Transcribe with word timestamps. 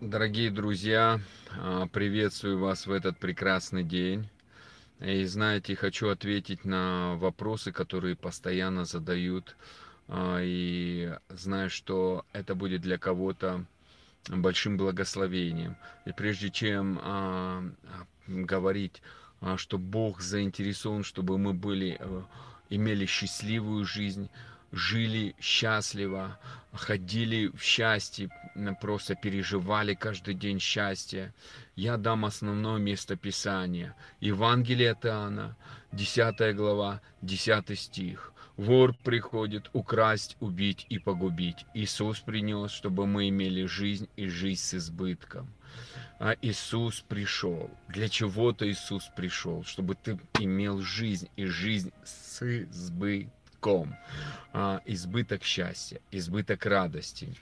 Дорогие 0.00 0.52
друзья, 0.52 1.20
а, 1.56 1.88
приветствую 1.88 2.60
вас 2.60 2.86
в 2.86 2.92
этот 2.92 3.18
прекрасный 3.18 3.82
день. 3.82 4.28
И 5.00 5.24
знаете, 5.24 5.74
хочу 5.74 6.08
ответить 6.08 6.64
на 6.64 7.16
вопросы, 7.16 7.72
которые 7.72 8.14
постоянно 8.14 8.84
задают. 8.84 9.56
А, 10.06 10.38
и 10.40 11.12
знаю, 11.30 11.68
что 11.68 12.24
это 12.32 12.54
будет 12.54 12.80
для 12.82 12.96
кого-то 12.96 13.64
большим 14.28 14.76
благословением. 14.76 15.76
И 16.06 16.12
прежде 16.12 16.50
чем 16.50 17.00
а, 17.02 17.64
говорить, 18.28 19.02
что 19.56 19.78
Бог 19.78 20.20
заинтересован, 20.20 21.02
чтобы 21.02 21.38
мы 21.38 21.54
были, 21.54 21.96
э, 21.98 22.22
имели 22.70 23.04
счастливую 23.04 23.84
жизнь, 23.84 24.30
жили 24.72 25.34
счастливо, 25.40 26.38
ходили 26.72 27.48
в 27.48 27.62
счастье, 27.62 28.30
просто 28.80 29.14
переживали 29.14 29.94
каждый 29.94 30.34
день 30.34 30.60
счастье. 30.60 31.32
Я 31.76 31.96
дам 31.96 32.24
основное 32.24 32.78
место 32.78 33.16
Писания. 33.16 33.94
Евангелие 34.20 34.92
от 34.92 35.06
Иоанна, 35.06 35.56
10 35.92 36.56
глава, 36.56 37.00
10 37.22 37.78
стих. 37.78 38.32
Вор 38.56 38.92
приходит 39.04 39.70
украсть, 39.72 40.36
убить 40.40 40.84
и 40.88 40.98
погубить. 40.98 41.64
Иисус 41.74 42.18
принес, 42.18 42.72
чтобы 42.72 43.06
мы 43.06 43.28
имели 43.28 43.66
жизнь 43.66 44.08
и 44.16 44.26
жизнь 44.26 44.60
с 44.60 44.74
избытком. 44.74 45.48
А 46.18 46.34
Иисус 46.42 47.04
пришел. 47.08 47.70
Для 47.88 48.08
чего-то 48.08 48.68
Иисус 48.68 49.08
пришел, 49.16 49.62
чтобы 49.62 49.94
ты 49.94 50.18
имел 50.40 50.80
жизнь 50.80 51.28
и 51.36 51.44
жизнь 51.44 51.92
с 52.04 52.42
избытком 52.42 53.37
избытком, 53.58 53.96
а, 54.52 54.80
избыток 54.86 55.42
счастья, 55.42 56.00
избыток 56.10 56.64
радости. 56.66 57.34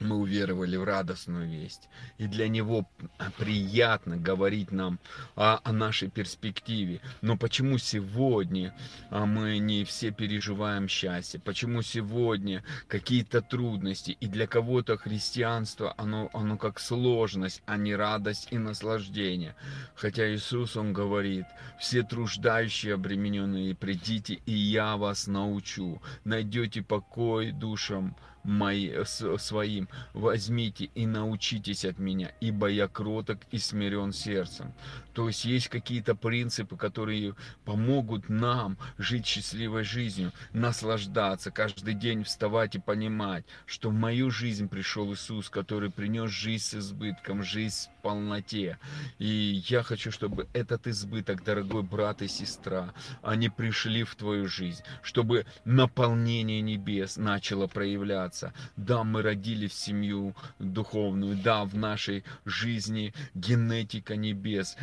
Мы 0.00 0.16
уверовали 0.16 0.76
в 0.76 0.84
радостную 0.84 1.48
весть. 1.48 1.88
И 2.18 2.26
для 2.26 2.48
него 2.48 2.88
приятно 3.36 4.16
говорить 4.16 4.70
нам 4.70 4.98
о, 5.34 5.60
о 5.62 5.72
нашей 5.72 6.08
перспективе. 6.08 7.00
Но 7.20 7.36
почему 7.36 7.78
сегодня 7.78 8.74
а, 9.10 9.26
мы 9.26 9.58
не 9.58 9.84
все 9.84 10.10
переживаем 10.10 10.88
счастье? 10.88 11.40
Почему 11.40 11.82
сегодня 11.82 12.62
какие-то 12.86 13.42
трудности? 13.42 14.12
И 14.12 14.26
для 14.26 14.46
кого-то 14.46 14.96
христианство, 14.96 15.94
оно, 15.96 16.30
оно 16.32 16.56
как 16.56 16.78
сложность, 16.78 17.62
а 17.66 17.76
не 17.76 17.94
радость 17.94 18.48
и 18.50 18.58
наслаждение. 18.58 19.56
Хотя 19.94 20.32
Иисус, 20.32 20.76
Он 20.76 20.92
говорит, 20.92 21.46
все 21.80 22.02
труждающие, 22.02 22.94
обремененные, 22.94 23.74
придите, 23.74 24.34
и 24.46 24.52
я 24.52 24.96
вас 24.96 25.26
научу. 25.26 26.00
Найдете 26.24 26.82
покой 26.82 27.52
душам 27.52 28.16
мои, 28.48 29.04
своим, 29.04 29.88
возьмите 30.14 30.86
и 30.94 31.06
научитесь 31.06 31.84
от 31.84 31.98
меня, 31.98 32.32
ибо 32.40 32.68
я 32.68 32.88
кроток 32.88 33.38
и 33.50 33.58
смирен 33.58 34.12
сердцем. 34.12 34.72
То 35.18 35.26
есть 35.26 35.44
есть 35.44 35.66
какие-то 35.66 36.14
принципы, 36.14 36.76
которые 36.76 37.34
помогут 37.64 38.28
нам 38.28 38.78
жить 38.98 39.26
счастливой 39.26 39.82
жизнью, 39.82 40.32
наслаждаться, 40.52 41.50
каждый 41.50 41.94
день 41.94 42.22
вставать 42.22 42.76
и 42.76 42.78
понимать, 42.78 43.44
что 43.66 43.90
в 43.90 43.94
мою 43.94 44.30
жизнь 44.30 44.68
пришел 44.68 45.12
Иисус, 45.12 45.50
который 45.50 45.90
принес 45.90 46.30
жизнь 46.30 46.62
с 46.62 46.74
избытком, 46.74 47.42
жизнь 47.42 47.88
в 47.88 48.02
полноте. 48.02 48.78
И 49.18 49.60
я 49.66 49.82
хочу, 49.82 50.12
чтобы 50.12 50.46
этот 50.52 50.86
избыток, 50.86 51.42
дорогой 51.42 51.82
брат 51.82 52.22
и 52.22 52.28
сестра, 52.28 52.94
они 53.20 53.48
пришли 53.48 54.04
в 54.04 54.14
твою 54.14 54.46
жизнь, 54.46 54.84
чтобы 55.02 55.46
наполнение 55.64 56.60
небес 56.60 57.16
начало 57.16 57.66
проявляться. 57.66 58.52
Да, 58.76 59.02
мы 59.02 59.22
родились 59.22 59.72
в 59.72 59.74
семью 59.74 60.36
духовную, 60.60 61.36
да, 61.36 61.64
в 61.64 61.74
нашей 61.74 62.22
жизни 62.44 63.12
генетика 63.34 64.14
небес, 64.14 64.76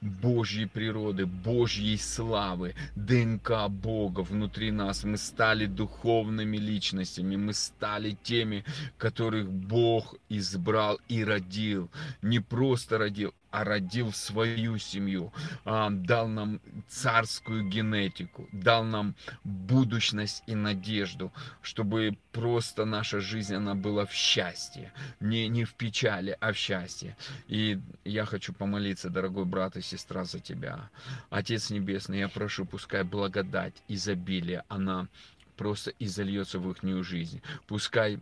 Божьей 0.00 0.66
природы, 0.66 1.26
Божьей 1.26 1.96
славы, 1.98 2.74
ДНК 2.96 3.68
Бога 3.68 4.20
внутри 4.20 4.70
нас. 4.70 5.04
Мы 5.04 5.16
стали 5.16 5.66
духовными 5.66 6.56
личностями, 6.56 7.36
мы 7.36 7.52
стали 7.54 8.16
теми, 8.22 8.64
которых 8.98 9.50
Бог 9.50 10.14
избрал 10.28 11.00
и 11.08 11.24
родил. 11.24 11.90
Не 12.22 12.40
просто 12.40 12.98
родил, 12.98 13.34
а 13.50 13.64
родил 13.64 14.12
свою 14.12 14.78
семью, 14.78 15.32
а, 15.64 15.90
дал 15.90 16.28
нам 16.28 16.60
царскую 16.88 17.68
генетику, 17.68 18.48
дал 18.52 18.84
нам 18.84 19.14
будущность 19.44 20.42
и 20.46 20.54
надежду, 20.54 21.32
чтобы 21.62 22.16
просто 22.32 22.84
наша 22.84 23.20
жизнь, 23.20 23.54
она 23.54 23.74
была 23.74 24.06
в 24.06 24.12
счастье, 24.12 24.92
не, 25.20 25.48
не 25.48 25.64
в 25.64 25.74
печали, 25.74 26.36
а 26.40 26.52
в 26.52 26.56
счастье. 26.56 27.16
И 27.48 27.80
я 28.04 28.24
хочу 28.24 28.52
помолиться, 28.52 29.10
дорогой 29.10 29.44
брат 29.44 29.76
и 29.76 29.82
сестра, 29.82 30.24
за 30.24 30.38
тебя. 30.38 30.90
Отец 31.30 31.70
Небесный, 31.70 32.20
я 32.20 32.28
прошу, 32.28 32.64
пускай 32.64 33.02
благодать, 33.02 33.74
изобилие, 33.88 34.64
она 34.68 35.08
просто 35.56 35.92
изольется 35.98 36.58
в 36.58 36.70
их 36.70 37.04
жизнь. 37.04 37.42
Пускай 37.66 38.20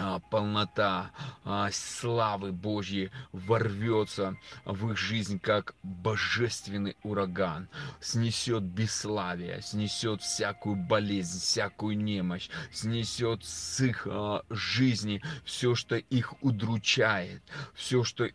а, 0.00 0.20
полнота 0.20 1.10
а, 1.44 1.70
славы 1.72 2.52
Божьей 2.52 3.10
ворвется 3.32 4.36
в 4.64 4.92
их 4.92 4.96
жизнь, 4.96 5.40
как 5.40 5.74
божественный 5.82 6.96
ураган, 7.02 7.68
снесет 8.00 8.62
бесславие, 8.62 9.60
снесет 9.60 10.22
всякую 10.22 10.76
болезнь, 10.76 11.40
всякую 11.40 11.98
немощь, 11.98 12.48
снесет 12.72 13.44
с 13.44 13.80
их 13.80 14.06
а, 14.08 14.44
жизни 14.50 15.20
все, 15.44 15.74
что 15.74 15.96
их 15.96 16.32
удручает, 16.44 17.42
все, 17.74 18.04
что 18.04 18.28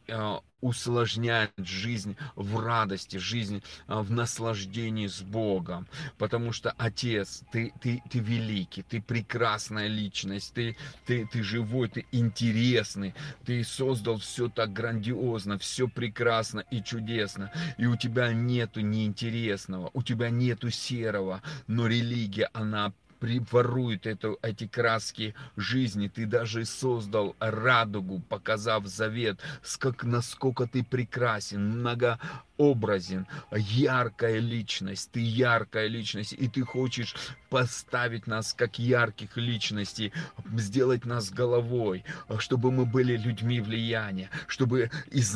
усложняет 0.64 1.52
жизнь 1.58 2.16
в 2.36 2.58
радости, 2.58 3.18
жизнь 3.18 3.62
в 3.86 4.10
наслаждении 4.12 5.08
с 5.08 5.22
Богом. 5.22 5.88
Потому 6.18 6.54
что, 6.54 6.74
Отец, 6.78 7.44
ты, 7.52 7.74
ты, 7.82 8.02
ты 8.10 8.20
великий, 8.20 8.82
ты 8.82 9.02
прекрасная 9.02 9.88
личность, 9.88 10.54
ты, 10.54 10.78
ты, 11.06 11.28
ты 11.28 11.44
живой, 11.54 11.88
ты 11.88 12.06
интересный, 12.12 13.14
ты 13.46 13.64
создал 13.64 14.18
все 14.18 14.50
так 14.50 14.74
грандиозно, 14.74 15.60
все 15.60 15.88
прекрасно 15.88 16.62
и 16.72 16.82
чудесно. 16.82 17.52
И 17.78 17.86
у 17.86 17.96
тебя 17.96 18.34
нету 18.34 18.82
неинтересного, 18.82 19.92
у 19.94 20.02
тебя 20.02 20.32
нету 20.32 20.72
серого, 20.72 21.44
но 21.68 21.86
религия, 21.86 22.50
она 22.54 22.92
приворует 23.24 24.06
эту, 24.06 24.38
эти 24.42 24.68
краски 24.68 25.34
жизни. 25.56 26.10
Ты 26.10 26.26
даже 26.26 26.66
создал 26.66 27.38
радугу, 27.40 28.20
показав 28.20 28.86
завет, 28.86 29.40
как, 29.80 30.04
насколько 30.04 30.68
ты 30.68 30.84
прекрасен, 30.84 31.80
много 31.80 32.20
образен, 32.58 33.26
яркая 33.52 34.40
личность, 34.40 35.12
ты 35.12 35.20
яркая 35.20 35.88
личность, 35.88 36.34
и 36.34 36.48
ты 36.48 36.62
хочешь 36.62 37.16
поставить 37.50 38.28
нас 38.28 38.54
как 38.54 38.78
ярких 38.78 39.38
личностей, 39.38 40.12
сделать 40.58 41.06
нас 41.06 41.32
головой, 41.32 42.04
чтобы 42.40 42.72
мы 42.72 42.86
были 42.86 43.18
людьми 43.18 43.60
влияния, 43.60 44.30
чтобы 44.48 44.92
из 45.12 45.34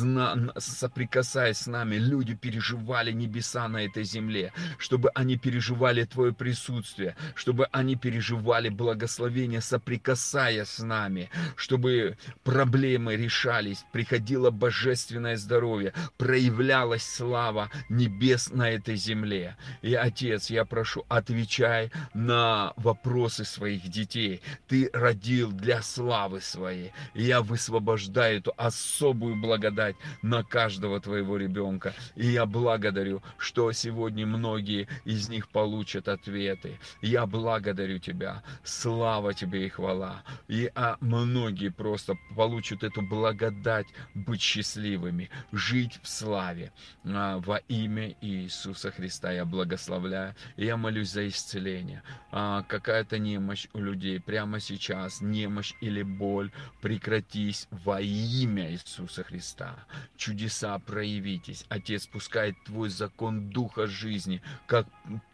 соприкасаясь 0.58 1.58
с 1.58 1.66
нами, 1.66 1.96
люди 1.96 2.34
переживали 2.34 3.12
небеса 3.12 3.68
на 3.68 3.84
этой 3.84 4.04
земле, 4.04 4.52
чтобы 4.78 5.10
они 5.14 5.36
переживали 5.36 6.04
Твое 6.04 6.32
присутствие, 6.32 7.16
чтобы 7.34 7.66
они 7.78 7.94
переживали 7.94 8.68
благословение, 8.68 9.60
соприкасаясь 9.60 10.68
с 10.68 10.78
нами, 10.80 11.30
чтобы 11.56 12.18
проблемы 12.42 13.16
решались, 13.16 13.84
приходило 13.92 14.50
божественное 14.50 15.36
здоровье, 15.36 15.92
проявлялось 16.16 17.04
слава 17.04 17.70
небес 17.88 18.50
на 18.50 18.70
этой 18.70 18.96
земле. 18.96 19.56
И, 19.82 19.94
Отец, 19.94 20.50
я 20.50 20.64
прошу, 20.64 21.04
отвечай 21.08 21.92
на 22.14 22.72
вопросы 22.76 23.44
своих 23.44 23.88
детей. 23.88 24.42
Ты 24.66 24.90
родил 24.92 25.52
для 25.52 25.82
славы 25.82 26.40
своей. 26.40 26.92
И 27.14 27.22
я 27.22 27.42
высвобождаю 27.42 28.38
эту 28.38 28.52
особую 28.56 29.36
благодать 29.36 29.94
на 30.22 30.42
каждого 30.42 31.00
твоего 31.00 31.36
ребенка. 31.36 31.94
И 32.16 32.26
я 32.26 32.44
благодарю, 32.44 33.22
что 33.38 33.70
сегодня 33.72 34.26
многие 34.26 34.88
из 35.04 35.28
них 35.28 35.48
получат 35.48 36.08
ответы. 36.08 36.78
Я 37.02 37.26
благодарю 37.26 37.57
Тебя. 37.60 38.42
Слава 38.64 39.34
Тебе 39.34 39.66
и 39.66 39.68
хвала. 39.68 40.22
И 40.48 40.70
а 40.74 40.96
многие 41.00 41.70
просто 41.70 42.14
получат 42.36 42.82
эту 42.82 43.02
благодать 43.02 43.86
быть 44.14 44.40
счастливыми, 44.40 45.30
жить 45.52 45.98
в 46.02 46.08
славе. 46.08 46.72
А, 47.04 47.38
во 47.38 47.58
имя 47.68 48.14
Иисуса 48.20 48.90
Христа 48.90 49.32
я 49.32 49.44
благословляю. 49.44 50.34
Я 50.56 50.76
молюсь 50.76 51.10
за 51.10 51.28
исцеление. 51.28 52.02
А, 52.30 52.62
какая-то 52.62 53.18
немощь 53.18 53.68
у 53.72 53.80
людей 53.80 54.20
прямо 54.20 54.60
сейчас, 54.60 55.20
немощь 55.20 55.74
или 55.80 56.02
боль, 56.02 56.50
прекратись 56.80 57.68
во 57.70 58.00
имя 58.00 58.70
Иисуса 58.72 59.24
Христа. 59.24 59.76
Чудеса 60.16 60.78
проявитесь. 60.78 61.64
Отец 61.68 62.06
пускает 62.06 62.54
Твой 62.64 62.88
закон 62.88 63.50
Духа 63.50 63.86
жизни, 63.86 64.42
как 64.66 64.86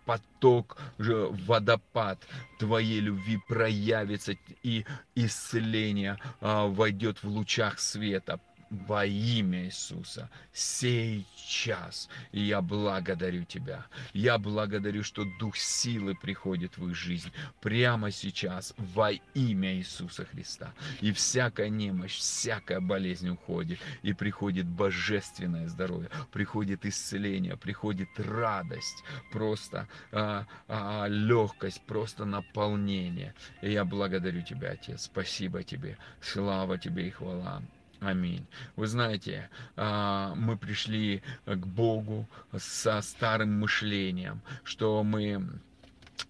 поток, 0.05 0.77
водопад 0.99 2.19
твоей 2.59 3.01
любви 3.01 3.39
проявится 3.49 4.37
и 4.63 4.85
исцеление 5.15 6.19
а, 6.41 6.67
войдет 6.67 7.23
в 7.23 7.29
лучах 7.29 7.79
света 7.79 8.41
во 8.87 9.05
имя 9.05 9.65
Иисуса 9.65 10.31
сейчас. 10.53 12.09
Я 12.33 12.61
благодарю 12.61 13.45
Тебя. 13.45 13.87
Я 14.13 14.39
благодарю, 14.39 15.03
что 15.03 15.25
Дух 15.39 15.57
силы 15.57 16.15
приходит 16.15 16.77
в 16.79 16.89
их 16.89 16.95
жизнь 16.95 17.31
прямо 17.61 18.11
сейчас 18.11 18.75
во 18.77 19.13
имя 19.35 19.75
Иисуса 19.75 20.25
Христа. 20.25 20.73
И 21.01 21.13
всякая 21.13 21.69
немощь, 21.69 22.17
всякая 22.17 22.81
болезнь 22.81 23.29
уходит. 23.29 23.79
И 24.03 24.13
приходит 24.13 24.67
божественное 24.67 25.69
здоровье, 25.69 26.11
приходит 26.33 26.87
исцеление, 26.87 27.57
приходит 27.57 28.09
радость, 28.17 29.03
просто 29.33 29.89
а, 30.13 30.47
а, 30.69 31.07
легкость, 31.07 31.83
просто 31.87 32.25
наполнение. 32.25 33.35
И 33.63 33.73
я 33.73 33.85
благодарю 33.85 34.43
Тебя, 34.43 34.73
Отец. 34.73 35.05
Спасибо 35.05 35.63
Тебе. 35.63 35.97
Слава 36.21 36.79
Тебе 36.79 37.09
и 37.09 37.11
хвала. 37.11 37.63
Аминь. 38.05 38.47
Вы 38.77 38.87
знаете, 38.87 39.49
а, 39.77 40.35
мы 40.35 40.59
пришли 40.59 41.23
к 41.47 41.67
Богу 41.67 42.29
со 42.55 43.01
старым 43.01 43.59
мышлением, 43.59 44.43
что 44.63 45.03
мы 45.03 45.43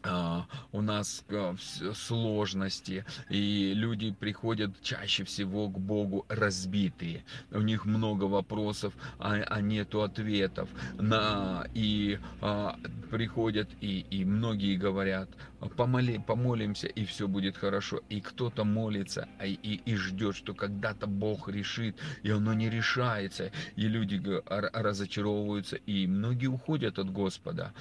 а, 0.04 0.46
у 0.72 0.80
нас 0.82 1.24
а, 1.30 1.56
сложности, 1.94 3.04
и 3.28 3.72
люди 3.74 4.12
приходят 4.12 4.70
чаще 4.82 5.24
всего 5.24 5.68
к 5.68 5.78
Богу 5.78 6.26
разбитые. 6.28 7.24
У 7.50 7.60
них 7.60 7.86
много 7.86 8.24
вопросов, 8.24 8.94
а, 9.18 9.34
а 9.34 9.60
нету 9.60 10.02
ответов. 10.02 10.68
На, 10.94 11.66
и 11.74 12.18
а, 12.40 12.78
приходят, 13.10 13.68
и, 13.80 14.06
и 14.10 14.24
многие 14.24 14.76
говорят, 14.76 15.28
помоли, 15.76 16.18
помолимся, 16.18 16.86
и 16.86 17.04
все 17.04 17.28
будет 17.28 17.56
хорошо. 17.56 18.00
И 18.08 18.20
кто-то 18.20 18.64
молится, 18.64 19.28
и, 19.42 19.58
и, 19.62 19.80
и 19.84 19.96
ждет, 19.96 20.36
что 20.36 20.54
когда-то 20.54 21.06
Бог 21.06 21.48
решит, 21.48 21.96
и 22.22 22.30
оно 22.30 22.54
не 22.54 22.70
решается. 22.70 23.50
И 23.76 23.88
люди 23.88 24.20
разочаровываются, 24.48 25.76
и 25.76 26.06
многие 26.06 26.46
уходят 26.46 26.98
от 26.98 27.10
Господа. 27.10 27.72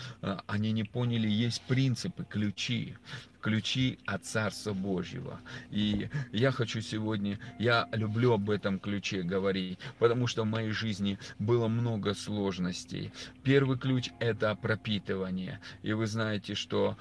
Они 0.48 0.72
не 0.72 0.84
поняли, 0.84 1.28
есть 1.28 1.62
принцип 1.62 1.94
принципы, 1.94 2.26
ключи, 2.30 2.96
ключи 3.44 4.00
от 4.06 4.26
Царства 4.26 4.74
Божьего. 4.74 5.40
И 5.70 6.10
я 6.32 6.52
хочу 6.52 6.82
сегодня, 6.82 7.38
я 7.60 7.88
люблю 7.92 8.34
об 8.34 8.50
этом 8.50 8.80
ключе 8.80 9.22
говорить, 9.22 9.78
потому 10.00 10.28
что 10.28 10.44
в 10.44 10.48
моей 10.48 10.72
жизни 10.72 11.20
было 11.40 11.68
много 11.68 12.14
сложностей. 12.14 13.12
Первый 13.44 13.78
ключ– 13.78 14.10
это 14.20 14.56
пропитывание. 14.56 15.60
И 15.84 15.92
вы 15.92 16.08
знаете, 16.08 16.56
что 16.56 16.98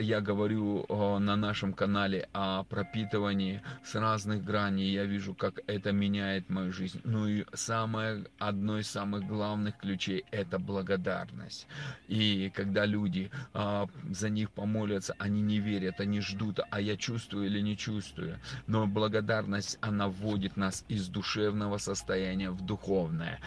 я 0.00 0.20
говорю 0.20 0.86
на 0.88 1.36
нашем 1.36 1.72
канале 1.72 2.28
о 2.32 2.64
пропитывании 2.64 3.62
с 3.84 3.94
разных 3.94 4.44
граней. 4.44 4.92
Я 4.92 5.04
вижу, 5.04 5.34
как 5.34 5.60
это 5.66 5.92
меняет 5.92 6.50
мою 6.50 6.72
жизнь. 6.72 7.00
Ну 7.04 7.26
и 7.26 7.44
самое, 7.54 8.26
одно 8.38 8.78
из 8.78 8.88
самых 8.88 9.26
главных 9.26 9.78
ключей– 9.78 10.24
это 10.30 10.58
благодарность. 10.58 11.66
И 12.08 12.50
когда 12.54 12.84
люди 12.84 13.30
а, 13.54 13.88
за 14.10 14.28
них 14.28 14.50
помолятся, 14.50 15.14
они 15.18 15.40
не 15.40 15.58
верят 15.58 15.85
верят, 15.86 16.00
они 16.00 16.20
ждут, 16.20 16.60
а 16.70 16.80
я 16.80 16.96
чувствую 16.96 17.46
или 17.46 17.60
не 17.60 17.76
чувствую. 17.76 18.38
Но 18.66 18.86
благодарность, 18.86 19.78
она 19.80 20.08
вводит 20.08 20.56
нас 20.56 20.84
из 20.88 21.08
душевного 21.08 21.78
состояния 21.78 22.50
в 22.50 22.64
духовное. 22.64 23.40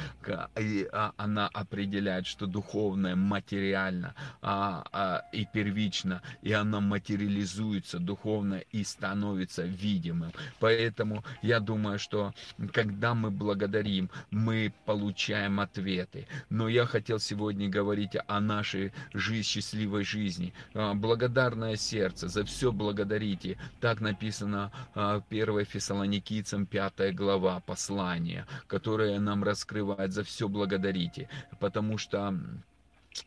И 0.60 0.88
а, 0.92 1.12
она 1.18 1.48
определяет, 1.48 2.26
что 2.26 2.46
духовное 2.46 3.16
материально 3.16 4.14
а, 4.42 4.84
а, 4.92 5.24
и 5.34 5.46
первично, 5.54 6.22
и 6.42 6.54
она 6.54 6.80
материализуется 6.80 8.00
духовно 8.00 8.62
и 8.72 8.84
становится 8.84 9.64
видимым. 9.64 10.32
Поэтому 10.60 11.24
я 11.42 11.60
думаю, 11.60 12.00
что 12.00 12.34
когда 12.74 13.14
мы 13.14 13.32
благодарим, 13.32 14.10
мы 14.32 14.72
получаем 14.86 15.60
ответы. 15.60 16.28
Но 16.50 16.70
я 16.70 16.86
хотел 16.86 17.20
сегодня 17.20 17.70
говорить 17.70 18.16
о 18.28 18.40
нашей 18.40 18.92
жизни, 19.14 19.40
счастливой 19.50 20.04
жизни. 20.04 20.54
Благодарное 20.74 21.76
сердце, 21.76 22.29
за 22.30 22.44
все 22.44 22.72
благодарите. 22.72 23.58
Так 23.80 24.02
написано 24.02 24.72
1 24.96 25.50
а, 25.50 25.64
Фессалоникийцам 25.66 26.66
5 26.66 27.16
глава 27.16 27.60
послания, 27.60 28.46
которое 28.68 29.20
нам 29.20 29.44
раскрывает 29.44 30.14
за 30.14 30.24
все 30.24 30.48
благодарите. 30.48 31.28
Потому 31.60 31.98
что 31.98 32.34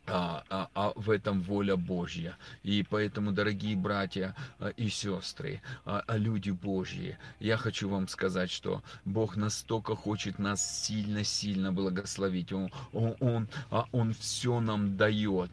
а, 0.07 0.43
а, 0.49 0.69
а 0.73 0.93
в 0.95 1.09
этом 1.09 1.41
воля 1.41 1.75
Божья. 1.75 2.37
И 2.63 2.85
поэтому, 2.89 3.31
дорогие 3.31 3.75
братья 3.75 4.35
а, 4.59 4.69
и 4.69 4.89
сестры, 4.89 5.61
а, 5.85 6.03
а 6.07 6.17
люди 6.17 6.51
Божьи, 6.51 7.17
я 7.39 7.57
хочу 7.57 7.89
вам 7.89 8.07
сказать, 8.07 8.51
что 8.51 8.81
Бог 9.05 9.37
настолько 9.37 9.95
хочет 9.95 10.39
нас 10.39 10.85
сильно-сильно 10.85 11.71
благословить. 11.71 12.51
Он, 12.51 12.71
он, 12.91 13.15
он, 13.19 13.47
он 13.91 14.13
все 14.13 14.59
нам 14.59 14.97
дает. 14.97 15.51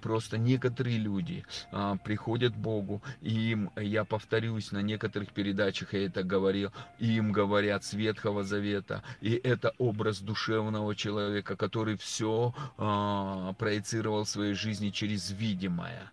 Просто 0.00 0.38
некоторые 0.38 0.98
люди 0.98 1.44
приходят 2.04 2.54
к 2.54 2.56
Богу, 2.56 3.02
и 3.20 3.52
им, 3.52 3.70
я 3.76 4.04
повторюсь, 4.04 4.72
на 4.72 4.82
некоторых 4.82 5.32
передачах 5.32 5.94
я 5.94 6.06
это 6.06 6.22
говорил, 6.22 6.70
им 6.98 7.32
говорят 7.32 7.84
с 7.84 7.92
Ветхого 7.92 8.44
Завета, 8.44 9.02
и 9.20 9.32
это 9.32 9.72
образ 9.78 10.20
душевного 10.20 10.94
человека, 10.94 11.56
который 11.56 11.96
все 11.96 12.54
проецировал 13.62 14.24
в 14.24 14.28
своей 14.28 14.54
жизни 14.54 14.90
через 14.90 15.30
видимое. 15.30 16.10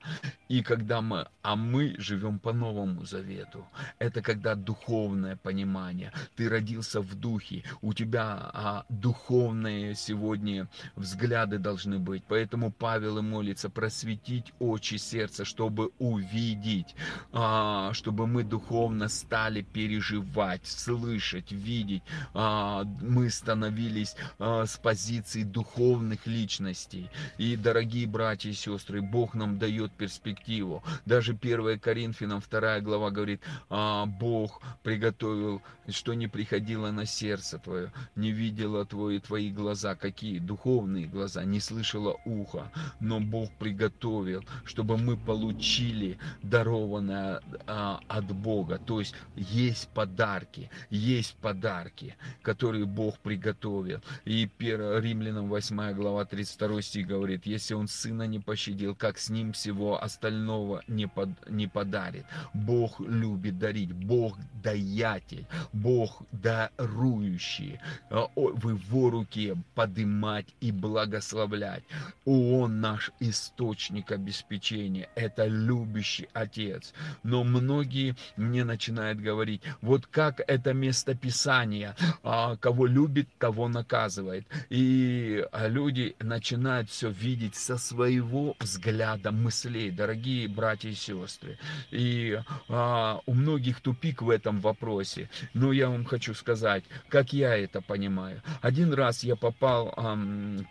И 0.50 0.62
когда 0.62 1.02
мы, 1.02 1.28
а 1.42 1.56
мы 1.56 1.96
живем 1.98 2.38
по 2.38 2.54
Новому 2.54 3.06
Завету, 3.06 3.66
это 3.98 4.22
когда 4.22 4.54
духовное 4.54 5.36
понимание, 5.36 6.12
ты 6.36 6.48
родился 6.48 7.02
в 7.02 7.16
духе, 7.16 7.64
у 7.82 7.94
тебя 7.94 8.52
а, 8.54 8.86
духовные 8.90 9.96
сегодня 9.96 10.68
взгляды 10.96 11.58
должны 11.58 11.98
быть. 11.98 12.24
Поэтому 12.28 12.72
Павел 12.72 13.18
и 13.18 13.22
молится 13.22 13.70
просветить 13.70 14.54
очи 14.60 14.98
сердца, 14.98 15.44
чтобы 15.44 15.90
увидеть, 15.98 16.96
а, 17.32 17.94
чтобы 17.94 18.28
мы 18.28 18.44
духовно 18.44 19.08
стали 19.08 19.64
переживать, 19.64 20.68
слышать, 20.68 21.52
видеть. 21.52 22.04
А, 22.36 22.84
мы 23.02 23.32
становились 23.32 24.16
а, 24.38 24.68
с 24.68 24.78
позиции 24.78 25.42
духовных 25.42 26.28
личностей. 26.28 27.10
И, 27.40 27.56
дорогие 27.56 28.06
братья 28.06 28.50
и 28.50 28.54
сестры, 28.54 29.02
Бог 29.02 29.34
нам 29.34 29.58
дает 29.58 29.94
перспективу. 29.94 30.84
Даже 31.06 31.32
1 31.42 31.80
Коринфянам 31.80 32.42
2 32.42 32.82
глава 32.82 33.12
говорит, 33.12 33.42
а, 33.70 34.06
Бог 34.06 34.62
приготовил, 34.84 35.62
что 35.88 36.14
не 36.16 36.28
приходило 36.28 36.92
на 36.92 37.06
сердце 37.06 37.58
твое, 37.58 37.94
не 38.18 38.32
видела 38.32 38.86
твои, 38.86 39.20
твои 39.20 39.52
глаза, 39.52 39.96
какие 39.96 40.40
духовные 40.40 41.08
глаза, 41.08 41.46
не 41.46 41.62
слышала 41.62 42.18
ухо, 42.26 42.70
но 43.00 43.22
Бог 43.22 43.50
приготовил, 43.58 44.44
чтобы 44.66 44.98
мы 44.98 45.16
получили 45.16 46.18
дарованное 46.44 47.40
а, 47.68 48.02
от 48.10 48.26
Бога. 48.34 48.80
То 48.86 49.00
есть 49.00 49.16
есть 49.38 49.88
подарки, 49.94 50.70
есть 50.90 51.36
подарки, 51.36 52.18
которые 52.42 52.86
Бог 52.86 53.18
приготовил. 53.20 54.02
И 54.26 54.50
1 54.60 55.02
Римлянам 55.02 55.48
8 55.48 55.94
глава 55.94 56.26
32 56.26 56.82
стих 56.82 57.08
говорит, 57.08 57.29
говорит, 57.30 57.46
если 57.46 57.76
он 57.76 57.88
сына 57.88 58.24
не 58.24 58.40
пощадил, 58.40 58.96
как 58.96 59.20
с 59.20 59.30
ним 59.30 59.54
всего 59.54 60.02
остального 60.02 60.82
не, 60.88 61.08
под, 61.08 61.30
не 61.48 61.68
подарит. 61.68 62.26
Бог 62.54 63.00
любит 63.00 63.60
дарить, 63.60 63.92
Бог 63.92 64.38
даятель, 64.64 65.46
Бог 65.72 66.24
дарующий. 66.32 67.80
А, 68.10 68.28
в 68.36 68.70
его 68.70 69.10
руке 69.10 69.56
подымать 69.76 70.48
и 70.60 70.72
благословлять. 70.72 71.84
Он 72.26 72.82
наш 72.82 73.12
источник 73.20 74.12
обеспечения, 74.12 75.10
это 75.16 75.46
любящий 75.46 76.30
Отец. 76.34 76.94
Но 77.24 77.44
многие 77.44 78.16
мне 78.38 78.64
начинают 78.64 79.20
говорить, 79.20 79.62
вот 79.82 80.08
как 80.08 80.42
это 80.48 80.74
место 80.74 81.14
Писания, 81.14 81.96
а, 82.24 82.56
кого 82.56 82.88
любит, 82.88 83.28
того 83.38 83.68
наказывает. 83.68 84.46
И 84.70 85.46
а, 85.52 85.68
люди 85.68 86.16
начинают 86.20 86.90
все 86.90 87.10
видеть 87.20 87.56
со 87.56 87.78
своего 87.78 88.56
взгляда 88.60 89.32
мыслей, 89.32 89.92
дорогие 89.92 90.48
братья 90.48 90.90
и 90.90 90.94
сестры. 90.94 91.58
И 91.92 92.40
а, 92.70 93.20
у 93.26 93.34
многих 93.34 93.82
тупик 93.82 94.22
в 94.22 94.30
этом 94.30 94.60
вопросе. 94.60 95.30
Но 95.54 95.72
я 95.72 95.90
вам 95.90 96.06
хочу 96.06 96.34
сказать, 96.34 96.84
как 97.10 97.34
я 97.34 97.58
это 97.58 97.82
понимаю. 97.82 98.42
Один 98.62 98.94
раз 98.94 99.24
я 99.24 99.36
попал 99.36 99.94
а, 99.96 100.18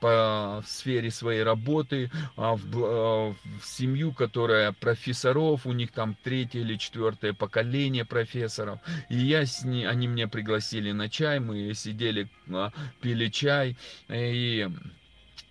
по 0.00 0.64
сфере 0.66 1.10
своей 1.10 1.42
работы 1.42 2.10
а, 2.36 2.56
в, 2.56 2.64
а, 2.76 3.34
в 3.60 3.66
семью, 3.66 4.12
которая 4.12 4.72
профессоров, 4.72 5.66
у 5.66 5.72
них 5.72 5.92
там 5.92 6.16
третье 6.22 6.60
или 6.60 6.76
четвертое 6.76 7.32
поколение 7.34 8.04
профессоров. 8.04 8.80
И 9.08 9.16
я 9.16 9.44
с 9.44 9.64
ней, 9.64 9.86
они 9.86 10.06
меня 10.06 10.28
пригласили 10.28 10.92
на 10.92 11.08
чай, 11.08 11.40
мы 11.40 11.74
сидели, 11.74 12.28
а, 12.50 12.72
пили 13.00 13.28
чай. 13.28 13.76
И 14.08 14.68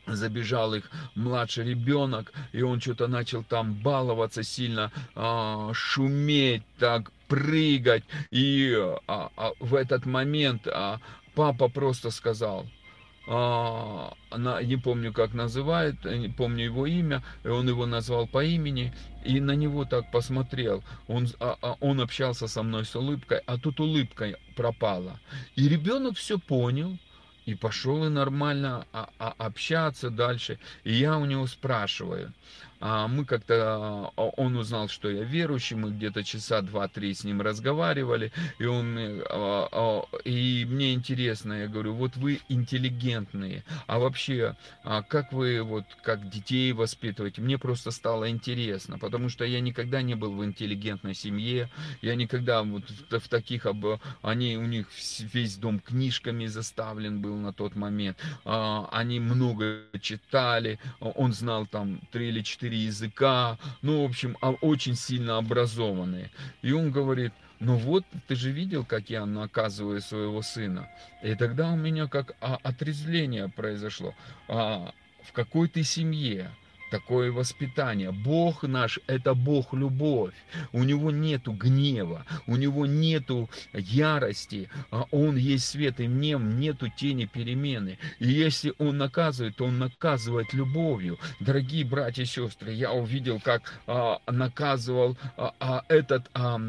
забежал 0.08 0.74
их 0.74 0.90
младший 1.16 1.66
ребенок, 1.66 2.34
и 2.52 2.62
он 2.62 2.80
что-то 2.80 3.08
начал 3.08 3.44
там 3.44 3.74
баловаться 3.74 4.44
сильно, 4.44 4.92
а, 5.16 5.72
шуметь, 5.74 6.64
так 6.80 7.12
прыгать. 7.28 8.04
И 8.32 8.74
а, 9.08 9.30
а, 9.36 9.52
в 9.60 9.76
этот 9.76 10.06
момент 10.06 10.68
папа 11.36 11.68
просто 11.68 12.10
сказал, 12.12 12.66
а, 13.30 14.14
не 14.64 14.78
помню 14.78 15.12
как 15.12 15.34
называет, 15.34 16.06
не 16.06 16.30
помню 16.30 16.66
его 16.66 16.86
имя, 16.86 17.24
и 17.44 17.50
он 17.50 17.68
его 17.68 17.86
назвал 17.86 18.26
по 18.28 18.44
имени, 18.44 18.94
и 19.26 19.42
на 19.42 19.52
него 19.52 19.84
так 19.84 20.12
посмотрел. 20.12 20.84
Он, 21.08 21.28
он 21.82 22.00
общался 22.00 22.48
со 22.48 22.64
мной 22.64 22.86
с 22.86 22.96
улыбкой, 22.96 23.42
а 23.46 23.58
тут 23.58 23.82
улыбка 23.82 24.38
пропала. 24.56 25.20
И 25.56 25.68
ребенок 25.68 26.16
все 26.16 26.40
понял, 26.40 26.98
и 27.48 27.56
пошел 27.56 28.06
и 28.06 28.10
нормально 28.10 28.86
а, 28.92 29.10
а, 29.20 29.34
общаться 29.38 30.10
дальше. 30.10 30.60
И 30.84 30.94
я 30.94 31.18
у 31.18 31.24
него 31.24 31.48
спрашиваю, 31.48 32.34
мы 32.80 33.26
как-то, 33.26 34.12
а, 34.16 34.24
он 34.38 34.56
узнал, 34.56 34.88
что 34.88 35.10
я 35.10 35.24
верующий, 35.24 35.76
мы 35.76 35.92
где-то 35.92 36.24
часа 36.24 36.62
два-три 36.62 37.14
с 37.14 37.24
ним 37.24 37.42
разговаривали, 37.42 38.32
и 38.60 38.66
он, 38.66 38.96
а, 39.00 40.04
и 40.24 40.66
мне 40.70 40.94
интересно, 40.94 41.54
я 41.54 41.68
говорю, 41.68 41.94
вот 41.94 42.16
вы 42.18 42.40
интеллигентные, 42.50 43.64
а 43.88 44.00
вообще, 44.00 44.56
как 44.84 45.34
вы 45.34 45.64
вот, 45.64 45.86
как 46.04 46.30
детей 46.30 46.72
воспитываете, 46.72 47.42
мне 47.42 47.58
просто 47.58 47.92
стало 47.92 48.30
интересно, 48.30 49.00
потому 49.00 49.30
что 49.30 49.44
я 49.44 49.60
никогда 49.60 50.02
не 50.02 50.16
был 50.16 50.34
в 50.34 50.46
интеллигентной 50.46 51.16
семье, 51.16 51.70
я 52.02 52.16
никогда 52.16 52.62
вот 52.64 52.84
в 53.10 53.28
таких, 53.30 53.66
они, 54.22 54.58
у 54.58 54.66
них 54.66 54.88
весь 55.34 55.58
дом 55.58 55.80
книжками 55.80 56.46
заставлен 56.46 57.22
был 57.22 57.36
на 57.36 57.54
тот 57.54 57.76
момент, 57.76 58.18
они 58.44 59.20
много 59.20 59.82
читали, 60.00 60.80
он 61.00 61.34
знал 61.34 61.66
там 61.66 62.02
три 62.12 62.30
или 62.30 62.42
четыре 62.42 62.67
четыре 62.68 62.86
языка, 62.86 63.58
ну, 63.82 64.02
в 64.02 64.06
общем, 64.06 64.38
а, 64.42 64.52
очень 64.52 64.96
сильно 64.96 65.38
образованные. 65.38 66.30
И 66.62 66.72
он 66.74 66.92
говорит, 66.92 67.32
ну 67.60 67.76
вот, 67.76 68.04
ты 68.28 68.36
же 68.36 68.52
видел, 68.52 68.86
как 68.86 69.10
я 69.10 69.26
наказываю 69.26 70.02
своего 70.02 70.42
сына. 70.42 70.90
И 71.24 71.36
тогда 71.36 71.72
у 71.72 71.76
меня 71.76 72.08
как 72.08 72.36
а, 72.42 72.58
отрезвление 72.64 73.50
произошло. 73.50 74.14
А, 74.48 74.94
в 75.24 75.32
какой 75.32 75.70
ты 75.70 75.84
семье? 75.84 76.52
Такое 76.90 77.32
воспитание. 77.32 78.12
Бог 78.12 78.64
наш– 78.64 79.00
это 79.08 79.34
Бог 79.34 79.74
любовь. 79.74 80.34
У 80.72 80.84
Него 80.84 81.12
нету 81.12 81.52
гнева, 81.52 82.26
у 82.48 82.56
Него 82.56 82.86
нету 82.86 83.50
ярости. 83.74 84.70
А 84.92 85.06
Он 85.12 85.36
есть 85.36 85.68
свет, 85.68 86.00
и 86.00 86.08
в 86.08 86.12
нем 86.12 86.60
нету 86.60 86.90
тени 86.90 87.26
перемены. 87.26 87.98
И 88.20 88.28
если 88.28 88.74
Он 88.78 88.98
наказывает, 88.98 89.56
то 89.58 89.66
Он 89.66 89.78
наказывает 89.78 90.54
любовью. 90.54 91.18
Дорогие 91.40 91.86
братья 91.86 92.24
и 92.24 92.26
сестры, 92.26 92.74
я 92.74 92.92
увидел, 92.92 93.40
как 93.40 93.82
а, 93.88 94.20
наказывал 94.28 95.18
а, 95.36 95.54
а, 95.60 95.84
этот 95.88 96.30
а, 96.34 96.60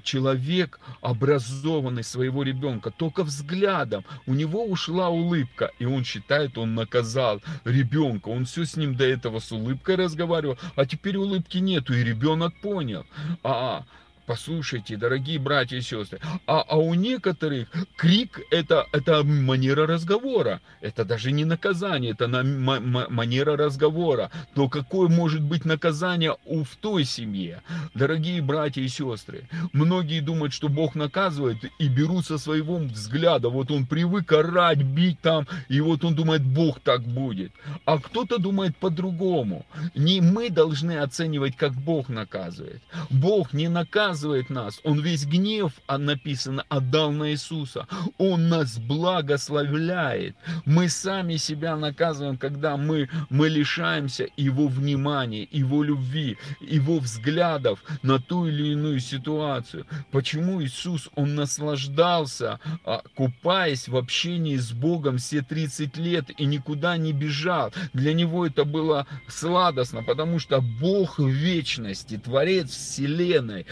человек, 0.00 0.80
образованный 1.00 2.04
своего 2.04 2.42
ребенка, 2.42 2.90
только 2.90 3.24
взглядом. 3.24 4.04
У 4.26 4.34
него 4.34 4.64
ушла 4.64 5.08
улыбка, 5.08 5.70
и 5.78 5.84
он 5.84 6.04
считает, 6.04 6.58
он 6.58 6.74
наказал 6.74 7.40
ребенка. 7.64 8.28
Он 8.28 8.44
все 8.44 8.64
с 8.64 8.76
ним 8.76 8.96
до 8.96 9.04
этого 9.04 9.38
улыбкой 9.52 9.96
разговаривал, 9.96 10.58
а 10.76 10.86
теперь 10.86 11.16
улыбки 11.16 11.58
нету, 11.58 11.94
и 11.94 12.02
ребенок 12.02 12.54
понял. 12.60 13.04
А, 13.42 13.84
Послушайте, 14.24 14.96
дорогие 14.96 15.40
братья 15.40 15.76
и 15.76 15.80
сестры, 15.80 16.20
а, 16.46 16.60
а 16.60 16.76
у 16.76 16.94
некоторых 16.94 17.68
крик 17.96 18.40
это, 18.52 18.86
это 18.92 19.24
манера 19.24 19.84
разговора. 19.86 20.60
Это 20.80 21.04
даже 21.04 21.32
не 21.32 21.44
наказание, 21.44 22.12
это 22.12 22.28
на, 22.28 22.44
манера 22.44 23.56
разговора. 23.56 24.30
То 24.54 24.68
какое 24.68 25.08
может 25.08 25.42
быть 25.42 25.64
наказание 25.64 26.36
у, 26.44 26.62
в 26.62 26.76
той 26.76 27.04
семье? 27.04 27.62
Дорогие 27.94 28.40
братья 28.42 28.80
и 28.80 28.88
сестры, 28.88 29.48
многие 29.72 30.20
думают, 30.20 30.52
что 30.52 30.68
Бог 30.68 30.94
наказывает 30.94 31.58
и 31.80 31.88
берут 31.88 32.26
со 32.26 32.38
своего 32.38 32.76
взгляда. 32.76 33.48
Вот 33.48 33.72
он 33.72 33.86
привык 33.86 34.30
орать, 34.32 34.82
бить 34.82 35.20
там, 35.20 35.48
и 35.68 35.80
вот 35.80 36.04
он 36.04 36.14
думает, 36.14 36.44
Бог 36.44 36.78
так 36.78 37.02
будет. 37.02 37.50
А 37.84 37.98
кто-то 37.98 38.38
думает 38.38 38.76
по-другому. 38.76 39.66
Не 39.96 40.20
мы 40.20 40.48
должны 40.48 40.98
оценивать, 40.98 41.56
как 41.56 41.72
Бог 41.72 42.08
наказывает. 42.08 42.82
Бог 43.10 43.52
не 43.52 43.68
наказывает 43.68 44.11
наказывает 44.12 44.50
нас. 44.50 44.80
Он 44.84 45.00
весь 45.00 45.24
гнев, 45.24 45.72
а 45.86 45.98
написано, 45.98 46.64
отдал 46.68 47.12
на 47.12 47.30
Иисуса. 47.30 47.86
Он 48.18 48.48
нас 48.48 48.78
благословляет. 48.78 50.36
Мы 50.66 50.88
сами 50.88 51.36
себя 51.36 51.76
наказываем, 51.76 52.36
когда 52.36 52.76
мы, 52.76 53.08
мы 53.30 53.48
лишаемся 53.48 54.26
Его 54.36 54.68
внимания, 54.68 55.48
Его 55.50 55.82
любви, 55.82 56.36
Его 56.60 56.98
взглядов 56.98 57.82
на 58.02 58.18
ту 58.18 58.46
или 58.46 58.72
иную 58.72 59.00
ситуацию. 59.00 59.86
Почему 60.10 60.62
Иисус, 60.62 61.08
Он 61.14 61.34
наслаждался, 61.34 62.60
а, 62.84 63.02
купаясь 63.14 63.88
в 63.88 63.96
общении 63.96 64.56
с 64.56 64.72
Богом 64.72 65.16
все 65.16 65.40
30 65.40 65.96
лет 65.96 66.26
и 66.36 66.44
никуда 66.44 66.98
не 66.98 67.12
бежал. 67.12 67.72
Для 67.94 68.12
Него 68.12 68.46
это 68.46 68.64
было 68.64 69.06
сладостно, 69.28 70.02
потому 70.02 70.38
что 70.38 70.60
Бог 70.60 71.18
вечности, 71.18 72.18
Творец 72.18 72.70
Вселенной, 72.70 73.66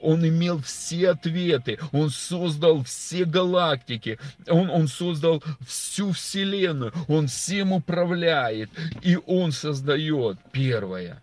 он 0.00 0.26
имел 0.26 0.60
все 0.60 1.10
ответы, 1.10 1.78
он 1.92 2.10
создал 2.10 2.82
все 2.84 3.24
галактики, 3.24 4.18
он, 4.48 4.70
он 4.70 4.88
создал 4.88 5.42
всю 5.66 6.12
Вселенную, 6.12 6.92
он 7.08 7.28
всем 7.28 7.72
управляет, 7.72 8.70
и 9.02 9.16
он 9.26 9.52
создает 9.52 10.38
первое, 10.52 11.22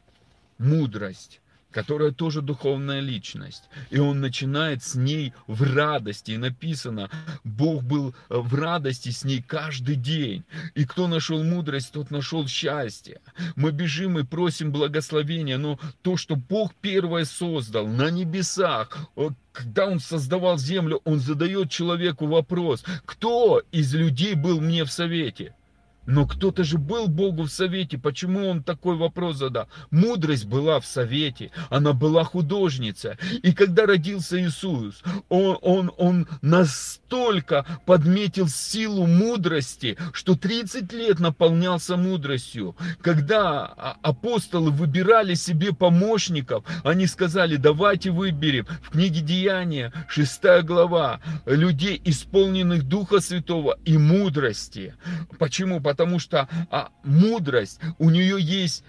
мудрость 0.57 1.40
которая 1.71 2.11
тоже 2.11 2.41
духовная 2.41 2.99
личность. 2.99 3.63
И 3.89 3.99
он 3.99 4.19
начинает 4.19 4.83
с 4.83 4.95
ней 4.95 5.33
в 5.47 5.63
радости. 5.63 6.31
И 6.31 6.37
написано, 6.37 7.09
Бог 7.43 7.83
был 7.83 8.13
в 8.29 8.53
радости 8.55 9.09
с 9.09 9.23
ней 9.23 9.41
каждый 9.41 9.95
день. 9.95 10.43
И 10.75 10.85
кто 10.85 11.07
нашел 11.07 11.43
мудрость, 11.43 11.91
тот 11.91 12.11
нашел 12.11 12.47
счастье. 12.47 13.21
Мы 13.55 13.71
бежим 13.71 14.19
и 14.19 14.23
просим 14.23 14.71
благословения, 14.71 15.57
но 15.57 15.79
то, 16.01 16.17
что 16.17 16.35
Бог 16.35 16.73
первое 16.75 17.25
создал 17.25 17.87
на 17.87 18.09
небесах, 18.09 18.97
когда 19.51 19.87
он 19.87 19.99
создавал 19.99 20.57
землю, 20.57 21.01
он 21.03 21.19
задает 21.19 21.69
человеку 21.69 22.25
вопрос, 22.27 22.83
кто 23.05 23.61
из 23.71 23.93
людей 23.93 24.35
был 24.35 24.61
мне 24.61 24.85
в 24.85 24.91
совете? 24.91 25.53
Но 26.05 26.25
кто-то 26.25 26.63
же 26.63 26.77
был 26.77 27.07
Богу 27.07 27.43
в 27.43 27.49
совете. 27.49 27.97
Почему 27.97 28.47
он 28.47 28.63
такой 28.63 28.95
вопрос 28.95 29.37
задал? 29.37 29.67
Мудрость 29.91 30.45
была 30.45 30.79
в 30.79 30.85
совете. 30.85 31.51
Она 31.69 31.93
была 31.93 32.23
художница. 32.23 33.17
И 33.43 33.53
когда 33.53 33.85
родился 33.85 34.41
Иисус, 34.41 35.03
он, 35.29 35.57
он, 35.61 35.91
он 35.97 36.27
настолько 36.41 37.65
подметил 37.85 38.47
силу 38.47 39.05
мудрости, 39.05 39.97
что 40.13 40.35
30 40.35 40.91
лет 40.93 41.19
наполнялся 41.19 41.97
мудростью. 41.97 42.75
Когда 43.01 43.65
апостолы 44.01 44.71
выбирали 44.71 45.35
себе 45.35 45.71
помощников, 45.71 46.63
они 46.83 47.05
сказали, 47.05 47.57
давайте 47.57 48.09
выберем 48.09 48.65
в 48.81 48.91
книге 48.91 49.21
Деяния, 49.21 49.93
6 50.09 50.63
глава, 50.63 51.21
людей, 51.45 52.01
исполненных 52.03 52.83
Духа 52.83 53.19
Святого 53.19 53.77
и 53.85 53.97
мудрости. 53.97 54.95
Почему? 55.37 55.79
Потому 55.91 56.19
что 56.19 56.47
а, 56.69 56.89
мудрость, 57.03 57.81
у 57.99 58.09
нее 58.09 58.37
есть 58.39 58.85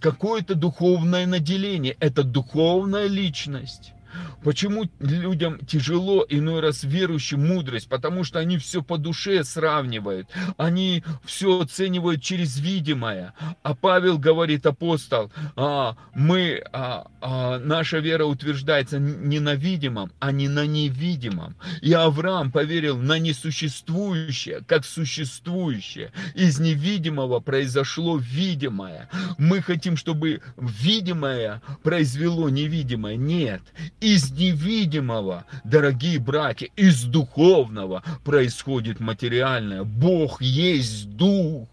какое-то 0.00 0.54
духовное 0.54 1.26
наделение, 1.26 1.94
это 2.00 2.22
духовная 2.22 3.06
личность. 3.06 3.92
Почему 4.42 4.88
людям 5.00 5.58
тяжело 5.66 6.24
иной 6.28 6.60
раз 6.60 6.84
верующим 6.84 7.46
мудрость? 7.46 7.88
Потому 7.88 8.24
что 8.24 8.38
они 8.38 8.58
все 8.58 8.82
по 8.82 8.98
душе 8.98 9.44
сравнивают. 9.44 10.28
Они 10.56 11.04
все 11.24 11.60
оценивают 11.60 12.22
через 12.22 12.58
видимое. 12.58 13.34
А 13.62 13.74
Павел 13.74 14.18
говорит, 14.18 14.66
апостол, 14.66 15.32
а, 15.56 15.96
мы, 16.14 16.62
а, 16.72 17.06
а, 17.20 17.58
наша 17.58 17.98
вера 17.98 18.24
утверждается 18.24 18.98
не 18.98 19.40
на 19.40 19.54
видимом, 19.54 20.12
а 20.20 20.32
не 20.32 20.48
на 20.48 20.66
невидимом. 20.66 21.56
И 21.82 21.92
Авраам 21.92 22.52
поверил 22.52 22.96
на 22.96 23.18
несуществующее, 23.18 24.62
как 24.66 24.84
существующее. 24.84 26.12
Из 26.34 26.58
невидимого 26.58 27.40
произошло 27.40 28.16
видимое. 28.16 29.08
Мы 29.36 29.60
хотим, 29.62 29.96
чтобы 29.96 30.40
видимое 30.56 31.62
произвело 31.82 32.48
невидимое. 32.48 33.16
Нет. 33.16 33.62
Из 34.00 34.30
невидимого, 34.30 35.44
дорогие 35.64 36.20
братья, 36.20 36.68
из 36.76 37.02
духовного 37.02 38.04
происходит 38.24 39.00
материальное. 39.00 39.82
Бог 39.82 40.40
есть 40.40 41.10
дух. 41.10 41.68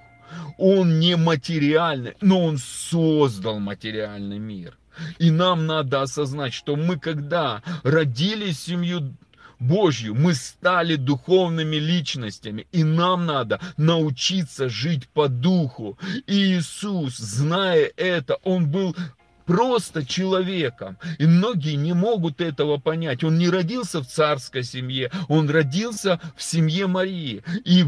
Он 0.58 1.00
не 1.00 1.18
материальный, 1.18 2.16
но 2.22 2.44
он 2.44 2.58
создал 2.58 3.60
материальный 3.60 4.40
мир. 4.40 4.76
И 5.20 5.30
нам 5.30 5.68
надо 5.68 6.02
осознать, 6.02 6.54
что 6.54 6.76
мы 6.76 6.98
когда 6.98 7.62
родились 7.84 8.62
семью 8.62 9.14
Божью, 9.60 10.16
мы 10.16 10.34
стали 10.34 10.96
духовными 10.96 11.78
личностями, 11.78 12.68
и 12.72 12.84
нам 12.84 13.26
надо 13.26 13.60
научиться 13.78 14.68
жить 14.70 15.08
по 15.10 15.28
духу. 15.28 15.98
И 16.28 16.58
Иисус, 16.58 17.18
зная 17.18 17.92
это, 17.96 18.36
Он 18.44 18.70
был 18.70 18.96
просто 19.46 20.06
человеком. 20.06 20.98
И 21.20 21.26
многие 21.26 21.76
не 21.76 21.94
могут 21.94 22.42
этого 22.42 22.78
понять. 22.78 23.24
Он 23.24 23.38
не 23.38 23.50
родился 23.50 24.02
в 24.02 24.08
царской 24.08 24.64
семье, 24.64 25.12
он 25.28 25.50
родился 25.50 26.20
в 26.36 26.44
семье 26.44 26.88
Марии. 26.88 27.44
И 27.64 27.86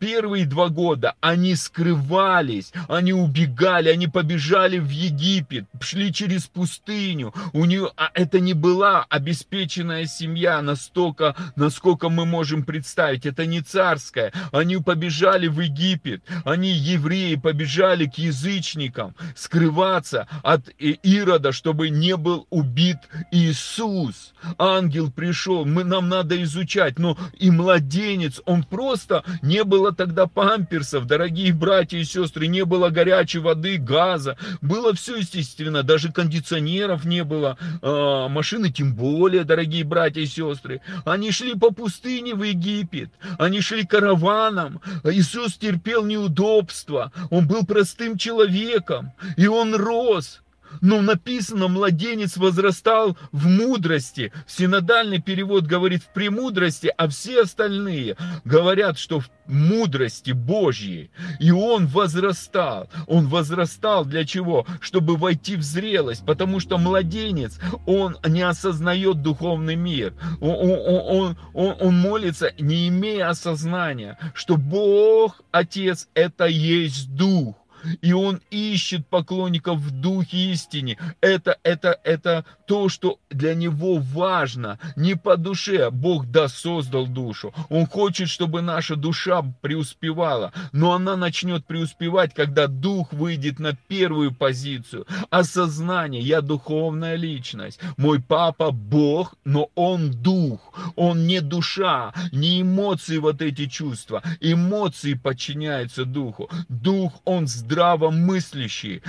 первые 0.00 0.46
два 0.46 0.70
года 0.70 1.14
они 1.20 1.54
скрывались, 1.54 2.72
они 2.88 3.12
убегали, 3.12 3.90
они 3.90 4.08
побежали 4.08 4.78
в 4.78 4.88
Египет, 4.88 5.66
шли 5.80 6.12
через 6.12 6.46
пустыню. 6.46 7.32
У 7.52 7.66
нее, 7.66 7.92
а 7.96 8.10
это 8.14 8.40
не 8.40 8.54
была 8.54 9.04
обеспеченная 9.08 10.06
семья 10.06 10.62
настолько, 10.62 11.36
насколько 11.54 12.08
мы 12.08 12.24
можем 12.24 12.64
представить. 12.64 13.26
Это 13.26 13.46
не 13.46 13.60
царская. 13.60 14.32
Они 14.52 14.78
побежали 14.78 15.46
в 15.46 15.60
Египет. 15.60 16.22
Они, 16.44 16.70
евреи, 16.70 17.34
побежали 17.34 18.06
к 18.06 18.14
язычникам 18.14 19.14
скрываться 19.36 20.26
от 20.42 20.68
Ирода, 20.78 21.52
чтобы 21.52 21.90
не 21.90 22.16
был 22.16 22.46
убит 22.48 22.98
Иисус. 23.30 24.32
Ангел 24.56 25.10
пришел, 25.10 25.66
мы, 25.66 25.84
нам 25.84 26.08
надо 26.08 26.42
изучать. 26.42 26.98
Но 26.98 27.18
и 27.38 27.50
младенец, 27.50 28.40
он 28.46 28.62
просто 28.62 29.24
не 29.42 29.62
был 29.62 29.89
было 29.90 29.94
тогда 29.94 30.26
памперсов, 30.26 31.06
дорогие 31.06 31.52
братья 31.52 31.98
и 31.98 32.04
сестры, 32.04 32.46
не 32.46 32.64
было 32.64 32.90
горячей 32.90 33.38
воды, 33.38 33.76
газа, 33.76 34.36
было 34.60 34.94
все 34.94 35.16
естественно, 35.16 35.82
даже 35.82 36.12
кондиционеров 36.12 37.04
не 37.04 37.24
было, 37.24 37.56
э, 37.82 38.28
машины 38.28 38.70
тем 38.70 38.94
более, 38.94 39.44
дорогие 39.44 39.84
братья 39.84 40.20
и 40.20 40.26
сестры. 40.26 40.80
Они 41.04 41.32
шли 41.32 41.54
по 41.54 41.70
пустыне 41.72 42.34
в 42.34 42.42
Египет, 42.42 43.10
они 43.38 43.60
шли 43.60 43.84
караваном, 43.84 44.80
Иисус 45.04 45.54
терпел 45.54 46.04
неудобства, 46.04 47.12
Он 47.30 47.46
был 47.46 47.64
простым 47.64 48.16
человеком, 48.16 49.12
и 49.36 49.46
Он 49.46 49.74
рос. 49.74 50.40
Но 50.80 51.02
написано, 51.02 51.68
младенец 51.68 52.36
возрастал 52.36 53.16
в 53.32 53.46
мудрости. 53.46 54.32
Синодальный 54.46 55.20
перевод 55.20 55.66
говорит 55.66 56.02
в 56.02 56.12
премудрости, 56.12 56.92
а 56.96 57.08
все 57.08 57.42
остальные 57.42 58.16
говорят, 58.44 58.98
что 58.98 59.20
в 59.20 59.30
мудрости 59.46 60.30
Божьей. 60.32 61.10
И 61.38 61.50
он 61.50 61.86
возрастал. 61.86 62.88
Он 63.06 63.26
возрастал 63.28 64.04
для 64.04 64.24
чего? 64.24 64.66
Чтобы 64.80 65.16
войти 65.16 65.56
в 65.56 65.62
зрелость. 65.62 66.24
Потому 66.24 66.60
что 66.60 66.78
младенец, 66.78 67.58
он 67.86 68.16
не 68.26 68.42
осознает 68.42 69.22
духовный 69.22 69.76
мир. 69.76 70.14
Он, 70.40 70.50
он, 70.50 71.06
он, 71.08 71.38
он, 71.54 71.76
он 71.80 71.98
молится, 71.98 72.52
не 72.58 72.88
имея 72.88 73.30
осознания, 73.30 74.18
что 74.34 74.56
Бог, 74.56 75.42
Отец, 75.50 76.08
это 76.14 76.46
есть 76.46 77.14
Дух 77.14 77.56
и 78.02 78.12
он 78.12 78.40
ищет 78.50 79.06
поклонников 79.06 79.78
в 79.78 79.90
духе 79.90 80.52
истине. 80.52 80.98
Это, 81.20 81.58
это, 81.62 81.98
это 82.04 82.44
то, 82.66 82.88
что 82.88 83.18
для 83.30 83.54
него 83.54 83.98
важно, 83.98 84.78
не 84.96 85.16
по 85.16 85.36
душе. 85.36 85.90
Бог 85.90 86.26
да 86.26 86.48
создал 86.48 87.06
душу. 87.06 87.52
Он 87.68 87.86
хочет, 87.86 88.28
чтобы 88.28 88.62
наша 88.62 88.96
душа 88.96 89.42
преуспевала, 89.60 90.52
но 90.72 90.92
она 90.92 91.16
начнет 91.16 91.66
преуспевать, 91.66 92.34
когда 92.34 92.66
дух 92.66 93.12
выйдет 93.12 93.58
на 93.58 93.74
первую 93.88 94.32
позицию. 94.32 95.06
Осознание, 95.30 96.22
я 96.22 96.40
духовная 96.40 97.16
личность. 97.16 97.80
Мой 97.96 98.20
папа 98.20 98.70
Бог, 98.70 99.34
но 99.44 99.70
он 99.74 100.10
дух. 100.10 100.72
Он 100.96 101.26
не 101.26 101.40
душа, 101.40 102.12
не 102.32 102.62
эмоции 102.62 103.18
вот 103.18 103.42
эти 103.42 103.66
чувства. 103.66 104.22
Эмоции 104.40 105.14
подчиняются 105.14 106.04
духу. 106.04 106.48
Дух, 106.68 107.20
он 107.24 107.46
здоровый 107.46 107.69
здравомыслящие. 107.70 109.02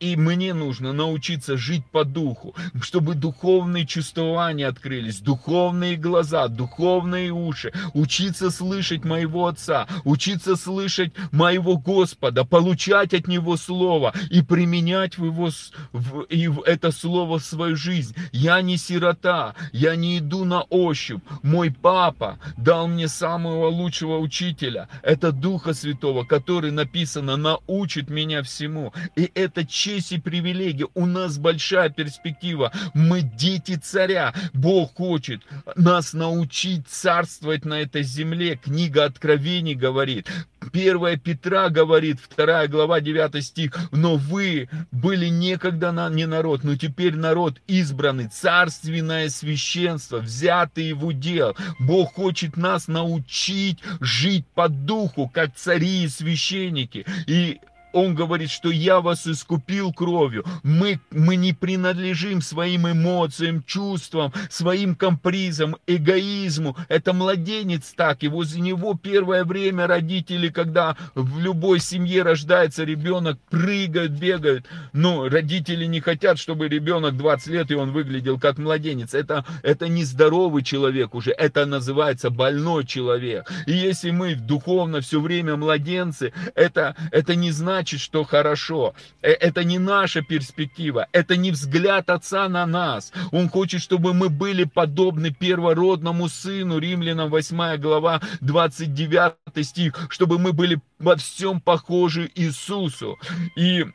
И 0.00 0.16
мне 0.16 0.52
нужно 0.52 0.92
научиться 0.92 1.56
жить 1.56 1.84
по 1.90 2.04
духу, 2.04 2.54
чтобы 2.82 3.14
духовные 3.14 3.86
чувствования 3.86 4.68
открылись, 4.68 5.20
духовные 5.20 5.96
глаза, 5.96 6.48
духовные 6.48 7.30
уши, 7.30 7.72
учиться 7.94 8.50
слышать 8.50 9.04
моего 9.04 9.46
Отца, 9.46 9.86
учиться 10.04 10.56
слышать 10.56 11.12
моего 11.32 11.78
Господа, 11.78 12.44
получать 12.44 13.14
от 13.14 13.26
Него 13.26 13.56
Слово 13.56 14.12
и 14.30 14.42
применять 14.42 15.16
в 15.16 15.24
его, 15.24 15.48
в, 15.92 16.22
и 16.24 16.48
в 16.48 16.60
это 16.62 16.92
Слово 16.92 17.38
в 17.38 17.44
свою 17.44 17.76
жизнь. 17.76 18.14
Я 18.32 18.60
не 18.60 18.76
сирота, 18.76 19.54
я 19.72 19.96
не 19.96 20.18
иду 20.18 20.44
на 20.44 20.62
ощупь. 20.62 21.22
Мой 21.42 21.70
папа 21.70 22.38
дал 22.58 22.88
мне 22.88 23.08
самого 23.08 23.68
лучшего 23.68 24.18
учителя. 24.18 24.88
Это 25.02 25.32
Духа 25.32 25.72
Святого, 25.72 26.24
который 26.24 26.70
написано 26.70 27.36
на 27.36 27.56
учит 27.70 28.10
меня 28.10 28.42
всему. 28.42 28.92
И 29.16 29.30
это 29.34 29.64
честь 29.64 30.12
и 30.12 30.18
привилегия. 30.18 30.88
У 30.94 31.06
нас 31.06 31.38
большая 31.38 31.88
перспектива. 31.88 32.72
Мы 32.94 33.22
дети 33.22 33.76
царя. 33.76 34.34
Бог 34.52 34.96
хочет 34.96 35.42
нас 35.76 36.12
научить 36.12 36.88
царствовать 36.88 37.64
на 37.64 37.80
этой 37.80 38.02
земле. 38.02 38.56
Книга 38.56 39.04
Откровений 39.04 39.74
говорит. 39.74 40.28
Первая 40.72 41.16
Петра 41.16 41.70
говорит, 41.70 42.18
вторая 42.20 42.68
глава, 42.68 43.00
9 43.00 43.44
стих, 43.44 43.72
но 43.92 44.16
вы 44.16 44.68
были 44.92 45.26
некогда 45.26 45.90
на, 45.90 46.08
не 46.10 46.26
народ, 46.26 46.64
но 46.64 46.76
теперь 46.76 47.16
народ 47.16 47.60
избранный, 47.66 48.28
царственное 48.28 49.30
священство, 49.30 50.18
взятый 50.18 50.92
в 50.92 51.06
удел. 51.06 51.56
Бог 51.78 52.14
хочет 52.14 52.56
нас 52.56 52.88
научить 52.88 53.78
жить 54.00 54.46
по 54.54 54.68
духу, 54.68 55.30
как 55.32 55.54
цари 55.56 56.04
и 56.04 56.08
священники. 56.08 57.06
И 57.26 57.59
он 57.92 58.14
говорит, 58.14 58.50
что 58.50 58.70
я 58.70 59.00
вас 59.00 59.26
искупил 59.26 59.92
кровью. 59.92 60.44
Мы, 60.62 61.00
мы 61.10 61.36
не 61.36 61.52
принадлежим 61.52 62.42
своим 62.42 62.88
эмоциям, 62.88 63.62
чувствам, 63.64 64.32
своим 64.48 64.94
капризам, 64.94 65.76
эгоизму. 65.86 66.76
Это 66.88 67.12
младенец 67.12 67.92
так, 67.96 68.22
и 68.22 68.28
возле 68.28 68.60
него 68.60 68.98
первое 69.00 69.44
время 69.44 69.86
родители, 69.86 70.48
когда 70.48 70.96
в 71.14 71.38
любой 71.40 71.80
семье 71.80 72.22
рождается 72.22 72.84
ребенок, 72.84 73.38
прыгают, 73.50 74.12
бегают. 74.12 74.66
Но 74.92 75.28
родители 75.28 75.84
не 75.86 76.00
хотят, 76.00 76.38
чтобы 76.38 76.68
ребенок 76.68 77.16
20 77.16 77.46
лет, 77.48 77.70
и 77.70 77.74
он 77.74 77.92
выглядел 77.92 78.38
как 78.38 78.58
младенец. 78.58 79.14
Это, 79.14 79.44
это 79.62 79.88
не 79.88 80.04
здоровый 80.04 80.62
человек 80.62 81.14
уже, 81.14 81.32
это 81.32 81.66
называется 81.66 82.30
больной 82.30 82.86
человек. 82.86 83.50
И 83.66 83.72
если 83.72 84.10
мы 84.10 84.34
духовно 84.34 85.00
все 85.00 85.20
время 85.20 85.56
младенцы, 85.56 86.32
это, 86.54 86.96
это 87.10 87.34
не 87.34 87.50
значит, 87.50 87.79
значит, 87.80 88.00
что 88.00 88.24
хорошо. 88.24 88.94
Э, 89.22 89.30
это 89.30 89.64
не 89.64 89.78
наша 89.78 90.20
перспектива, 90.20 91.06
это 91.12 91.36
не 91.36 91.50
взгляд 91.50 92.10
Отца 92.10 92.48
на 92.48 92.66
нас. 92.66 93.10
Он 93.32 93.48
хочет, 93.48 93.80
чтобы 93.80 94.12
мы 94.12 94.28
были 94.28 94.64
подобны 94.64 95.30
первородному 95.30 96.28
сыну, 96.28 96.78
Римлянам 96.78 97.30
8 97.30 97.78
глава 97.78 98.20
29 98.42 99.66
стих, 99.66 100.06
чтобы 100.10 100.38
мы 100.38 100.52
были 100.52 100.78
во 100.98 101.16
всем 101.16 101.60
похожи 101.60 102.30
Иисусу. 102.34 103.18
И 103.56 103.86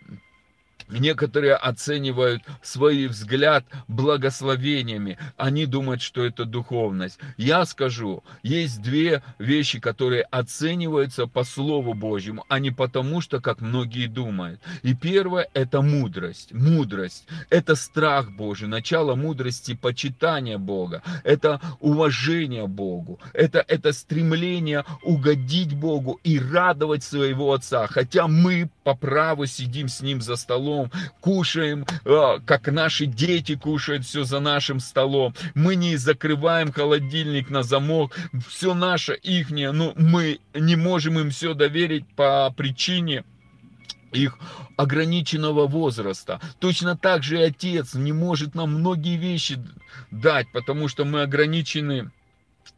Некоторые 0.87 1.55
оценивают 1.55 2.43
свой 2.61 3.07
взгляд 3.07 3.65
благословениями. 3.87 5.17
Они 5.35 5.65
думают, 5.65 6.01
что 6.01 6.23
это 6.23 6.45
духовность. 6.45 7.19
Я 7.37 7.65
скажу, 7.65 8.23
есть 8.43 8.81
две 8.81 9.23
вещи, 9.39 9.79
которые 9.79 10.23
оцениваются 10.23 11.25
по 11.25 11.43
Слову 11.43 11.93
Божьему, 11.93 12.45
а 12.49 12.59
не 12.59 12.71
потому, 12.71 13.21
что, 13.21 13.41
как 13.41 13.61
многие 13.61 14.07
думают. 14.07 14.61
И 14.83 14.93
первое– 14.93 15.47
это 15.53 15.81
мудрость. 15.81 16.53
Мудрость– 16.53 17.27
это 17.49 17.75
страх 17.75 18.31
Божий, 18.31 18.67
начало 18.67 19.15
мудрости– 19.15 19.73
почитание 19.81 20.57
Бога. 20.57 21.01
Это 21.23 21.61
уважение 21.79 22.67
Богу. 22.67 23.19
Это, 23.33 23.63
это 23.67 23.91
стремление 23.91 24.85
угодить 25.03 25.75
Богу 25.75 26.19
и 26.23 26.39
радовать 26.39 27.03
своего 27.03 27.53
Отца. 27.53 27.87
Хотя 27.87 28.27
мы 28.27 28.69
по 28.83 28.93
праву 28.95 29.45
сидим 29.45 29.87
с 29.87 30.01
Ним 30.01 30.21
за 30.21 30.35
столом, 30.35 30.74
столом, 30.75 30.91
кушаем, 31.21 31.85
а, 32.05 32.39
как 32.39 32.67
наши 32.67 33.05
дети 33.05 33.55
кушают 33.55 34.05
все 34.05 34.23
за 34.23 34.39
нашим 34.39 34.79
столом. 34.79 35.33
Мы 35.53 35.75
не 35.75 35.95
закрываем 35.97 36.71
холодильник 36.71 37.49
на 37.49 37.63
замок, 37.63 38.15
все 38.47 38.73
наше, 38.73 39.13
ихнее, 39.13 39.71
но 39.71 39.93
мы 39.95 40.39
не 40.53 40.75
можем 40.75 41.19
им 41.19 41.29
все 41.29 41.53
доверить 41.53 42.05
по 42.15 42.53
причине 42.55 43.23
их 44.11 44.37
ограниченного 44.77 45.67
возраста. 45.67 46.39
Точно 46.59 46.97
так 46.97 47.23
же 47.23 47.39
и 47.39 47.43
отец 47.43 47.95
не 47.95 48.13
может 48.13 48.55
нам 48.55 48.75
многие 48.75 49.17
вещи 49.17 49.57
дать, 50.11 50.51
потому 50.53 50.87
что 50.87 51.05
мы 51.05 51.21
ограничены 51.21 52.11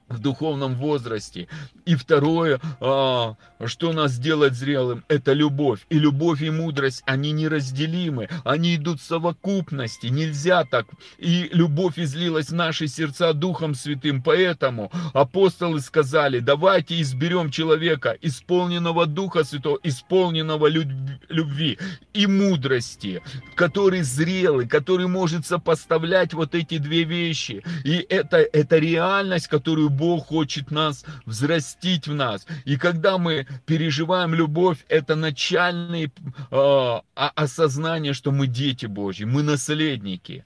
в 0.09 0.19
духовном 0.19 0.75
возрасте. 0.75 1.47
И 1.85 1.95
второе, 1.95 2.59
а, 2.79 3.35
что 3.65 3.93
нас 3.93 4.17
делает 4.17 4.55
зрелым, 4.55 5.03
это 5.07 5.33
любовь. 5.33 5.85
И 5.89 5.99
любовь 5.99 6.41
и 6.41 6.49
мудрость, 6.49 7.03
они 7.05 7.31
неразделимы, 7.31 8.29
они 8.43 8.75
идут 8.75 8.99
в 9.01 9.05
совокупности, 9.05 10.07
нельзя 10.07 10.63
так. 10.63 10.87
И 11.17 11.49
любовь 11.51 11.97
излилась 11.97 12.49
в 12.49 12.55
наши 12.55 12.87
сердца 12.87 13.33
Духом 13.33 13.75
Святым, 13.75 14.21
поэтому 14.21 14.91
апостолы 15.13 15.81
сказали, 15.81 16.39
давайте 16.39 17.01
изберем 17.01 17.51
человека, 17.51 18.17
исполненного 18.21 19.05
Духа 19.05 19.43
Святого, 19.43 19.79
исполненного 19.83 20.67
любви 20.67 21.77
и 22.13 22.27
мудрости, 22.27 23.21
который 23.55 24.01
зрелый, 24.03 24.67
который 24.67 25.07
может 25.07 25.45
сопоставлять 25.45 26.33
вот 26.33 26.55
эти 26.55 26.77
две 26.77 27.03
вещи. 27.03 27.63
И 27.83 28.05
это, 28.09 28.37
это 28.37 28.77
реальность, 28.77 29.47
которую 29.47 29.89
Бог 29.97 30.27
хочет 30.27 30.71
нас 30.71 31.03
взрастить 31.25 32.07
в 32.07 32.13
нас. 32.13 32.45
И 32.65 32.77
когда 32.77 33.17
мы 33.17 33.47
переживаем 33.65 34.33
любовь, 34.33 34.85
это 34.89 35.15
начальное 35.15 36.11
э, 36.51 36.99
осознание, 37.15 38.13
что 38.13 38.31
мы 38.31 38.47
дети 38.47 38.85
Божьи, 38.85 39.25
мы 39.25 39.43
наследники, 39.43 40.45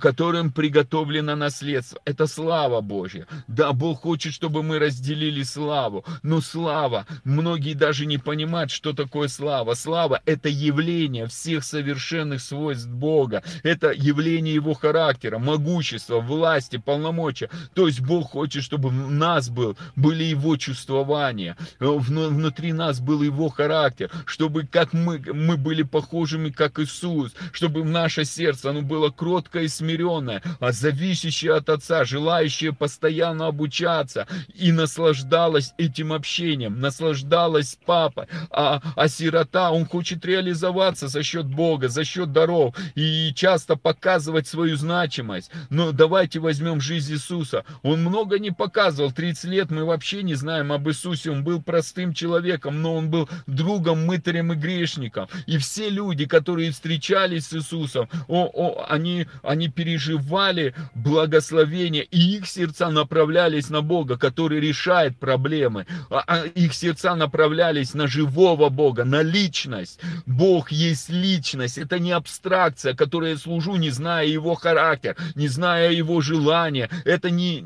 которым 0.00 0.52
приготовлено 0.52 1.36
наследство. 1.36 2.00
Это 2.04 2.26
слава 2.26 2.80
Божья. 2.80 3.26
Да, 3.46 3.72
Бог 3.72 4.00
хочет, 4.00 4.32
чтобы 4.32 4.62
мы 4.62 4.78
разделили 4.78 5.42
славу. 5.42 6.04
Но 6.22 6.40
слава, 6.40 7.06
многие 7.24 7.74
даже 7.74 8.06
не 8.06 8.18
понимают, 8.18 8.70
что 8.70 8.92
такое 8.92 9.28
слава. 9.28 9.74
Слава– 9.74 10.20
это 10.24 10.48
явление 10.48 11.26
всех 11.26 11.64
совершенных 11.64 12.40
свойств 12.40 12.88
Бога. 12.88 13.42
Это 13.62 13.92
явление 13.92 14.54
Его 14.54 14.72
характера, 14.74 15.38
могущества, 15.38 16.20
власти, 16.20 16.78
полномочия. 16.78 17.50
То 17.74 17.86
есть 17.86 18.00
Бог 18.00 18.30
хочет, 18.30 18.62
чтобы 18.62 18.77
чтобы 18.78 18.90
в 18.90 19.10
нас 19.10 19.48
был, 19.48 19.76
были 19.96 20.22
его 20.22 20.56
чувствования, 20.56 21.56
э, 21.80 21.86
внутри 21.86 22.72
нас 22.72 23.00
был 23.00 23.22
его 23.22 23.48
характер, 23.48 24.08
чтобы 24.24 24.66
как 24.66 24.92
мы, 24.92 25.18
мы 25.18 25.56
были 25.56 25.82
похожими, 25.82 26.50
как 26.50 26.78
Иисус, 26.78 27.32
чтобы 27.52 27.84
наше 27.84 28.24
сердце, 28.24 28.70
оно 28.70 28.82
было 28.82 29.10
кроткое 29.10 29.64
и 29.64 29.68
смиренное, 29.68 30.42
а 30.60 30.70
зависящее 30.70 31.54
от 31.54 31.68
Отца, 31.68 32.04
желающее 32.04 32.72
постоянно 32.72 33.48
обучаться 33.48 34.28
и 34.54 34.70
наслаждалось 34.70 35.74
этим 35.76 36.12
общением, 36.12 36.80
наслаждалась 36.80 37.78
папой, 37.84 38.26
а, 38.50 38.80
а 38.94 39.08
сирота, 39.08 39.72
он 39.72 39.86
хочет 39.86 40.24
реализоваться 40.24 41.08
за 41.08 41.24
счет 41.24 41.46
Бога, 41.46 41.88
за 41.88 42.04
счет 42.04 42.32
даров 42.32 42.76
и 42.94 43.32
часто 43.34 43.74
показывать 43.74 44.46
свою 44.46 44.76
значимость. 44.76 45.50
Но 45.68 45.90
давайте 45.90 46.38
возьмем 46.38 46.80
жизнь 46.80 47.14
Иисуса. 47.14 47.64
Он 47.82 48.04
много 48.04 48.38
не 48.38 48.50
показывал, 48.50 48.67
показывал 48.68 49.12
30 49.12 49.44
лет, 49.44 49.70
мы 49.70 49.86
вообще 49.86 50.22
не 50.22 50.34
знаем 50.34 50.72
об 50.72 50.86
Иисусе, 50.90 51.30
он 51.30 51.42
был 51.42 51.62
простым 51.62 52.12
человеком, 52.12 52.82
но 52.82 52.96
он 52.96 53.08
был 53.08 53.26
другом, 53.46 54.04
мытарем 54.04 54.52
и 54.52 54.56
грешником. 54.56 55.26
И 55.46 55.56
все 55.56 55.88
люди, 55.88 56.26
которые 56.26 56.70
встречались 56.70 57.46
с 57.46 57.54
Иисусом, 57.54 58.10
о, 58.28 58.44
о, 58.44 58.84
они, 58.90 59.26
они 59.42 59.68
переживали 59.68 60.74
благословение, 60.94 62.04
и 62.04 62.36
их 62.36 62.46
сердца 62.46 62.90
направлялись 62.90 63.70
на 63.70 63.80
Бога, 63.80 64.18
который 64.18 64.60
решает 64.60 65.18
проблемы. 65.18 65.86
А, 66.10 66.22
а 66.26 66.44
их 66.44 66.74
сердца 66.74 67.14
направлялись 67.14 67.94
на 67.94 68.06
живого 68.06 68.68
Бога, 68.68 69.06
на 69.06 69.22
личность. 69.22 69.98
Бог 70.26 70.70
есть 70.70 71.08
личность, 71.08 71.78
это 71.78 71.98
не 71.98 72.12
абстракция, 72.12 72.92
которой 72.92 73.30
я 73.30 73.38
служу, 73.38 73.76
не 73.76 73.88
зная 73.88 74.26
его 74.26 74.54
характер, 74.56 75.16
не 75.36 75.48
зная 75.48 75.90
его 75.90 76.20
желания. 76.20 76.90
Это 77.06 77.30
не, 77.30 77.62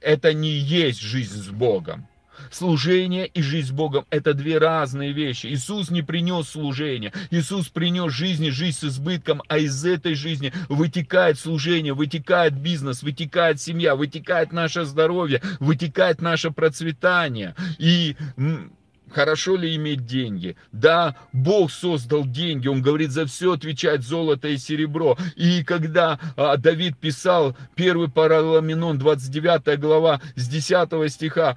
это 0.00 0.34
не 0.34 0.50
есть 0.50 1.00
жизнь 1.00 1.42
с 1.42 1.48
Богом. 1.48 2.06
Служение 2.50 3.26
и 3.26 3.42
жизнь 3.42 3.68
с 3.68 3.70
Богом– 3.70 4.06
это 4.10 4.34
две 4.34 4.58
разные 4.58 5.12
вещи. 5.12 5.46
Иисус 5.46 5.90
не 5.90 6.02
принес 6.02 6.48
служение. 6.48 7.12
Иисус 7.30 7.68
принес 7.68 8.12
жизнь 8.12 8.44
и 8.46 8.50
жизнь 8.50 8.78
с 8.78 8.84
избытком, 8.84 9.42
а 9.48 9.58
из 9.58 9.84
этой 9.84 10.14
жизни 10.14 10.52
вытекает 10.68 11.38
служение, 11.38 11.92
вытекает 11.92 12.54
бизнес, 12.54 13.02
вытекает 13.02 13.60
семья, 13.60 13.94
вытекает 13.94 14.52
наше 14.52 14.84
здоровье, 14.84 15.42
вытекает 15.60 16.22
наше 16.22 16.50
процветание. 16.50 17.54
И 17.78 18.16
Хорошо 19.12 19.56
ли 19.56 19.74
иметь 19.76 20.06
деньги? 20.06 20.56
Да, 20.72 21.16
Бог 21.32 21.70
создал 21.70 22.24
деньги, 22.24 22.68
Он 22.68 22.82
говорит, 22.82 23.10
за 23.10 23.26
все 23.26 23.52
отвечать 23.52 24.02
золото 24.02 24.48
и 24.48 24.56
серебро. 24.56 25.16
И 25.36 25.64
когда 25.64 26.18
а, 26.36 26.56
Давид 26.56 26.96
писал 26.98 27.56
первый 27.74 28.08
Параламенон, 28.08 28.98
29 28.98 29.80
глава, 29.80 30.20
с 30.36 30.48
10 30.48 31.12
стиха, 31.12 31.56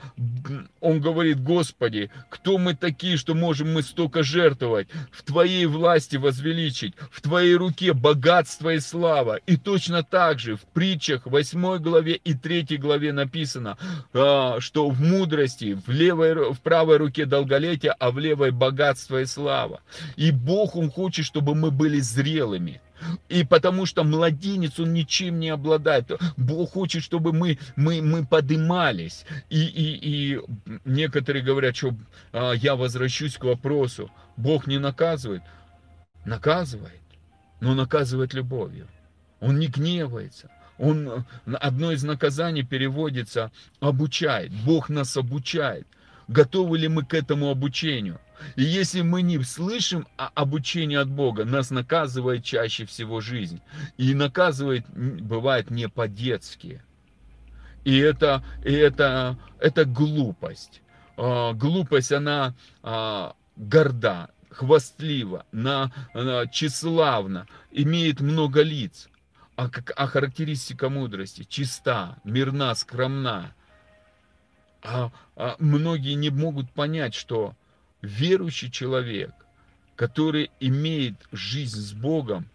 он 0.82 1.00
говорит, 1.00 1.42
Господи, 1.42 2.12
кто 2.30 2.58
мы 2.58 2.76
такие, 2.76 3.18
что 3.18 3.34
можем 3.34 3.74
мы 3.74 3.84
столько 3.84 4.24
жертвовать? 4.24 4.88
В 5.12 5.24
Твоей 5.24 5.66
власти 5.66 6.18
возвеличить, 6.18 6.94
в 7.12 7.22
Твоей 7.22 7.56
руке 7.56 7.94
богатство 7.94 8.74
и 8.74 8.80
слава. 8.80 9.38
И 9.46 9.58
точно 9.58 10.04
так 10.04 10.40
же 10.40 10.56
в 10.56 10.62
притчах 10.74 11.26
8 11.26 11.78
главе 11.78 12.14
и 12.16 12.34
3 12.34 12.78
главе 12.78 13.14
написано, 13.14 13.78
а, 14.14 14.60
что 14.60 14.90
в 14.90 15.00
мудрости, 15.02 15.78
в, 15.86 15.90
левой, 15.90 16.54
в 16.54 16.60
правой 16.60 16.98
руке 16.98 17.26
дал 17.26 17.43
долголетие, 17.44 17.92
а 18.00 18.12
в 18.12 18.20
левой 18.20 18.52
богатство 18.52 19.22
и 19.22 19.26
слава. 19.26 19.82
И 20.16 20.32
Бог, 20.32 20.76
Он 20.76 20.90
хочет, 20.90 21.26
чтобы 21.26 21.56
мы 21.56 21.72
были 21.72 22.00
зрелыми. 22.00 22.82
И 23.28 23.44
потому 23.44 23.86
что 23.86 24.06
младенец, 24.06 24.80
он 24.80 24.94
ничем 24.94 25.40
не 25.40 25.50
обладает. 25.50 26.12
Бог 26.38 26.72
хочет, 26.72 27.04
чтобы 27.04 27.34
мы, 27.34 27.60
мы, 27.76 28.02
мы 28.02 28.26
подымались. 28.26 29.26
И, 29.50 29.62
и, 29.62 30.36
и 30.36 30.42
некоторые 30.86 31.44
говорят, 31.44 31.76
что 31.76 31.94
а, 32.32 32.54
я 32.54 32.76
возвращусь 32.76 33.38
к 33.38 33.44
вопросу. 33.44 34.10
Бог 34.38 34.68
не 34.68 34.80
наказывает. 34.80 35.42
Наказывает, 36.24 37.02
но 37.60 37.74
наказывает 37.74 38.34
любовью. 38.34 38.88
Он 39.42 39.60
не 39.60 39.68
гневается. 39.68 40.50
Он, 40.78 41.26
одно 41.46 41.92
из 41.92 42.04
наказаний 42.04 42.64
переводится 42.64 43.52
обучает. 43.80 44.52
Бог 44.66 44.90
нас 44.90 45.18
обучает 45.18 45.86
готовы 46.28 46.78
ли 46.78 46.88
мы 46.88 47.06
к 47.06 47.14
этому 47.14 47.50
обучению. 47.50 48.20
И 48.56 48.64
если 48.64 49.02
мы 49.02 49.22
не 49.22 49.42
слышим 49.44 50.08
обучение 50.18 51.00
от 51.00 51.10
Бога, 51.10 51.46
нас 51.46 51.72
наказывает 51.72 52.44
чаще 52.44 52.86
всего 52.86 53.22
жизнь. 53.22 53.62
И 53.98 54.14
наказывает, 54.14 54.86
бывает, 54.90 55.70
не 55.70 55.88
по-детски. 55.88 56.82
И 57.84 57.98
это, 57.98 58.44
и 58.64 58.72
это, 58.74 59.38
это 59.60 59.86
глупость. 59.86 60.82
А, 61.18 61.54
глупость, 61.54 62.12
она 62.12 62.56
а, 62.82 63.36
горда, 63.56 64.30
хвастлива, 64.50 65.46
на, 65.52 65.92
на, 66.14 66.48
тщеславна, 66.48 67.48
имеет 67.72 68.22
много 68.22 68.62
лиц. 68.62 69.10
А, 69.56 69.70
как, 69.70 69.92
а 69.96 70.08
характеристика 70.08 70.90
мудрости 70.90 71.44
чиста, 71.44 72.18
мирна, 72.24 72.74
скромна, 72.76 73.54
многие 75.60 76.14
не 76.14 76.30
могут 76.30 76.72
понять, 76.72 77.14
что 77.14 77.56
верующий 78.02 78.70
человек, 78.70 79.32
который 79.96 80.52
имеет 80.60 81.16
жизнь 81.32 81.80
с 81.80 81.94
Богом, 81.94 82.50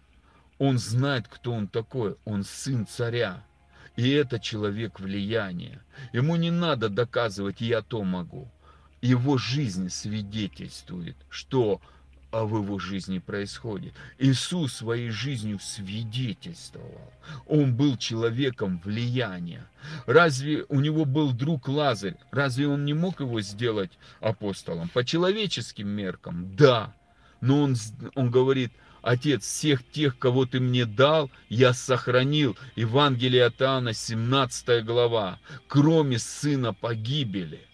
он 0.57 0.77
знает, 0.77 1.27
кто 1.27 1.53
он 1.53 1.67
такой. 1.67 2.15
Он 2.25 2.43
сын 2.43 2.85
царя. 2.85 3.43
И 3.95 4.09
это 4.09 4.39
человек 4.39 4.99
влияния. 4.99 5.81
Ему 6.13 6.35
не 6.35 6.51
надо 6.51 6.89
доказывать, 6.89 7.61
я 7.61 7.81
то 7.81 8.03
могу. 8.03 8.47
Его 9.01 9.37
жизнь 9.37 9.89
свидетельствует, 9.89 11.15
что 11.29 11.81
а 12.31 12.45
в 12.45 12.57
его 12.57 12.77
жизни 12.79 13.19
происходит. 13.19 13.93
Иисус 14.17 14.73
своей 14.73 15.09
жизнью 15.09 15.59
свидетельствовал. 15.59 17.11
Он 17.47 17.75
был 17.75 17.97
человеком 17.97 18.79
влияния. 18.83 19.67
Разве 20.05 20.65
у 20.69 20.79
него 20.79 21.05
был 21.05 21.31
друг 21.31 21.67
Лазарь? 21.67 22.17
Разве 22.31 22.67
он 22.67 22.85
не 22.85 22.93
мог 22.93 23.19
его 23.19 23.41
сделать 23.41 23.91
апостолом? 24.19 24.89
По 24.89 25.03
человеческим 25.03 25.87
меркам? 25.87 26.55
Да. 26.55 26.93
Но 27.41 27.63
он, 27.63 27.75
он 28.15 28.29
говорит, 28.29 28.73
Отец, 29.01 29.45
всех 29.45 29.89
тех, 29.89 30.19
кого 30.19 30.45
ты 30.45 30.59
мне 30.59 30.85
дал, 30.85 31.31
я 31.47 31.73
сохранил. 31.73 32.57
Евангелие 32.75 33.45
от 33.45 33.61
Иоанна, 33.61 33.93
17 33.93 34.85
глава. 34.85 35.39
Кроме 35.67 36.19
сына 36.19 36.73
погибели. 36.73 37.68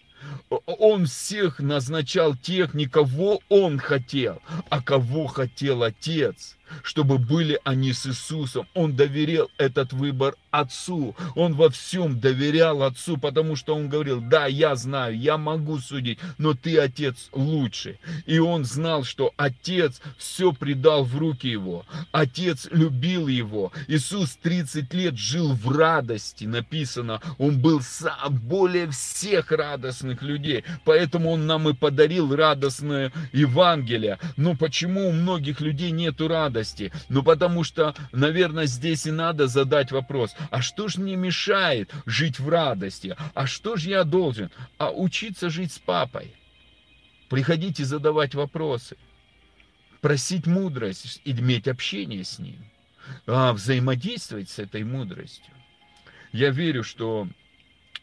Он 0.66 1.06
всех 1.06 1.58
назначал 1.58 2.34
тех, 2.34 2.74
не 2.74 2.86
кого 2.86 3.40
он 3.48 3.78
хотел, 3.78 4.40
а 4.70 4.80
кого 4.80 5.26
хотел 5.26 5.82
Отец. 5.82 6.55
Чтобы 6.82 7.18
были 7.18 7.58
они 7.64 7.92
с 7.92 8.06
Иисусом. 8.06 8.66
Он 8.74 8.96
доверил 8.96 9.50
этот 9.58 9.92
выбор 9.92 10.34
Отцу. 10.50 11.14
Он 11.34 11.54
во 11.54 11.70
всем 11.70 12.18
доверял 12.18 12.82
Отцу, 12.82 13.18
потому 13.18 13.56
что 13.56 13.74
он 13.74 13.88
говорил, 13.88 14.20
да, 14.20 14.46
я 14.46 14.74
знаю, 14.76 15.18
я 15.18 15.36
могу 15.36 15.78
судить, 15.78 16.18
но 16.38 16.54
ты, 16.54 16.78
Отец, 16.78 17.28
лучше. 17.32 17.98
И 18.26 18.38
он 18.38 18.64
знал, 18.64 19.04
что 19.04 19.32
Отец 19.36 20.00
все 20.16 20.52
предал 20.52 21.04
в 21.04 21.16
руки 21.18 21.48
его. 21.48 21.84
Отец 22.12 22.68
любил 22.70 23.28
его. 23.28 23.72
Иисус 23.88 24.36
30 24.42 24.92
лет 24.94 25.16
жил 25.16 25.52
в 25.52 25.70
радости, 25.70 26.44
написано. 26.44 27.20
Он 27.38 27.60
был 27.60 27.80
более 28.30 28.90
всех 28.90 29.52
радостных 29.52 30.22
людей. 30.22 30.64
Поэтому 30.84 31.30
он 31.30 31.46
нам 31.46 31.68
и 31.68 31.74
подарил 31.74 32.34
радостное 32.34 33.12
Евангелие. 33.32 34.18
Но 34.36 34.54
почему 34.54 35.08
у 35.08 35.12
многих 35.12 35.60
людей 35.60 35.90
нету 35.90 36.28
радости? 36.28 36.55
Ну, 37.08 37.22
потому 37.22 37.64
что, 37.64 37.94
наверное, 38.12 38.66
здесь 38.66 39.06
и 39.06 39.10
надо 39.10 39.46
задать 39.46 39.92
вопрос 39.92 40.34
а 40.50 40.62
что 40.62 40.88
ж 40.88 40.96
мне 40.96 41.16
мешает 41.16 41.92
жить 42.06 42.38
в 42.38 42.48
радости? 42.48 43.16
А 43.34 43.46
что 43.46 43.76
же 43.76 43.90
я 43.90 44.04
должен? 44.04 44.50
А 44.78 44.90
учиться 44.90 45.50
жить 45.50 45.72
с 45.72 45.78
папой. 45.78 46.32
Приходите 47.28 47.84
задавать 47.84 48.34
вопросы. 48.34 48.96
Просить 50.00 50.46
мудрость, 50.46 51.20
иметь 51.24 51.68
общение 51.68 52.24
с 52.24 52.38
ним. 52.38 52.58
А 53.26 53.52
взаимодействовать 53.52 54.50
с 54.50 54.58
этой 54.58 54.84
мудростью. 54.84 55.52
Я 56.32 56.50
верю, 56.50 56.84
что 56.84 57.28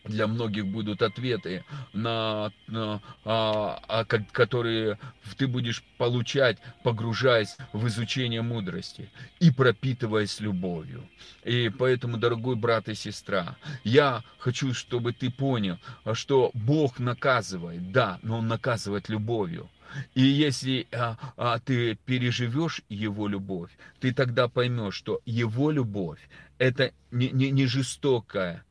для 0.03 0.27
многих 0.27 0.65
будут 0.67 1.01
ответы, 1.01 1.63
на, 1.93 2.51
на, 2.67 3.01
а, 3.25 3.79
а, 3.87 4.05
которые 4.05 4.99
ты 5.37 5.47
будешь 5.47 5.83
получать, 5.97 6.57
погружаясь 6.83 7.57
в 7.71 7.87
изучение 7.87 8.41
мудрости 8.41 9.09
и 9.39 9.51
пропитываясь 9.51 10.39
любовью. 10.39 11.07
И 11.43 11.69
поэтому, 11.69 12.17
дорогой 12.17 12.55
брат 12.55 12.89
и 12.89 12.95
сестра, 12.95 13.55
я 13.83 14.23
хочу, 14.37 14.73
чтобы 14.73 15.13
ты 15.13 15.31
понял, 15.31 15.79
что 16.13 16.51
Бог 16.53 16.99
наказывает, 16.99 17.91
да, 17.91 18.19
но 18.21 18.39
Он 18.39 18.47
наказывает 18.47 19.09
любовью. 19.09 19.69
И 20.15 20.21
если 20.21 20.87
а, 20.91 21.17
а, 21.37 21.59
ты 21.59 21.95
переживешь 22.05 22.81
его 22.89 23.27
любовь, 23.27 23.69
ты 23.99 24.11
тогда 24.11 24.47
поймешь, 24.47 24.95
что 24.95 25.21
его 25.25 25.69
любовь 25.69 26.19
это 26.57 26.91
не, 27.11 27.29
не, 27.29 27.51
не 27.51 27.65
жестокая, 27.65 28.63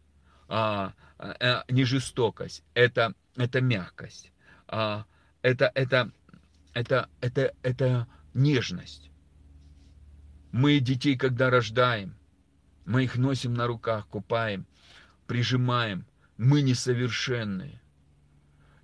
а, 0.48 0.92
не 1.68 1.84
жестокость, 1.84 2.64
это, 2.74 3.14
это 3.36 3.60
мягкость, 3.60 4.32
а, 4.68 5.04
это, 5.42 5.70
это, 5.74 6.10
это, 6.74 7.08
это, 7.20 7.54
это 7.62 8.08
нежность. 8.34 9.10
Мы 10.50 10.80
детей, 10.80 11.16
когда 11.16 11.50
рождаем, 11.50 12.14
мы 12.84 13.04
их 13.04 13.16
носим 13.16 13.54
на 13.54 13.66
руках, 13.66 14.06
купаем, 14.08 14.66
прижимаем. 15.26 16.06
Мы 16.36 16.62
несовершенные. 16.62 17.80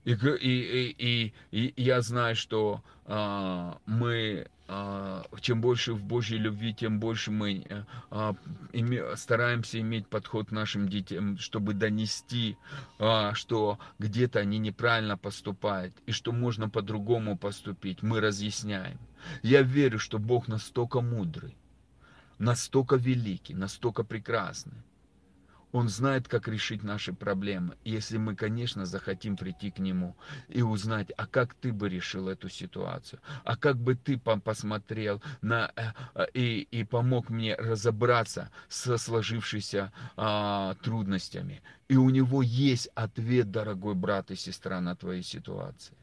И, 0.05 0.13
и, 0.13 0.91
и, 0.91 1.35
и, 1.51 1.67
и 1.67 1.83
я 1.83 2.01
знаю, 2.01 2.37
что 2.37 2.83
а, 3.05 3.79
мы 3.85 4.47
а, 4.47 4.51
чем 5.41 5.63
больше 5.63 5.95
в 5.95 6.05
Божьей 6.05 6.39
любви, 6.39 6.75
тем 6.75 7.01
больше 7.01 7.31
мы 7.31 7.65
э, 7.69 7.85
а, 8.11 8.37
стараемся 9.17 9.81
иметь 9.81 10.07
подход 10.09 10.49
к 10.49 10.53
нашим 10.53 10.91
детям, 10.91 11.39
чтобы 11.39 11.73
донести, 11.73 12.59
а, 12.99 13.33
что 13.35 13.79
где-то 13.99 14.41
они 14.41 14.59
неправильно 14.59 15.17
поступают 15.17 15.95
и 16.05 16.13
что 16.13 16.33
можно 16.33 16.69
по-другому 16.69 17.39
поступить. 17.39 18.03
Мы 18.03 18.21
разъясняем. 18.21 18.99
Я 19.43 19.63
верю, 19.63 19.99
что 19.99 20.19
Бог 20.19 20.49
настолько 20.49 21.01
мудрый, 21.01 21.57
настолько 22.39 22.97
великий, 22.97 23.55
настолько 23.55 24.05
прекрасный, 24.05 24.83
он 25.79 25.89
знает, 25.89 26.27
как 26.27 26.49
решить 26.49 26.83
наши 26.83 27.13
проблемы. 27.13 27.77
Если 27.85 28.19
мы, 28.19 28.35
конечно, 28.35 28.85
захотим 28.85 29.37
прийти 29.37 29.71
к 29.71 29.79
Нему 29.79 30.17
и 30.49 30.61
узнать, 30.61 31.13
а 31.17 31.27
как 31.27 31.55
ты 31.55 31.73
бы 31.73 31.89
решил 31.89 32.29
эту 32.29 32.49
ситуацию, 32.49 33.21
а 33.45 33.57
как 33.57 33.77
бы 33.77 33.95
ты 33.95 34.19
посмотрел 34.19 35.23
на 35.41 35.71
э, 35.77 35.93
э, 36.15 36.27
и, 36.35 36.69
и 36.73 36.83
помог 36.85 37.31
мне 37.31 37.55
разобраться 37.55 38.51
со 38.69 38.99
сложившимися 38.99 39.93
а, 40.17 40.75
трудностями. 40.83 41.63
И 41.89 41.97
у 41.97 42.11
него 42.11 42.43
есть 42.43 42.89
ответ, 42.97 43.53
дорогой 43.53 43.95
брат 43.95 44.33
и 44.33 44.37
сестра, 44.37 44.81
на 44.81 44.97
твои 44.97 45.23
ситуации. 45.23 45.95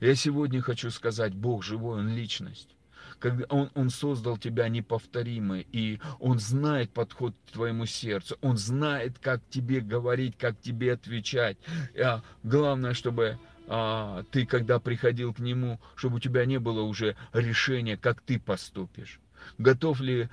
Я 0.00 0.14
сегодня 0.14 0.62
хочу 0.62 0.90
сказать, 0.90 1.34
Бог 1.34 1.64
живой, 1.64 1.98
Он 1.98 2.14
личность 2.14 2.77
когда 3.18 3.44
он, 3.48 3.70
он 3.74 3.90
создал 3.90 4.36
тебя 4.36 4.68
неповторимый, 4.68 5.66
и 5.72 6.00
Он 6.18 6.38
знает 6.38 6.90
подход 6.90 7.34
к 7.46 7.52
твоему 7.52 7.86
сердцу, 7.86 8.38
Он 8.40 8.56
знает, 8.56 9.18
как 9.18 9.42
тебе 9.50 9.80
говорить, 9.80 10.36
как 10.38 10.60
тебе 10.60 10.92
отвечать. 10.92 11.58
А, 12.00 12.22
главное, 12.42 12.94
чтобы 12.94 13.38
а, 13.66 14.24
ты, 14.30 14.46
когда 14.46 14.78
приходил 14.78 15.34
к 15.34 15.38
Нему, 15.38 15.80
чтобы 15.94 16.16
у 16.16 16.20
тебя 16.20 16.44
не 16.46 16.58
было 16.58 16.82
уже 16.82 17.16
решения, 17.32 17.96
как 17.96 18.20
ты 18.20 18.38
поступишь. 18.38 19.20
Готов 19.56 20.00
ли 20.00 20.28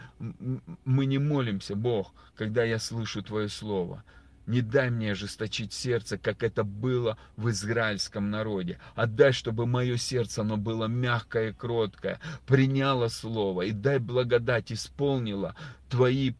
мы 0.83 1.05
не 1.05 1.19
молимся, 1.19 1.75
Бог, 1.75 2.13
когда 2.35 2.63
я 2.63 2.79
слышу 2.79 3.21
Твое 3.21 3.49
Слово? 3.49 4.03
Не 4.47 4.61
дай 4.61 4.89
мне 4.89 5.11
ожесточить 5.11 5.73
сердце, 5.73 6.17
как 6.17 6.43
это 6.43 6.63
было 6.63 7.17
в 7.35 7.49
израильском 7.49 8.29
народе. 8.29 8.79
Отдай, 8.95 9.31
чтобы 9.31 9.65
мое 9.65 9.97
сердце, 9.97 10.41
оно 10.41 10.57
было 10.57 10.85
мягкое 10.85 11.49
и 11.49 11.53
кроткое, 11.53 12.19
приняло 12.45 13.07
слово. 13.07 13.63
И 13.63 13.71
дай 13.71 13.97
благодать, 13.99 14.71
исполнила 14.71 15.55
твои 15.89 16.33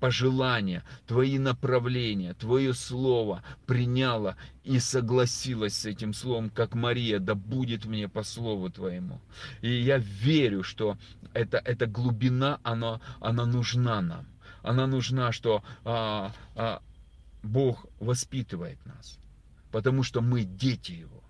пожелания, 0.00 0.84
твои 1.06 1.38
направления, 1.38 2.34
твое 2.34 2.74
слово 2.74 3.42
приняла 3.66 4.36
и 4.62 4.78
согласилась 4.78 5.74
с 5.74 5.86
этим 5.86 6.12
словом, 6.12 6.50
как 6.50 6.74
Мария, 6.74 7.18
да 7.18 7.34
будет 7.34 7.86
мне 7.86 8.08
по 8.08 8.22
слову 8.22 8.70
твоему. 8.70 9.20
И 9.62 9.70
я 9.70 9.98
верю, 9.98 10.62
что 10.62 10.98
эта, 11.32 11.58
эта 11.58 11.86
глубина, 11.86 12.60
она, 12.62 13.00
она 13.20 13.46
нужна 13.46 14.00
нам. 14.00 14.26
Она 14.62 14.86
нужна, 14.86 15.32
что 15.32 15.62
а, 15.84 16.32
а, 16.56 16.82
Бог 17.46 17.86
воспитывает 18.00 18.84
нас, 18.84 19.18
потому 19.70 20.02
что 20.02 20.20
мы 20.20 20.44
дети 20.44 20.92
Его. 20.92 21.22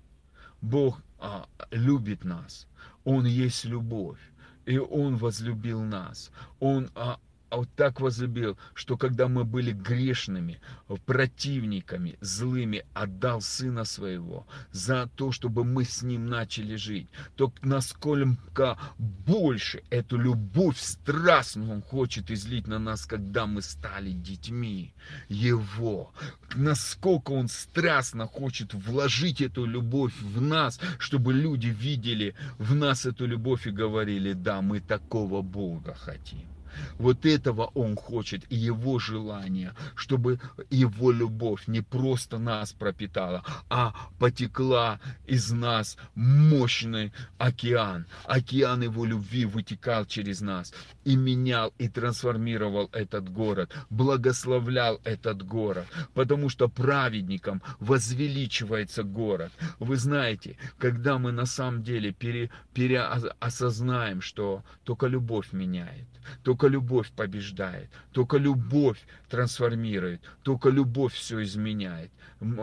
Бог 0.60 1.02
а, 1.18 1.46
любит 1.70 2.24
нас, 2.24 2.66
Он 3.04 3.26
есть 3.26 3.64
любовь, 3.64 4.18
и 4.64 4.78
Он 4.78 5.16
возлюбил 5.16 5.82
нас. 5.82 6.30
Он 6.58 6.90
а, 6.94 7.20
а 7.48 7.58
вот 7.58 7.68
так 7.76 8.00
возлюбил, 8.00 8.58
что 8.74 8.96
когда 8.96 9.28
мы 9.28 9.44
были 9.44 9.72
грешными, 9.72 10.60
противниками, 11.04 12.16
злыми, 12.20 12.84
отдал 12.92 13.40
Сына 13.40 13.84
Своего 13.84 14.46
за 14.72 15.08
то, 15.14 15.30
чтобы 15.30 15.64
мы 15.64 15.84
с 15.84 16.02
Ним 16.02 16.26
начали 16.26 16.76
жить. 16.76 17.08
То 17.36 17.52
насколько 17.62 18.78
больше 18.98 19.82
эту 19.90 20.16
любовь 20.16 20.78
страстную 20.78 21.70
Он 21.70 21.82
хочет 21.82 22.30
излить 22.30 22.66
на 22.66 22.78
нас, 22.78 23.06
когда 23.06 23.46
мы 23.46 23.62
стали 23.62 24.10
детьми 24.10 24.92
Его. 25.28 26.12
Насколько 26.56 27.30
Он 27.32 27.48
страстно 27.48 28.26
хочет 28.26 28.74
вложить 28.74 29.40
эту 29.40 29.66
любовь 29.66 30.14
в 30.20 30.40
нас, 30.40 30.80
чтобы 30.98 31.32
люди 31.32 31.68
видели 31.68 32.34
в 32.58 32.74
нас 32.74 33.06
эту 33.06 33.26
любовь 33.26 33.66
и 33.66 33.70
говорили, 33.70 34.32
да, 34.32 34.62
мы 34.62 34.80
такого 34.80 35.42
Бога 35.42 35.94
хотим. 35.94 36.55
Вот 36.98 37.26
этого 37.26 37.70
он 37.74 37.96
хочет, 37.96 38.44
и 38.50 38.56
его 38.56 38.98
желание, 38.98 39.74
чтобы 39.94 40.40
его 40.70 41.10
любовь 41.10 41.66
не 41.66 41.80
просто 41.80 42.38
нас 42.38 42.72
пропитала, 42.72 43.42
а 43.68 43.94
потекла 44.18 45.00
из 45.26 45.50
нас 45.50 45.96
мощный 46.14 47.12
океан. 47.38 48.06
Океан 48.24 48.82
его 48.82 49.04
любви 49.04 49.44
вытекал 49.44 50.06
через 50.06 50.40
нас 50.40 50.72
и 51.04 51.16
менял 51.16 51.72
и 51.78 51.88
трансформировал 51.88 52.88
этот 52.92 53.28
город, 53.28 53.72
благословлял 53.90 55.00
этот 55.04 55.42
город, 55.42 55.86
потому 56.14 56.48
что 56.48 56.68
праведникам 56.68 57.62
возвеличивается 57.80 59.02
город. 59.02 59.52
Вы 59.78 59.96
знаете, 59.96 60.56
когда 60.78 61.18
мы 61.18 61.32
на 61.32 61.46
самом 61.46 61.82
деле 61.82 62.12
пере, 62.12 62.50
переосознаем, 62.74 64.20
что 64.20 64.64
только 64.84 65.06
любовь 65.06 65.52
меняет, 65.52 66.06
только 66.42 66.65
только 66.66 66.68
любовь 66.68 67.10
побеждает, 67.12 67.88
только 68.12 68.38
любовь 68.38 68.98
трансформирует, 69.28 70.20
только 70.42 70.68
любовь 70.70 71.14
все 71.14 71.42
изменяет, 71.42 72.10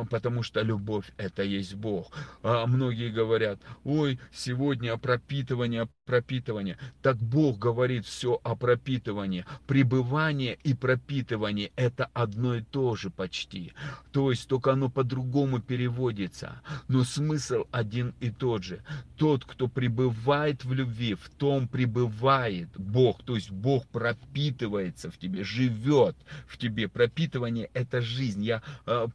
потому 0.10 0.44
что 0.44 0.62
любовь 0.62 1.12
это 1.18 1.44
есть 1.44 1.76
Бог. 1.76 2.12
А 2.42 2.66
многие 2.68 3.10
говорят, 3.10 3.60
ой, 3.84 4.20
сегодня 4.32 4.98
пропитывание, 4.98 5.88
пропитывание. 6.06 6.78
Так 7.02 7.18
Бог 7.18 7.60
говорит 7.60 8.06
все 8.06 8.40
о 8.44 8.56
пропитывании. 8.56 9.46
Пребывание 9.68 10.58
и 10.64 10.74
пропитывание 10.74 11.72
это 11.76 12.10
одно 12.14 12.56
и 12.56 12.62
то 12.62 12.96
же 12.96 13.10
почти. 13.10 13.74
То 14.12 14.32
есть 14.32 14.48
только 14.48 14.74
оно 14.74 14.90
по-другому 14.90 15.60
переводится. 15.60 16.62
Но 16.88 17.04
смысл 17.04 17.66
один 17.72 18.14
и 18.20 18.30
тот 18.30 18.64
же. 18.64 18.84
Тот, 19.18 19.46
кто 19.46 19.68
пребывает 19.68 20.66
в 20.66 20.74
любви, 20.74 21.16
в 21.16 21.30
том 21.30 21.68
пребывает 21.68 22.70
Бог. 22.78 23.24
То 23.24 23.36
есть 23.36 23.52
Бог 23.52 23.88
пропитывается 23.88 25.10
в 25.10 25.18
тебе, 25.18 25.44
живет 25.44 26.16
в 26.48 26.58
тебе. 26.58 26.88
Пропитывание 26.88 27.70
это 27.74 28.02
жизнь. 28.02 28.44
Я 28.44 28.62
э, 28.86 29.08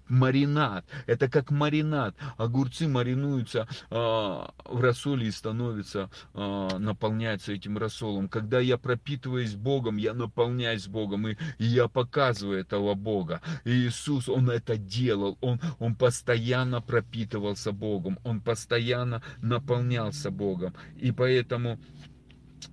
маринад. 0.49 0.85
Это 1.07 1.29
как 1.29 1.51
маринад. 1.51 2.15
Огурцы 2.37 2.89
маринуются 2.89 3.69
э, 3.91 3.95
в 3.95 4.81
рассоле 4.81 5.29
и 5.29 5.31
становятся 5.31 6.11
э, 6.35 6.69
наполняется 6.79 7.53
этим 7.53 7.79
рассолом. 7.79 8.29
Когда 8.29 8.61
я 8.61 8.79
пропитываюсь 8.79 9.55
Богом, 9.55 9.97
я 9.97 10.15
наполняюсь 10.15 10.87
Богом, 10.87 11.29
и, 11.29 11.37
и 11.59 11.65
я 11.65 11.89
показываю 11.89 12.61
этого 12.61 12.95
Бога. 12.95 13.41
И 13.65 13.71
Иисус, 13.71 14.29
Он 14.29 14.51
это 14.51 14.77
делал, 14.77 15.39
Он, 15.41 15.61
он 15.79 15.95
постоянно 15.95 16.81
пропитывался 16.81 17.73
Богом, 17.73 18.19
Он 18.25 18.41
постоянно 18.41 19.23
наполнялся 19.43 20.31
Богом. 20.31 20.75
И 20.97 21.13
поэтому 21.13 21.79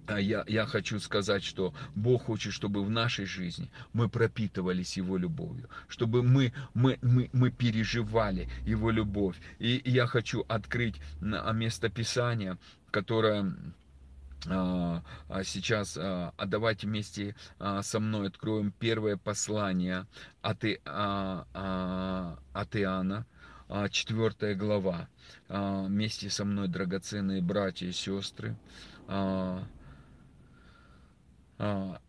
я, 0.10 0.44
я 0.48 0.66
хочу 0.66 1.00
сказать, 1.00 1.44
что 1.44 1.74
Бог 1.96 2.26
хочет, 2.26 2.54
чтобы 2.54 2.84
в 2.84 2.90
нашей 2.90 3.26
жизни 3.26 3.70
мы 3.94 4.10
пропитывались 4.10 4.98
Его 4.98 5.18
любовью, 5.18 5.70
чтобы 5.88 6.24
мы, 6.24 6.54
мы, 6.74 6.98
мы, 7.02 7.30
мы 7.34 7.52
переживали 7.52 8.50
Его 8.66 8.92
любовь. 8.92 9.36
И 9.60 9.82
я 9.86 10.08
хочу 10.08 10.46
открыть 10.48 10.96
местописание, 11.22 12.58
которое 12.92 13.54
а, 14.48 15.02
а 15.28 15.44
сейчас 15.44 15.98
а, 15.98 16.34
а 16.38 16.46
давайте 16.46 16.88
вместе 16.88 17.36
со 17.82 18.00
мной 18.00 18.28
откроем 18.28 18.72
первое 18.72 19.18
послание 19.18 20.06
от, 20.42 20.64
от 20.64 22.76
Иоанна, 22.76 23.26
4 23.90 24.56
глава. 24.56 25.08
Вместе 25.48 26.30
со 26.30 26.46
мной, 26.46 26.68
драгоценные 26.68 27.42
братья 27.42 27.88
и 27.88 27.92
сестры. 27.92 28.56
9 31.58 32.02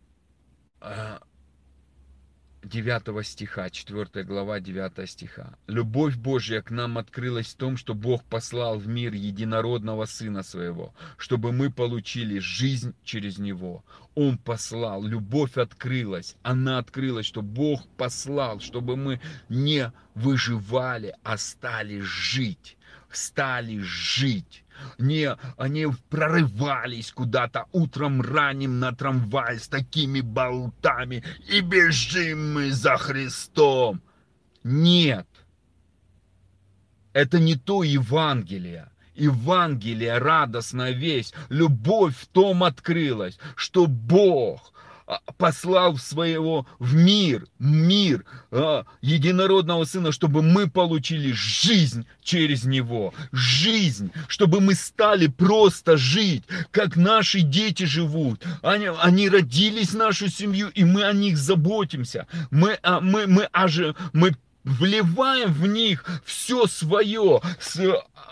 стиха, 3.24 3.70
4 3.70 4.24
глава 4.24 4.60
9 4.60 5.08
стиха. 5.08 5.56
Любовь 5.68 6.16
Божья 6.16 6.62
к 6.62 6.72
нам 6.72 6.98
открылась 6.98 7.54
в 7.54 7.56
том, 7.56 7.76
что 7.76 7.94
Бог 7.94 8.24
послал 8.24 8.78
в 8.78 8.88
мир 8.88 9.14
единородного 9.14 10.06
Сына 10.06 10.42
Своего, 10.42 10.92
чтобы 11.16 11.52
мы 11.52 11.70
получили 11.70 12.40
жизнь 12.40 12.92
через 13.04 13.38
Него. 13.38 13.84
Он 14.16 14.36
послал, 14.36 15.04
любовь 15.04 15.58
открылась, 15.58 16.34
она 16.42 16.78
открылась, 16.78 17.26
что 17.26 17.42
Бог 17.42 17.86
послал, 17.96 18.58
чтобы 18.58 18.96
мы 18.96 19.20
не 19.48 19.92
выживали, 20.14 21.14
а 21.22 21.38
стали 21.38 22.00
жить, 22.00 22.76
стали 23.10 23.78
жить 23.78 24.64
не, 24.98 25.36
они 25.56 25.86
прорывались 26.08 27.12
куда-то 27.12 27.66
утром 27.72 28.20
ранним 28.20 28.78
на 28.78 28.92
трамвай 28.92 29.58
с 29.58 29.68
такими 29.68 30.20
болтами 30.20 31.22
и 31.48 31.60
бежим 31.60 32.54
мы 32.54 32.72
за 32.72 32.96
Христом. 32.96 34.02
Нет. 34.62 35.26
Это 37.12 37.38
не 37.38 37.56
то 37.56 37.82
Евангелие. 37.82 38.90
Евангелие, 39.14 40.18
радостная 40.18 40.92
весть, 40.92 41.34
любовь 41.48 42.14
в 42.16 42.26
том 42.26 42.62
открылась, 42.64 43.38
что 43.54 43.86
Бог 43.86 44.74
послал 45.38 45.96
своего 45.98 46.66
в 46.78 46.94
мир, 46.94 47.46
мир 47.58 48.24
а, 48.50 48.84
единородного 49.00 49.84
Сына, 49.84 50.12
чтобы 50.12 50.42
мы 50.42 50.68
получили 50.68 51.32
жизнь 51.32 52.06
через 52.22 52.64
Него. 52.64 53.14
Жизнь, 53.32 54.10
чтобы 54.28 54.60
мы 54.60 54.74
стали 54.74 55.28
просто 55.28 55.96
жить, 55.96 56.44
как 56.70 56.96
наши 56.96 57.40
дети 57.40 57.84
живут. 57.84 58.42
Они, 58.62 58.88
они 59.00 59.28
родились 59.28 59.90
в 59.90 59.96
нашу 59.96 60.28
семью, 60.28 60.70
и 60.74 60.84
мы 60.84 61.04
о 61.04 61.12
них 61.12 61.36
заботимся. 61.38 62.26
Мы, 62.50 62.78
а, 62.82 63.00
мы, 63.00 63.26
мы, 63.26 63.48
аж, 63.52 63.80
мы 64.12 64.34
вливаем 64.64 65.52
в 65.52 65.66
них 65.66 66.04
все 66.24 66.66
свое, 66.66 67.40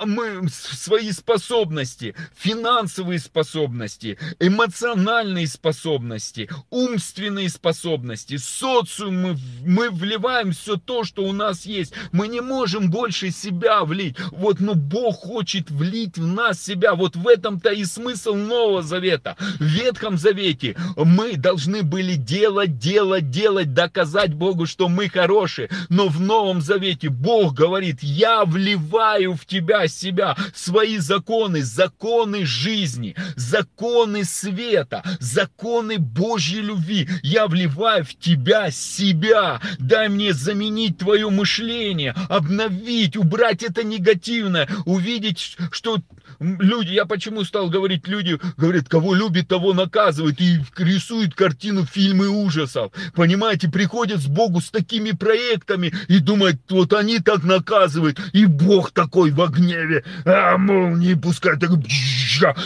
мы 0.05 0.49
свои 0.49 1.13
способности, 1.13 2.15
финансовые 2.37 3.19
способности, 3.19 4.19
эмоциональные 4.41 5.47
способности, 5.47 6.49
умственные 6.71 7.49
способности, 7.49 8.37
социум 8.37 9.21
мы, 9.21 9.37
мы 9.65 9.91
вливаем 9.91 10.53
все 10.53 10.77
то, 10.77 11.05
что 11.05 11.25
у 11.25 11.33
нас 11.33 11.67
есть. 11.67 11.95
Мы 12.13 12.29
не 12.29 12.41
можем 12.41 12.91
больше 12.91 13.31
себя 13.31 13.85
влить. 13.85 14.17
Вот, 14.33 14.61
но 14.61 14.75
Бог 14.75 15.17
хочет 15.17 15.71
влить 15.71 16.19
в 16.19 16.27
нас 16.27 16.63
себя. 16.63 16.95
Вот 16.95 17.17
в 17.17 17.27
этом-то 17.29 17.71
и 17.71 17.85
смысл 17.85 18.35
Нового 18.35 18.83
Завета. 18.83 19.37
В 19.39 19.65
Ветхом 19.65 20.19
Завете 20.19 20.77
мы 20.97 21.37
должны 21.37 21.83
были 21.83 22.15
делать, 22.15 22.79
делать, 22.79 23.31
делать, 23.31 23.75
доказать 23.75 24.35
Богу, 24.35 24.67
что 24.67 24.89
мы 24.89 25.09
хорошие. 25.09 25.71
Но 25.89 26.09
в 26.09 26.21
Новом 26.21 26.61
Завете 26.61 27.09
Бог 27.09 27.55
говорит, 27.55 28.03
я 28.03 28.45
вливаю 28.45 29.35
в 29.35 29.47
тебя 29.47 29.74
себя 29.89 30.37
свои 30.55 30.99
законы, 30.99 31.63
законы 31.63 32.45
жизни, 32.45 33.15
законы 33.37 34.25
света, 34.25 35.03
законы 35.21 35.99
Божьей 35.99 36.63
любви. 36.63 37.09
Я 37.23 37.47
вливаю 37.47 38.05
в 38.05 38.15
тебя 38.15 38.71
себя. 38.71 39.61
Дай 39.79 40.09
мне 40.09 40.33
заменить 40.33 40.99
твое 40.99 41.29
мышление, 41.31 42.15
обновить, 42.29 43.17
убрать 43.17 43.63
это 43.63 43.85
негативное, 43.85 44.69
увидеть, 44.87 45.57
что 45.71 45.99
люди, 46.41 46.93
я 46.93 47.05
почему 47.05 47.45
стал 47.45 47.69
говорить, 47.69 48.07
люди 48.09 48.39
говорят, 48.57 48.89
кого 48.89 49.15
любит, 49.15 49.49
того 49.49 49.73
наказывают, 49.73 50.41
и 50.41 50.61
рисуют 50.77 51.35
картину 51.35 51.85
фильмы 51.85 52.29
ужасов. 52.29 52.93
Понимаете, 53.15 53.69
приходят 53.69 54.21
с 54.21 54.27
Богу 54.27 54.61
с 54.61 54.71
такими 54.71 55.13
проектами 55.13 55.93
и 56.09 56.19
думают, 56.19 56.61
вот 56.71 56.93
они 56.93 57.19
так 57.19 57.45
наказывают, 57.45 58.21
и 58.33 58.47
Бог 58.47 58.91
такой 58.91 59.31
в 59.31 59.47
гневе, 59.51 60.05
а 60.25 60.57
молнии 60.57 61.15
пускай 61.15 61.59
так, 61.59 61.71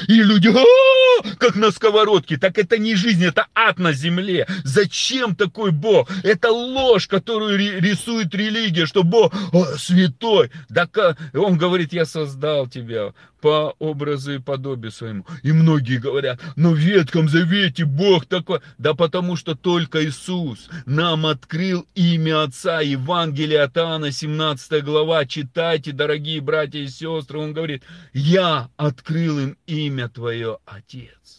и 0.08 0.14
люди, 0.22 0.48
«А, 0.48 1.36
как 1.38 1.56
на 1.56 1.70
сковородке, 1.70 2.36
так 2.36 2.58
это 2.58 2.78
не 2.78 2.94
жизнь, 2.94 3.24
это 3.24 3.46
ад 3.54 3.78
на 3.78 3.92
земле. 3.92 4.46
Зачем 4.64 5.34
такой 5.34 5.72
Бог? 5.72 6.08
Это 6.22 6.50
ложь, 6.50 7.06
которую 7.06 7.58
рисует 7.58 8.34
религия, 8.34 8.86
что 8.86 9.02
Бог 9.02 9.34
святой. 9.76 10.50
Да 10.68 10.88
он 11.34 11.58
говорит, 11.58 11.92
я 11.92 12.04
создал 12.04 12.68
тебя 12.68 13.12
по 13.40 13.74
образу 13.78 14.34
и 14.34 14.38
подобию 14.38 14.92
своему. 14.92 15.26
И 15.42 15.52
многие 15.52 15.98
говорят, 15.98 16.40
но 16.56 16.70
в 16.70 16.76
Ветхом 16.76 17.28
Завете 17.28 17.84
Бог 17.84 18.26
такой. 18.26 18.60
Да 18.78 18.94
потому 18.94 19.36
что 19.36 19.54
только 19.54 20.04
Иисус 20.04 20.68
нам 20.86 21.26
открыл 21.26 21.86
имя 21.94 22.42
Отца. 22.42 22.80
Евангелие 22.80 23.60
от 23.60 23.76
Иоанна, 23.76 24.12
17 24.12 24.84
глава. 24.84 25.26
Читайте, 25.26 25.92
дорогие 25.92 26.40
братья 26.40 26.78
и 26.78 26.88
сестры. 26.88 27.38
Он 27.38 27.52
говорит, 27.52 27.82
я 28.12 28.68
открыл 28.76 29.38
им 29.38 29.56
имя 29.66 30.08
Твое, 30.08 30.58
Отец. 30.66 31.37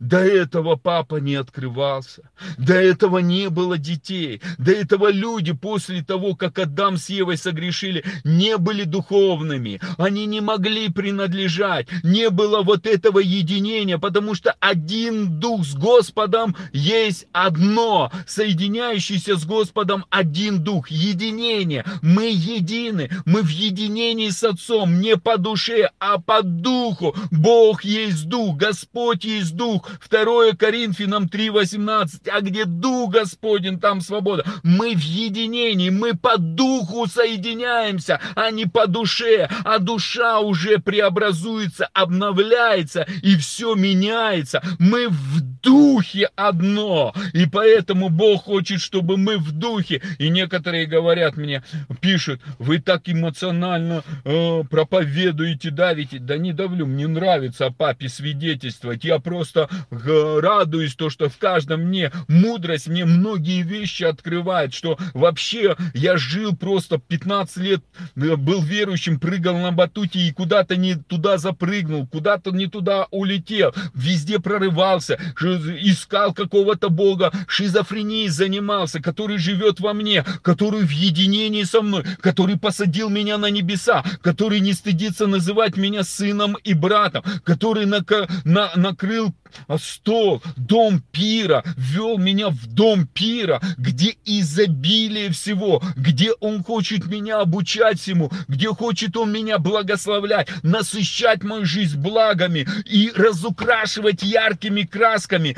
До 0.00 0.18
этого 0.18 0.76
папа 0.76 1.16
не 1.16 1.34
открывался, 1.34 2.30
до 2.58 2.74
этого 2.74 3.18
не 3.18 3.48
было 3.50 3.78
детей, 3.78 4.40
до 4.58 4.72
этого 4.72 5.10
люди 5.10 5.52
после 5.52 6.02
того, 6.02 6.34
как 6.34 6.58
Адам 6.58 6.96
с 6.96 7.08
Евой 7.08 7.36
согрешили, 7.36 8.04
не 8.24 8.56
были 8.56 8.84
духовными, 8.84 9.80
они 9.98 10.26
не 10.26 10.40
могли 10.40 10.88
принадлежать, 10.88 11.88
не 12.02 12.30
было 12.30 12.62
вот 12.62 12.86
этого 12.86 13.18
единения, 13.18 13.98
потому 13.98 14.34
что 14.34 14.54
один 14.60 15.38
дух 15.38 15.64
с 15.64 15.74
Господом 15.74 16.56
есть 16.72 17.26
одно, 17.32 18.10
соединяющийся 18.26 19.36
с 19.36 19.44
Господом 19.44 20.04
один 20.10 20.62
дух, 20.62 20.90
единение, 20.90 21.84
мы 22.02 22.30
едины, 22.30 23.10
мы 23.24 23.42
в 23.42 23.48
единении 23.48 24.30
с 24.30 24.42
Отцом, 24.44 25.00
не 25.00 25.16
по 25.16 25.38
душе, 25.38 25.90
а 25.98 26.18
по 26.18 26.42
духу, 26.42 27.14
Бог 27.30 27.84
есть 27.84 28.28
дух, 28.28 28.56
Господь 28.56 29.24
есть 29.24 29.54
дух, 29.56 29.71
дух. 29.72 29.88
2 30.08 30.56
Коринфянам 30.56 31.24
3.18. 31.24 32.28
А 32.30 32.40
где 32.40 32.64
дух 32.64 33.12
Господень, 33.12 33.80
там 33.80 34.00
свобода. 34.00 34.44
Мы 34.62 34.94
в 34.94 35.02
единении, 35.02 35.90
мы 35.90 36.14
по 36.16 36.38
духу 36.38 37.06
соединяемся, 37.06 38.20
а 38.34 38.50
не 38.50 38.66
по 38.66 38.86
душе. 38.86 39.48
А 39.64 39.78
душа 39.78 40.40
уже 40.40 40.78
преобразуется, 40.78 41.88
обновляется, 41.92 43.06
и 43.22 43.36
все 43.36 43.74
меняется. 43.74 44.62
Мы 44.78 45.08
в 45.08 45.40
духе 45.62 46.28
одно. 46.36 47.14
И 47.32 47.46
поэтому 47.46 48.08
Бог 48.08 48.44
хочет, 48.44 48.80
чтобы 48.80 49.16
мы 49.16 49.38
в 49.38 49.52
духе. 49.52 50.02
И 50.18 50.28
некоторые 50.28 50.86
говорят 50.86 51.36
мне, 51.36 51.62
пишут, 52.00 52.40
вы 52.58 52.80
так 52.80 53.08
эмоционально 53.08 54.02
э, 54.24 54.62
проповедуете, 54.68 55.70
давите. 55.70 56.18
Да 56.18 56.36
не 56.36 56.52
давлю, 56.52 56.86
мне 56.86 57.06
нравится 57.06 57.70
папе 57.70 58.08
свидетельствовать. 58.08 59.04
Я 59.04 59.18
просто 59.18 59.61
э, 59.90 60.40
радуюсь, 60.40 60.94
то, 60.94 61.10
что 61.10 61.28
в 61.28 61.38
каждом 61.38 61.82
мне 61.82 62.12
мудрость, 62.28 62.88
мне 62.88 63.04
многие 63.04 63.62
вещи 63.62 64.04
открывает, 64.04 64.74
что 64.74 64.98
вообще 65.14 65.76
я 65.94 66.16
жил 66.16 66.56
просто 66.56 66.98
15 66.98 67.56
лет, 67.58 67.82
э, 68.16 68.36
был 68.36 68.62
верующим, 68.62 69.18
прыгал 69.18 69.58
на 69.58 69.72
батуте 69.72 70.20
и 70.20 70.32
куда-то 70.32 70.76
не 70.76 70.94
туда 70.94 71.38
запрыгнул, 71.38 72.06
куда-то 72.06 72.50
не 72.50 72.66
туда 72.66 73.06
улетел, 73.10 73.74
везде 73.94 74.38
прорывался, 74.38 75.18
искал 75.40 76.32
какого-то 76.32 76.88
Бога, 76.88 77.32
шизофренией 77.46 78.28
занимался, 78.28 79.00
который 79.00 79.38
живет 79.38 79.80
во 79.80 79.92
мне, 79.92 80.24
который 80.42 80.82
в 80.82 80.90
единении 80.90 81.64
со 81.64 81.82
мной, 81.82 82.04
который 82.20 82.58
посадил 82.58 83.08
меня 83.08 83.38
на 83.38 83.50
небеса, 83.50 84.04
который 84.22 84.60
не 84.60 84.72
стыдится 84.72 85.26
называть 85.26 85.76
меня 85.76 86.04
сыном 86.04 86.56
и 86.64 86.74
братом, 86.74 87.24
который 87.44 87.86
на, 87.86 88.04
на, 88.44 88.70
накрыл 88.76 89.34
стол, 89.78 90.42
дом 90.56 91.02
пира, 91.12 91.64
вел 91.76 92.18
меня 92.18 92.48
в 92.48 92.66
дом 92.66 93.06
пира, 93.06 93.60
где 93.76 94.16
изобилие 94.24 95.30
всего, 95.30 95.82
где 95.96 96.32
он 96.40 96.62
хочет 96.62 97.06
меня 97.06 97.40
обучать 97.40 98.00
всему, 98.00 98.30
где 98.48 98.68
хочет 98.68 99.16
он 99.16 99.32
меня 99.32 99.58
благословлять, 99.58 100.48
насыщать 100.62 101.42
мою 101.42 101.64
жизнь 101.64 101.98
благами 101.98 102.66
и 102.86 103.12
разукрашивать 103.14 104.22
яркими 104.22 104.82
красками, 104.82 105.56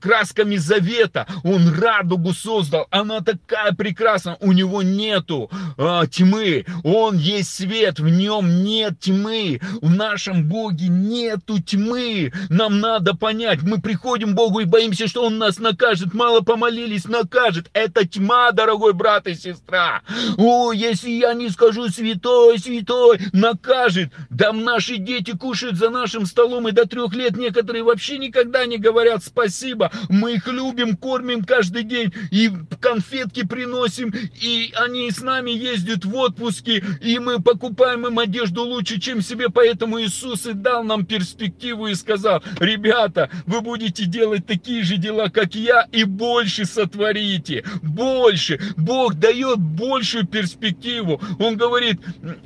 красками 0.00 0.56
завета. 0.56 1.26
Он 1.44 1.72
радугу 1.74 2.32
создал, 2.32 2.86
она 2.90 3.20
такая 3.20 3.72
прекрасная, 3.72 4.36
у 4.40 4.52
него 4.52 4.82
нету 4.82 5.50
э, 5.76 6.02
тьмы, 6.10 6.66
он 6.84 7.16
есть 7.16 7.54
свет, 7.54 8.00
в 8.00 8.08
нем 8.08 8.64
нет 8.64 9.00
тьмы, 9.00 9.60
в 9.80 9.90
нашем 9.90 10.48
Боге 10.48 10.88
нету 10.88 11.60
тьмы, 11.60 12.32
нам 12.48 12.80
надо 12.80 12.97
надо 12.98 13.14
понять, 13.14 13.62
мы 13.62 13.80
приходим 13.80 14.32
к 14.32 14.34
Богу 14.34 14.58
и 14.58 14.64
боимся, 14.64 15.06
что 15.06 15.24
Он 15.24 15.38
нас 15.38 15.60
накажет. 15.60 16.14
Мало 16.14 16.40
помолились, 16.40 17.06
накажет. 17.06 17.70
Это 17.72 18.06
тьма, 18.06 18.50
дорогой 18.50 18.92
брат 18.92 19.28
и 19.28 19.34
сестра. 19.34 20.02
О, 20.36 20.72
если 20.72 21.10
я 21.10 21.32
не 21.32 21.48
скажу 21.48 21.88
святой, 21.88 22.58
святой, 22.58 23.20
накажет. 23.32 24.12
Да 24.30 24.52
наши 24.52 24.96
дети 24.96 25.36
кушают 25.36 25.76
за 25.76 25.90
нашим 25.90 26.26
столом, 26.26 26.66
и 26.66 26.72
до 26.72 26.88
трех 26.88 27.14
лет 27.14 27.36
некоторые 27.36 27.84
вообще 27.84 28.18
никогда 28.18 28.66
не 28.66 28.78
говорят 28.78 29.22
спасибо. 29.22 29.92
Мы 30.08 30.34
их 30.34 30.48
любим, 30.48 30.96
кормим 30.96 31.44
каждый 31.44 31.84
день, 31.84 32.12
и 32.32 32.50
конфетки 32.80 33.46
приносим, 33.46 34.12
и 34.42 34.72
они 34.74 35.08
с 35.08 35.22
нами 35.22 35.52
ездят 35.52 36.04
в 36.04 36.16
отпуски, 36.16 36.84
и 37.00 37.20
мы 37.20 37.40
покупаем 37.40 38.08
им 38.08 38.18
одежду 38.18 38.62
лучше, 38.62 39.00
чем 39.00 39.22
себе. 39.22 39.50
Поэтому 39.50 40.00
Иисус 40.00 40.46
и 40.46 40.52
дал 40.52 40.82
нам 40.82 41.06
перспективу 41.06 41.86
и 41.86 41.94
сказал, 41.94 42.42
ребята, 42.58 42.87
ребята, 42.88 43.30
вы 43.46 43.60
будете 43.60 44.06
делать 44.06 44.46
такие 44.46 44.82
же 44.82 44.96
дела, 44.96 45.28
как 45.28 45.54
я, 45.54 45.86
и 45.92 46.04
больше 46.04 46.64
сотворите, 46.64 47.64
больше. 47.82 48.60
Бог 48.76 49.14
дает 49.14 49.58
большую 49.58 50.26
перспективу. 50.26 51.20
Он 51.38 51.56
говорит, 51.56 52.00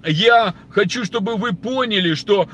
я 0.05 0.55
хочу, 0.70 1.05
чтобы 1.05 1.36
вы 1.36 1.53
поняли, 1.53 2.14
что 2.14 2.49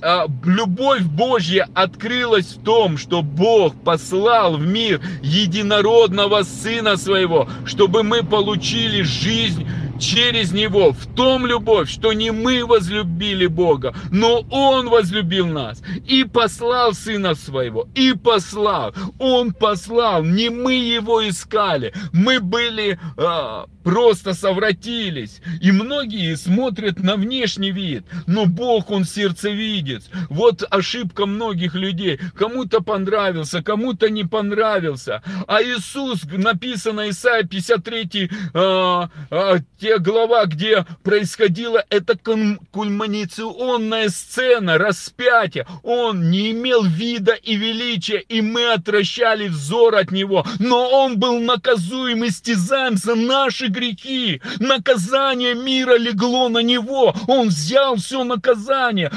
а, 0.00 0.26
любовь 0.44 1.02
Божья 1.02 1.68
открылась 1.74 2.54
в 2.54 2.62
том, 2.62 2.98
что 2.98 3.22
Бог 3.22 3.74
послал 3.82 4.56
в 4.56 4.66
мир 4.66 5.00
единородного 5.22 6.42
Сына 6.42 6.96
Своего, 6.96 7.48
чтобы 7.64 8.02
мы 8.02 8.22
получили 8.22 9.02
жизнь 9.02 9.66
через 9.98 10.52
Него, 10.52 10.92
в 10.92 11.06
том 11.14 11.46
любовь, 11.46 11.90
что 11.90 12.12
не 12.12 12.30
мы 12.30 12.64
возлюбили 12.64 13.46
Бога, 13.46 13.94
но 14.10 14.40
Он 14.50 14.88
возлюбил 14.88 15.46
нас 15.46 15.82
и 16.06 16.24
послал 16.24 16.94
Сына 16.94 17.34
Своего, 17.34 17.88
и 17.94 18.12
послал, 18.12 18.94
Он 19.18 19.52
послал, 19.52 20.24
не 20.24 20.50
мы 20.50 20.74
Его 20.74 21.28
искали, 21.28 21.92
мы 22.12 22.40
были 22.40 22.98
э, 23.16 23.64
просто 23.88 24.34
совратились, 24.34 25.40
и 25.62 25.72
многие 25.72 26.36
смотрят 26.36 27.00
на 27.02 27.16
внешний 27.16 27.70
вид, 27.70 28.04
но 28.26 28.44
Бог, 28.44 28.90
Он 28.90 29.06
сердцевидец, 29.06 30.10
вот 30.28 30.62
ошибка 30.68 31.24
многих 31.24 31.74
людей, 31.74 32.20
кому-то 32.36 32.82
понравился, 32.82 33.62
кому-то 33.62 34.10
не 34.10 34.24
понравился, 34.24 35.22
а 35.46 35.62
Иисус, 35.62 36.24
написано 36.24 37.08
Исайя 37.08 37.44
53, 37.44 38.30
э, 38.52 39.08
э, 39.30 39.58
те 39.80 39.98
глава, 39.98 40.44
где 40.44 40.84
происходила 41.02 41.82
эта 41.88 42.18
кульминационная 42.18 44.10
сцена 44.10 44.76
распятия. 44.76 45.66
Он 45.82 46.30
не 46.30 46.50
имел 46.50 46.84
вида 46.84 47.32
и 47.32 47.56
величия, 47.56 48.18
и 48.18 48.42
мы 48.42 48.72
отвращали 48.72 49.48
взор 49.48 49.94
от 49.94 50.10
него. 50.10 50.44
Но 50.58 50.90
он 50.90 51.18
был 51.18 51.40
наказуем, 51.40 52.26
истязаем 52.26 52.96
за 52.96 53.14
наши 53.14 53.68
грехи. 53.78 54.40
Наказание 54.58 55.54
мира 55.54 55.96
легло 55.96 56.48
на 56.48 56.58
него. 56.58 57.14
Он 57.26 57.48
взял 57.48 57.96
все 57.96 58.24
наказание, 58.24 59.10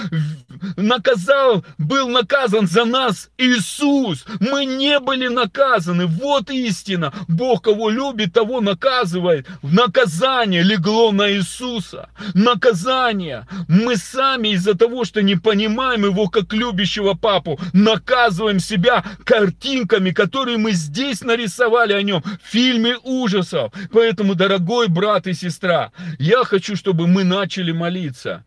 наказал, 0.76 1.66
был 1.78 2.10
наказан 2.10 2.68
за 2.68 2.86
нас 2.86 3.30
Иисус. 3.38 4.26
Мы 4.40 4.66
не 4.66 5.00
были 5.00 5.28
наказаны. 5.28 6.06
Вот 6.06 6.50
истина. 6.50 7.14
Бог 7.28 7.64
кого 7.64 7.90
любит, 7.90 8.34
того 8.34 8.62
наказывает. 8.62 9.48
Наказание 9.62 10.64
легло 10.64 11.12
на 11.12 11.32
Иисуса. 11.32 12.10
Наказание. 12.34 13.48
Мы 13.68 13.98
сами 13.98 14.50
из-за 14.50 14.76
того, 14.76 15.06
что 15.06 15.22
не 15.22 15.36
понимаем 15.36 16.06
его 16.06 16.28
как 16.28 16.54
любящего 16.54 17.14
папу, 17.14 17.60
наказываем 17.74 18.60
себя 18.60 19.04
картинками, 19.24 20.12
которые 20.12 20.58
мы 20.58 20.72
здесь 20.72 21.22
нарисовали 21.22 21.94
о 21.94 22.02
нем 22.02 22.24
в 22.44 22.48
фильме 22.48 22.98
ужасов. 23.04 23.74
Поэтому, 23.92 24.36
дорогой 24.36 24.88
брат 24.88 25.28
и 25.28 25.34
сестра, 25.34 25.92
я 26.20 26.44
хочу, 26.44 26.76
чтобы 26.76 27.08
мы 27.08 27.24
начали 27.24 27.72
молиться. 27.72 28.46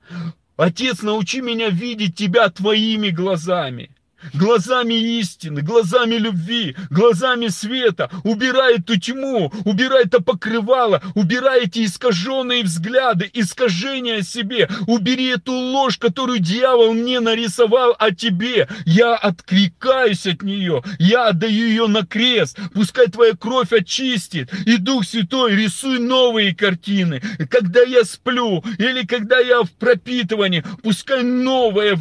Отец, 0.57 1.03
научи 1.03 1.41
меня 1.41 1.69
видеть 1.69 2.17
тебя 2.17 2.49
твоими 2.49 3.11
глазами 3.11 3.91
глазами 4.33 4.95
истины, 4.95 5.63
глазами 5.63 6.15
любви, 6.15 6.77
глазами 6.91 7.49
света, 7.49 8.11
убирай 8.23 8.79
эту 8.79 8.99
тьму, 8.99 9.53
убирай 9.65 10.05
это 10.05 10.23
покрывало, 10.23 11.03
убирай 11.15 11.65
эти 11.65 11.85
искаженные 11.85 12.65
взгляды, 12.65 13.31
искажения 13.33 14.23
себе, 14.23 14.69
убери 14.87 15.27
эту 15.27 15.53
ложь, 15.53 15.99
которую 15.99 16.39
дьявол 16.39 16.95
мне 16.95 17.21
нарисовал 17.21 17.95
о 17.99 18.11
тебе. 18.15 18.69
Я 18.87 19.15
откликаюсь 19.15 20.27
от 20.27 20.43
нее, 20.43 20.83
я 20.99 21.29
отдаю 21.29 21.67
ее 21.67 21.87
на 21.87 22.07
крест, 22.07 22.59
пускай 22.75 23.07
твоя 23.07 23.35
кровь 23.35 23.73
очистит, 23.73 24.53
и 24.67 24.77
Дух 24.77 25.05
Святой 25.05 25.57
рисуй 25.57 25.99
новые 25.99 26.55
картины. 26.55 27.21
Когда 27.51 27.83
я 27.83 28.05
сплю 28.05 28.63
или 28.79 29.07
когда 29.07 29.39
я 29.39 29.63
в 29.63 29.71
пропитывании, 29.73 30.65
пускай 30.83 31.23
новое 31.23 31.97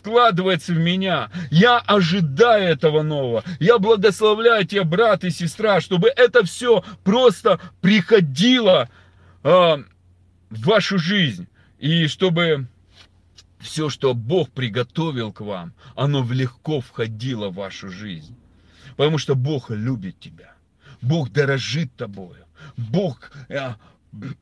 вкладывается 0.00 0.72
в 0.72 0.78
меня. 0.78 1.30
Я 1.50 1.78
ожидаю 1.78 2.68
этого 2.68 3.02
нового. 3.02 3.44
Я 3.58 3.78
благословляю 3.78 4.66
тебя, 4.66 4.84
брат 4.84 5.24
и 5.24 5.30
сестра, 5.30 5.80
чтобы 5.80 6.08
это 6.08 6.44
все 6.44 6.82
просто 7.04 7.60
приходило 7.80 8.88
э, 9.42 9.48
в 9.48 9.84
вашу 10.50 10.98
жизнь. 10.98 11.48
И 11.78 12.06
чтобы 12.06 12.66
все, 13.58 13.90
что 13.90 14.14
Бог 14.14 14.50
приготовил 14.50 15.32
к 15.32 15.42
вам, 15.42 15.74
оно 15.94 16.26
легко 16.30 16.80
входило 16.80 17.48
в 17.48 17.54
вашу 17.54 17.90
жизнь. 17.90 18.36
Потому 18.96 19.18
что 19.18 19.34
Бог 19.34 19.70
любит 19.70 20.18
тебя. 20.18 20.54
Бог 21.02 21.30
дорожит 21.30 21.94
тобою. 21.96 22.44
Бог 22.76 23.30
э, 23.48 23.74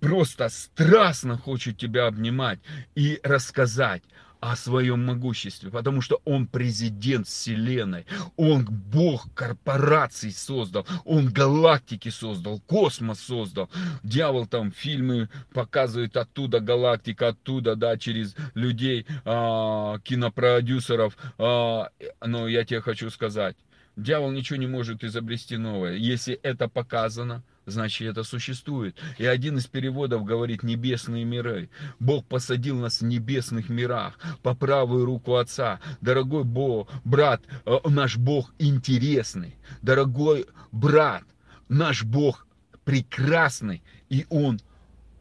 просто 0.00 0.48
страстно 0.48 1.36
хочет 1.36 1.78
тебя 1.78 2.06
обнимать 2.06 2.60
и 2.94 3.20
рассказать 3.22 4.02
о 4.40 4.56
своем 4.56 5.04
могуществе, 5.04 5.70
потому 5.70 6.00
что 6.00 6.20
он 6.24 6.46
президент 6.46 7.26
вселенной, 7.26 8.06
он 8.36 8.64
бог 8.64 9.32
корпораций 9.34 10.30
создал, 10.30 10.86
он 11.04 11.28
галактики 11.28 12.08
создал, 12.08 12.60
космос 12.60 13.20
создал. 13.20 13.68
Дьявол 14.02 14.46
там 14.46 14.70
фильмы 14.70 15.28
показывает 15.52 16.16
оттуда, 16.16 16.60
галактика 16.60 17.28
оттуда, 17.28 17.74
да, 17.74 17.96
через 17.96 18.36
людей, 18.54 19.06
а, 19.24 19.98
кинопродюсеров. 20.00 21.16
А, 21.38 21.88
но 22.24 22.48
я 22.48 22.64
тебе 22.64 22.80
хочу 22.80 23.10
сказать, 23.10 23.56
дьявол 23.96 24.30
ничего 24.30 24.58
не 24.58 24.66
может 24.66 25.02
изобрести 25.02 25.56
новое. 25.56 25.94
Если 25.94 26.34
это 26.34 26.68
показано, 26.68 27.42
значит 27.70 28.08
это 28.08 28.24
существует. 28.24 28.96
И 29.18 29.26
один 29.26 29.58
из 29.58 29.66
переводов 29.66 30.24
говорит 30.24 30.62
небесные 30.62 31.24
миры. 31.24 31.70
Бог 31.98 32.26
посадил 32.26 32.76
нас 32.76 33.00
в 33.00 33.04
небесных 33.04 33.68
мирах 33.68 34.18
по 34.42 34.54
правую 34.54 35.04
руку 35.04 35.36
Отца. 35.36 35.80
Дорогой 36.00 36.44
Бог, 36.44 36.90
брат, 37.04 37.42
э, 37.64 37.78
наш 37.86 38.16
Бог 38.16 38.54
интересный. 38.58 39.56
Дорогой 39.82 40.46
брат, 40.72 41.24
наш 41.68 42.04
Бог 42.04 42.46
прекрасный, 42.84 43.82
и 44.08 44.26
Он 44.30 44.60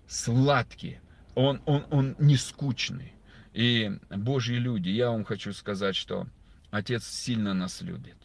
сладкий, 0.08 1.00
Он, 1.36 1.62
он, 1.66 1.86
он 1.92 2.16
не 2.20 2.38
скучный. 2.38 3.14
И, 3.54 3.92
Божьи 4.10 4.56
люди, 4.56 4.90
я 4.90 5.10
вам 5.10 5.26
хочу 5.26 5.52
сказать, 5.52 5.96
что 5.96 6.28
Отец 6.72 7.08
сильно 7.08 7.54
нас 7.54 7.82
любит. 7.82 8.18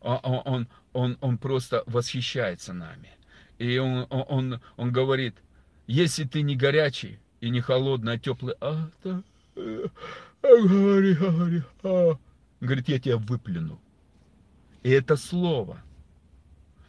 Он, 0.00 0.20
он, 0.22 0.68
он, 0.92 1.18
он 1.20 1.38
просто 1.38 1.82
восхищается 1.86 2.72
нами. 2.72 3.10
И 3.58 3.78
он, 3.78 4.06
он, 4.10 4.60
он 4.76 4.92
говорит, 4.92 5.34
если 5.86 6.24
ты 6.24 6.42
не 6.42 6.56
горячий 6.56 7.18
и 7.40 7.50
не 7.50 7.60
холодный, 7.60 8.14
а 8.14 8.18
теплый, 8.18 8.54
а, 8.60 8.88
да, 9.02 9.22
а, 9.56 10.62
говори, 10.62 11.14
говори, 11.14 11.62
а, 11.82 12.18
говорит, 12.60 12.88
я 12.88 13.00
тебя 13.00 13.16
выплюну. 13.16 13.80
И 14.82 14.90
это 14.90 15.16
слово, 15.16 15.82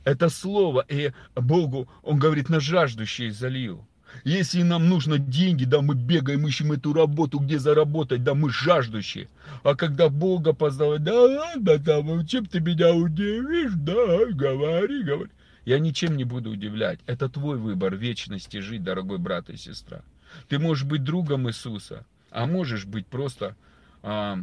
это 0.04 0.30
слово, 0.30 0.86
и 0.88 1.12
Богу, 1.36 1.90
он 2.04 2.20
говорит, 2.20 2.50
на 2.50 2.60
жаждущие 2.60 3.32
залью. 3.32 3.86
Если 4.24 4.64
нам 4.64 4.90
нужно 4.90 5.18
деньги, 5.20 5.66
да, 5.66 5.82
мы 5.82 5.96
бегаем, 5.96 6.48
ищем 6.48 6.72
эту 6.72 6.94
работу, 6.94 7.40
где 7.40 7.60
заработать, 7.60 8.24
да, 8.24 8.34
мы 8.34 8.50
жаждущие. 8.50 9.28
А 9.64 9.76
когда 9.76 10.10
Бога 10.10 10.54
познавать, 10.54 11.04
да 11.04 11.14
ладно, 11.14 11.80
там, 11.80 12.26
чем 12.26 12.46
ты 12.46 12.60
меня 12.60 12.94
удивишь, 12.94 13.74
да, 13.76 14.26
говори, 14.34 15.04
говори. 15.04 15.30
Я 15.66 15.80
ничем 15.80 16.18
не 16.18 16.24
буду 16.24 16.52
удивлять. 16.52 17.00
Это 17.06 17.30
твой 17.30 17.58
выбор 17.58 17.96
вечности 17.96 18.58
жить, 18.58 18.84
дорогой 18.84 19.18
брат 19.18 19.50
и 19.50 19.58
сестра. 19.58 20.02
Ты 20.48 20.60
можешь 20.60 20.86
быть 20.86 21.04
другом 21.04 21.50
Иисуса, 21.50 22.06
а 22.32 22.46
можешь 22.46 22.86
быть 22.86 23.08
просто 23.08 23.56
а, 24.02 24.40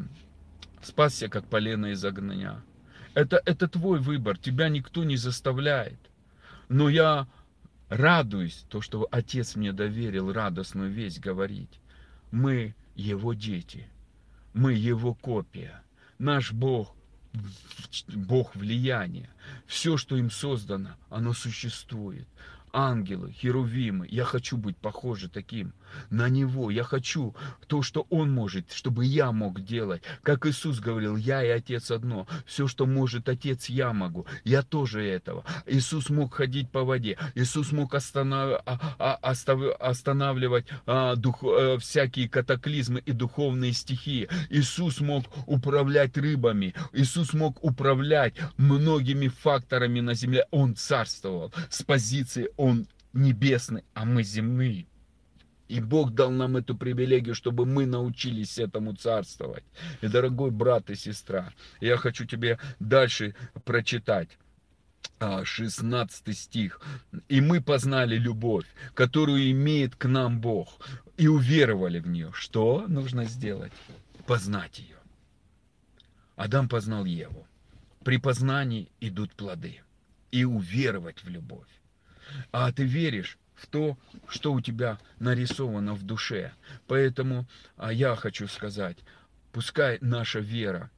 спасся, 0.83 1.29
как 1.29 1.47
полено 1.47 1.87
из 1.87 2.05
огня. 2.05 2.63
Это, 3.15 3.41
это 3.45 3.69
твой 3.69 3.99
выбор, 3.99 4.37
тебя 4.37 4.69
никто 4.69 5.05
не 5.05 5.17
заставляет. 5.17 5.99
Но 6.69 6.89
я 6.89 7.27
радуюсь, 7.89 8.65
то, 8.69 8.81
что 8.81 9.09
Отец 9.11 9.57
мне 9.57 9.73
доверил 9.73 10.33
радостную 10.33 10.91
весть 10.91 11.21
говорить. 11.21 11.81
Мы 12.31 12.75
Его 12.95 13.35
дети, 13.35 13.89
мы 14.53 14.75
Его 14.75 15.15
копия. 15.15 15.83
Наш 16.19 16.53
Бог 16.53 16.96
Бог 18.09 18.55
влияния. 18.57 19.31
Все, 19.67 19.97
что 19.97 20.17
им 20.17 20.31
создано, 20.31 20.97
оно 21.11 21.33
существует 21.33 22.27
ангелы, 22.77 23.33
херувимы. 23.33 24.07
Я 24.11 24.25
хочу 24.25 24.59
быть 24.59 24.77
похожи 24.77 25.31
таким 25.31 25.73
на 26.11 26.29
Него. 26.29 26.71
Я 26.71 26.85
хочу 26.85 27.35
то, 27.67 27.81
что 27.81 28.07
Он 28.11 28.31
может, 28.31 28.71
чтобы 28.73 29.07
я 29.07 29.33
мог 29.33 29.63
делать. 29.65 30.03
Как 30.23 30.45
Иисус 30.47 30.79
говорил, 30.79 31.17
я 31.17 31.43
и 31.43 31.49
Отец 31.49 31.91
одно. 31.91 32.27
Все, 32.45 32.67
что 32.67 32.85
может 32.85 33.31
Отец, 33.31 33.71
я 33.71 33.95
могу. 33.95 34.27
Я 34.45 34.63
тоже 34.63 35.03
этого. 35.03 35.45
Иисус 35.65 36.11
мог 36.11 36.35
ходить 36.35 36.71
по 36.71 36.85
воде. 36.85 37.17
Иисус 37.35 37.73
мог 37.73 37.95
останов... 37.95 38.61
А, 38.67 38.97
а, 38.99 39.33
останавливать 39.81 40.67
а, 40.87 41.17
дух... 41.17 41.43
Э, 41.43 41.79
всякие 41.79 42.29
катаклизмы 42.29 43.01
и 43.01 43.13
духовные 43.13 43.73
стихии. 43.73 44.29
Иисус 44.51 45.01
мог 45.01 45.25
управлять 45.47 46.19
рыбами. 46.19 46.75
Иисус 46.93 47.33
мог 47.33 47.65
управлять 47.65 48.35
многими 48.59 49.29
факторами 49.29 50.01
на 50.01 50.13
земле. 50.13 50.47
Он 50.51 50.77
царствовал 50.77 51.55
с 51.71 51.83
позиции 51.83 52.51
он 52.66 52.66
небесный, 53.13 53.85
а 53.95 54.05
мы 54.05 54.23
земные. 54.23 54.87
И 55.69 55.81
Бог 55.81 56.15
дал 56.15 56.31
нам 56.31 56.57
эту 56.57 56.77
привилегию, 56.77 57.35
чтобы 57.35 57.67
мы 57.67 57.87
научились 57.87 58.59
этому 58.59 58.95
царствовать. 58.95 59.65
И, 60.01 60.07
дорогой 60.07 60.51
брат 60.51 60.91
и 60.91 60.95
сестра, 60.95 61.53
я 61.81 61.97
хочу 61.97 62.25
тебе 62.25 62.59
дальше 62.79 63.35
прочитать. 63.65 64.39
16 65.19 66.29
а, 66.29 66.33
стих. 66.33 66.81
«И 67.29 67.41
мы 67.41 67.63
познали 67.63 68.17
любовь, 68.17 68.67
которую 68.95 69.51
имеет 69.51 69.97
к 69.97 70.07
нам 70.07 70.41
Бог, 70.41 70.79
и 71.17 71.27
уверовали 71.27 72.01
в 72.01 72.07
нее». 72.07 72.33
Что 72.35 72.85
нужно 72.87 73.25
сделать? 73.25 73.73
Познать 74.27 74.79
ее. 74.79 74.97
Адам 76.37 76.69
познал 76.69 77.05
Еву. 77.07 77.47
При 78.05 78.19
познании 78.19 78.91
идут 79.01 79.33
плоды. 79.33 79.81
И 80.33 80.45
уверовать 80.45 81.23
в 81.25 81.29
любовь 81.29 81.69
а 82.53 82.73
ты 82.73 82.85
веришь 82.85 83.39
в 83.55 83.67
то, 83.67 83.97
что 84.29 84.53
у 84.53 84.61
тебя 84.61 84.99
нарисовано 85.19 85.95
в 85.95 86.03
душе. 86.03 86.53
Поэтому 86.87 87.47
а 87.77 87.93
я 87.93 88.15
хочу 88.17 88.49
сказать, 88.49 88.99
пускай 89.53 89.99
наша 90.01 90.41
вера 90.41 90.91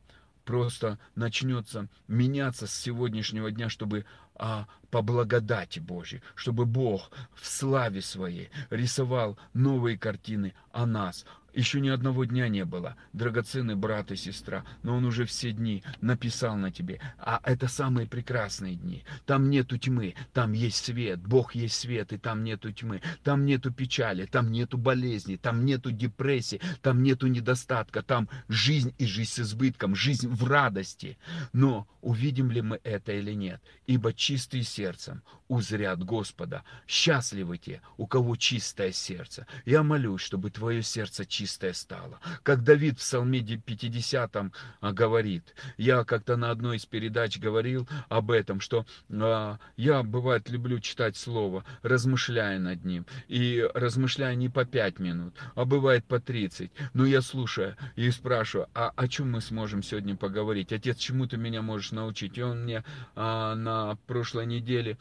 просто 0.45 0.99
начнется 1.15 1.89
меняться 2.09 2.67
с 2.67 2.75
сегодняшнего 2.75 3.51
дня, 3.51 3.69
чтобы 3.69 4.07
а, 4.35 4.67
по 4.91 5.03
благодати 5.03 5.79
Божьей, 5.79 6.23
чтобы 6.35 6.65
Бог 6.65 7.11
в 7.35 7.47
славе 7.47 8.01
своей 8.01 8.51
рисовал 8.71 9.39
новые 9.53 9.99
картины 9.99 10.55
о 10.73 10.87
нас, 10.87 11.27
еще 11.55 11.81
ни 11.81 11.89
одного 11.89 12.25
дня 12.25 12.49
не 12.49 12.65
было, 12.65 12.97
драгоценный 13.13 13.75
брат 13.75 14.13
и 14.13 14.17
сестра, 14.17 14.65
но 14.83 14.97
он 14.97 15.05
уже 15.05 15.25
все 15.25 15.53
дни 15.53 15.83
написал 16.01 16.57
на 16.57 16.71
тебе. 16.71 17.01
А 17.19 17.41
это 17.43 17.69
самые 17.69 18.07
прекрасные 18.07 18.75
дни. 18.75 19.05
Там 19.27 19.51
нету 19.51 19.79
тьмы, 19.79 20.15
там 20.33 20.53
есть 20.53 20.85
свет, 20.85 21.21
Бог 21.21 21.55
есть 21.55 21.75
свет, 21.75 22.13
и 22.13 22.19
там 22.19 22.45
нету 22.45 22.73
тьмы. 22.73 23.03
Там 23.25 23.47
нету 23.47 23.73
печали, 23.73 24.27
там 24.27 24.53
нету 24.53 24.79
болезни, 24.79 25.37
там 25.37 25.65
нету 25.65 25.91
депрессии, 25.91 26.61
там 26.83 27.03
нету 27.03 27.27
недостатка, 27.27 28.03
там 28.03 28.29
жизнь 28.49 28.95
и 28.99 29.07
жизнь 29.07 29.31
с 29.31 29.41
избытком, 29.41 29.95
жизнь 29.95 30.29
в 30.29 30.45
радости. 30.45 31.19
Но 31.53 31.89
увидим 32.01 32.51
ли 32.51 32.63
мы 32.63 32.81
это 32.85 33.13
или 33.13 33.33
нет? 33.33 33.63
Ибо 33.87 34.13
чистые 34.13 34.63
сердцем 34.63 35.23
узрят 35.49 36.03
Господа. 36.05 36.63
Счастливы 36.87 37.59
те, 37.59 37.81
у 37.97 38.07
кого 38.07 38.37
чистое 38.37 38.93
сердце. 38.93 39.47
Я 39.65 39.83
молюсь, 39.83 40.21
чтобы 40.21 40.51
твое 40.51 40.83
сердце 40.83 41.25
чистое 41.25 41.73
стало. 41.73 42.21
Как 42.43 42.63
Давид 42.63 42.97
в 42.97 42.99
Псалме 42.99 43.41
50 43.41 44.37
а, 44.81 44.93
говорит, 44.93 45.55
я 45.77 46.05
как-то 46.05 46.37
на 46.37 46.51
одной 46.51 46.77
из 46.77 46.87
передач 46.87 47.39
говорил 47.39 47.89
об 48.09 48.31
этом, 48.31 48.61
что 48.61 48.87
а, 49.11 49.59
я, 49.77 50.03
бывает, 50.03 50.49
люблю 50.51 50.81
читать 50.81 51.17
Слово, 51.17 51.65
размышляя 51.83 52.59
над 52.59 52.85
ним. 52.85 53.07
И 53.29 53.69
размышляя 53.75 54.35
не 54.35 54.49
по 54.49 54.65
5 54.65 54.99
минут, 54.99 55.35
а 55.55 55.65
бывает 55.65 56.05
по 56.05 56.21
30. 56.21 56.71
Но 56.95 57.07
я 57.07 57.23
слушаю 57.23 57.77
и 57.97 58.11
спрашиваю, 58.11 58.69
а 58.75 58.93
о 58.95 59.09
чем 59.09 59.33
мы 59.33 59.41
сможем 59.41 59.83
сегодня 59.83 60.17
поговорить? 60.17 60.73
Отец, 60.73 60.99
чему 60.99 61.27
ты 61.27 61.37
меня 61.37 61.63
можешь 61.63 61.93
научить? 61.93 62.37
И 62.39 62.43
он 62.43 62.65
мне 62.65 62.85
а, 63.15 63.55
на 63.55 63.97
прошлой 64.07 64.47
неделе 64.47 64.99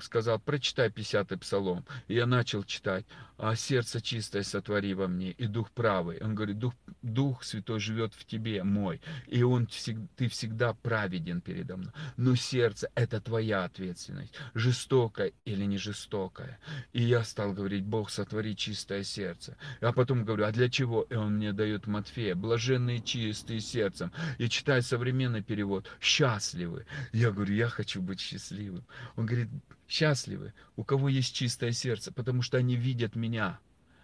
сказал, 0.00 0.38
прочитай 0.38 0.88
50-й 0.88 1.38
псалом. 1.38 1.84
И 2.08 2.14
я 2.14 2.26
начал 2.26 2.64
читать, 2.64 3.06
а 3.36 3.56
сердце 3.56 4.00
чистое 4.00 4.42
сотвори 4.42 4.94
во 4.94 5.08
мне, 5.08 5.32
и 5.32 5.46
дух 5.46 5.70
правый. 5.70 6.18
Он 6.20 6.34
говорит, 6.34 6.58
дух, 6.58 6.74
дух 7.02 7.44
святой 7.44 7.80
живет 7.80 8.14
в 8.14 8.24
тебе, 8.24 8.62
мой, 8.62 9.00
и 9.26 9.42
он, 9.42 9.68
ты 10.16 10.28
всегда 10.28 10.74
праведен 10.74 11.40
передо 11.40 11.76
мной. 11.76 11.92
Но 12.16 12.34
сердце– 12.36 12.90
это 12.94 13.20
твоя 13.20 13.64
ответственность, 13.64 14.34
жестокое 14.54 15.32
или 15.44 15.64
не 15.64 15.78
жестокое. 15.78 16.58
И 16.92 17.02
я 17.02 17.24
стал 17.24 17.52
говорить, 17.52 17.84
Бог, 17.84 18.10
сотвори 18.10 18.56
чистое 18.56 19.02
сердце. 19.02 19.56
А 19.80 19.92
потом 19.92 20.24
говорю, 20.24 20.44
а 20.44 20.52
для 20.52 20.68
чего? 20.68 21.02
И 21.02 21.14
он 21.14 21.36
мне 21.36 21.52
дает 21.52 21.86
Матфея, 21.86 22.34
блаженные 22.34 23.00
чистые 23.00 23.60
сердцем. 23.60 24.12
И 24.38 24.48
читаю 24.48 24.82
современный 24.82 25.42
перевод, 25.42 25.86
счастливы. 26.00 26.86
Я 27.12 27.30
говорю, 27.30 27.54
я 27.54 27.68
хочу 27.68 28.00
быть 28.00 28.20
счастливым. 28.20 28.86
Он 29.16 29.26
говорит, 29.26 29.43
счастливы, 29.88 30.52
у 30.76 30.84
кого 30.84 31.08
есть 31.08 31.34
чистое 31.34 31.72
сердце, 31.72 32.12
потому 32.12 32.42
что 32.42 32.58
они 32.58 32.76
видят 32.76 33.16
меня, 33.16 33.58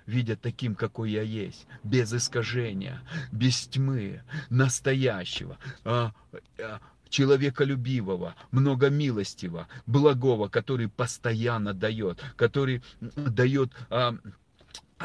видят 0.07 0.41
таким, 0.41 0.75
какой 0.75 1.11
я 1.11 1.23
есть, 1.23 1.67
без 1.85 2.13
искажения, 2.13 3.03
без 3.33 3.67
тьмы, 3.67 4.23
настоящего, 4.51 5.59
а, 5.85 6.13
а, 6.59 6.81
человеколюбивого, 7.09 8.35
многомилостивого, 8.51 9.69
благого, 9.87 10.49
который 10.49 10.89
постоянно 10.89 11.75
дает, 11.75 12.23
который 12.37 12.83
дает 13.01 13.73
а, 13.91 14.17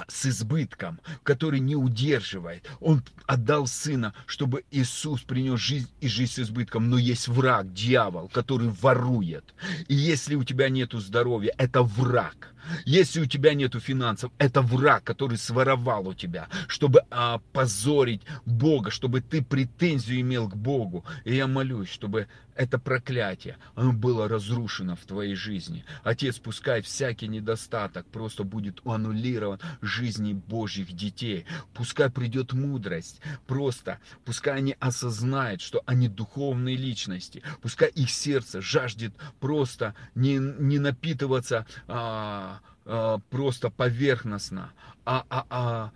с 0.07 0.25
избытком, 0.25 0.99
который 1.23 1.59
не 1.59 1.75
удерживает. 1.75 2.69
Он 2.79 3.03
отдал 3.25 3.67
сына, 3.67 4.13
чтобы 4.25 4.63
Иисус 4.71 5.21
принес 5.21 5.59
жизнь 5.59 5.89
и 6.01 6.07
жизнь 6.07 6.33
с 6.33 6.39
избытком. 6.39 6.89
Но 6.89 6.97
есть 6.97 7.27
враг, 7.27 7.73
дьявол, 7.73 8.29
который 8.29 8.69
ворует. 8.69 9.53
И 9.87 9.95
если 9.95 10.35
у 10.35 10.43
тебя 10.43 10.69
нет 10.69 10.93
здоровья, 10.93 11.53
это 11.57 11.83
враг. 11.83 12.54
Если 12.85 13.21
у 13.21 13.25
тебя 13.25 13.53
нету 13.53 13.79
финансов, 13.79 14.31
это 14.37 14.61
враг, 14.61 15.03
который 15.03 15.37
своровал 15.37 16.07
у 16.07 16.13
тебя, 16.13 16.47
чтобы 16.67 17.03
а, 17.09 17.39
позорить 17.53 18.21
Бога, 18.45 18.91
чтобы 18.91 19.21
ты 19.21 19.43
претензию 19.43 20.21
имел 20.21 20.49
к 20.49 20.55
Богу. 20.55 21.05
И 21.23 21.35
я 21.35 21.47
молюсь, 21.47 21.89
чтобы 21.89 22.27
это 22.55 22.79
проклятие, 22.79 23.57
оно 23.75 23.91
было 23.91 24.27
разрушено 24.27 24.95
в 24.95 25.01
твоей 25.01 25.35
жизни. 25.35 25.83
Отец, 26.03 26.39
пускай 26.39 26.81
всякий 26.81 27.27
недостаток 27.27 28.07
просто 28.07 28.43
будет 28.43 28.79
аннулирован 28.85 29.59
в 29.81 29.85
жизни 29.85 30.33
Божьих 30.33 30.93
детей. 30.93 31.45
Пускай 31.73 32.09
придет 32.09 32.53
мудрость, 32.53 33.19
просто 33.45 33.99
пускай 34.23 34.57
они 34.57 34.75
осознают, 34.79 35.61
что 35.61 35.83
они 35.85 36.07
духовные 36.07 36.77
личности. 36.77 37.43
Пускай 37.61 37.89
их 37.89 38.09
сердце 38.09 38.61
жаждет 38.61 39.13
просто 39.39 39.93
не, 40.15 40.37
не 40.37 40.79
напитываться 40.79 41.65
а, 41.87 42.54
а, 42.85 43.19
просто 43.29 43.69
поверхностно, 43.69 44.71
а, 45.05 45.25
а, 45.29 45.45
а 45.49 45.91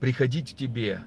приходить 0.00 0.54
к 0.54 0.56
тебе, 0.56 1.02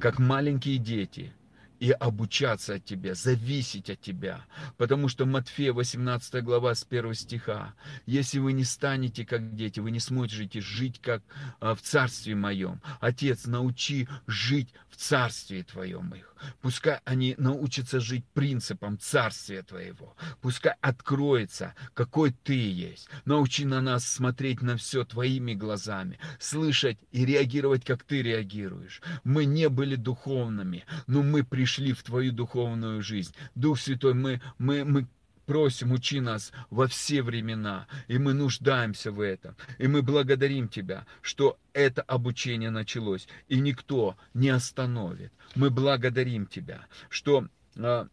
как 0.00 0.18
маленькие 0.18 0.78
дети– 0.78 1.32
и 1.80 1.90
обучаться 1.92 2.74
от 2.74 2.84
тебя, 2.84 3.14
зависеть 3.14 3.88
от 3.90 4.00
тебя. 4.00 4.44
Потому 4.76 5.08
что 5.08 5.24
Матфея 5.24 5.72
18 5.72 6.44
глава 6.44 6.74
с 6.74 6.86
1 6.88 7.14
стиха. 7.14 7.74
Если 8.04 8.38
вы 8.38 8.52
не 8.52 8.64
станете 8.64 9.24
как 9.24 9.54
дети, 9.54 9.80
вы 9.80 9.90
не 9.90 9.98
сможете 9.98 10.60
жить 10.60 11.00
как 11.00 11.22
а, 11.58 11.74
в 11.74 11.80
царстве 11.80 12.34
моем. 12.34 12.80
Отец, 13.00 13.46
научи 13.46 14.08
жить 14.26 14.74
в 15.00 15.02
царстве 15.02 15.62
твоем 15.62 16.14
их. 16.14 16.34
Пускай 16.60 17.00
они 17.06 17.34
научатся 17.38 18.00
жить 18.00 18.26
принципом 18.34 18.98
царствия 18.98 19.62
твоего. 19.62 20.14
Пускай 20.42 20.74
откроется, 20.82 21.74
какой 21.94 22.32
ты 22.32 22.52
есть. 22.52 23.08
Научи 23.24 23.64
на 23.64 23.80
нас 23.80 24.06
смотреть 24.06 24.60
на 24.60 24.76
все 24.76 25.06
твоими 25.06 25.54
глазами, 25.54 26.18
слышать 26.38 26.98
и 27.12 27.24
реагировать, 27.24 27.82
как 27.82 28.02
ты 28.02 28.20
реагируешь. 28.20 29.00
Мы 29.24 29.46
не 29.46 29.70
были 29.70 29.96
духовными, 29.96 30.84
но 31.06 31.22
мы 31.22 31.44
пришли 31.44 31.94
в 31.94 32.02
твою 32.02 32.32
духовную 32.32 33.02
жизнь. 33.02 33.34
Дух 33.54 33.80
Святой, 33.80 34.12
мы, 34.12 34.42
мы, 34.58 34.84
мы 34.84 35.06
просим, 35.50 35.90
учи 35.90 36.20
нас 36.20 36.52
во 36.70 36.86
все 36.86 37.22
времена, 37.22 37.88
и 38.06 38.18
мы 38.18 38.34
нуждаемся 38.34 39.10
в 39.10 39.20
этом. 39.20 39.56
И 39.78 39.88
мы 39.88 40.00
благодарим 40.00 40.68
Тебя, 40.68 41.06
что 41.22 41.58
это 41.72 42.02
обучение 42.02 42.70
началось, 42.70 43.26
и 43.48 43.58
никто 43.58 44.16
не 44.32 44.50
остановит. 44.50 45.32
Мы 45.56 45.70
благодарим 45.70 46.46
Тебя, 46.46 46.86
что 47.08 47.48
а, 47.76 48.06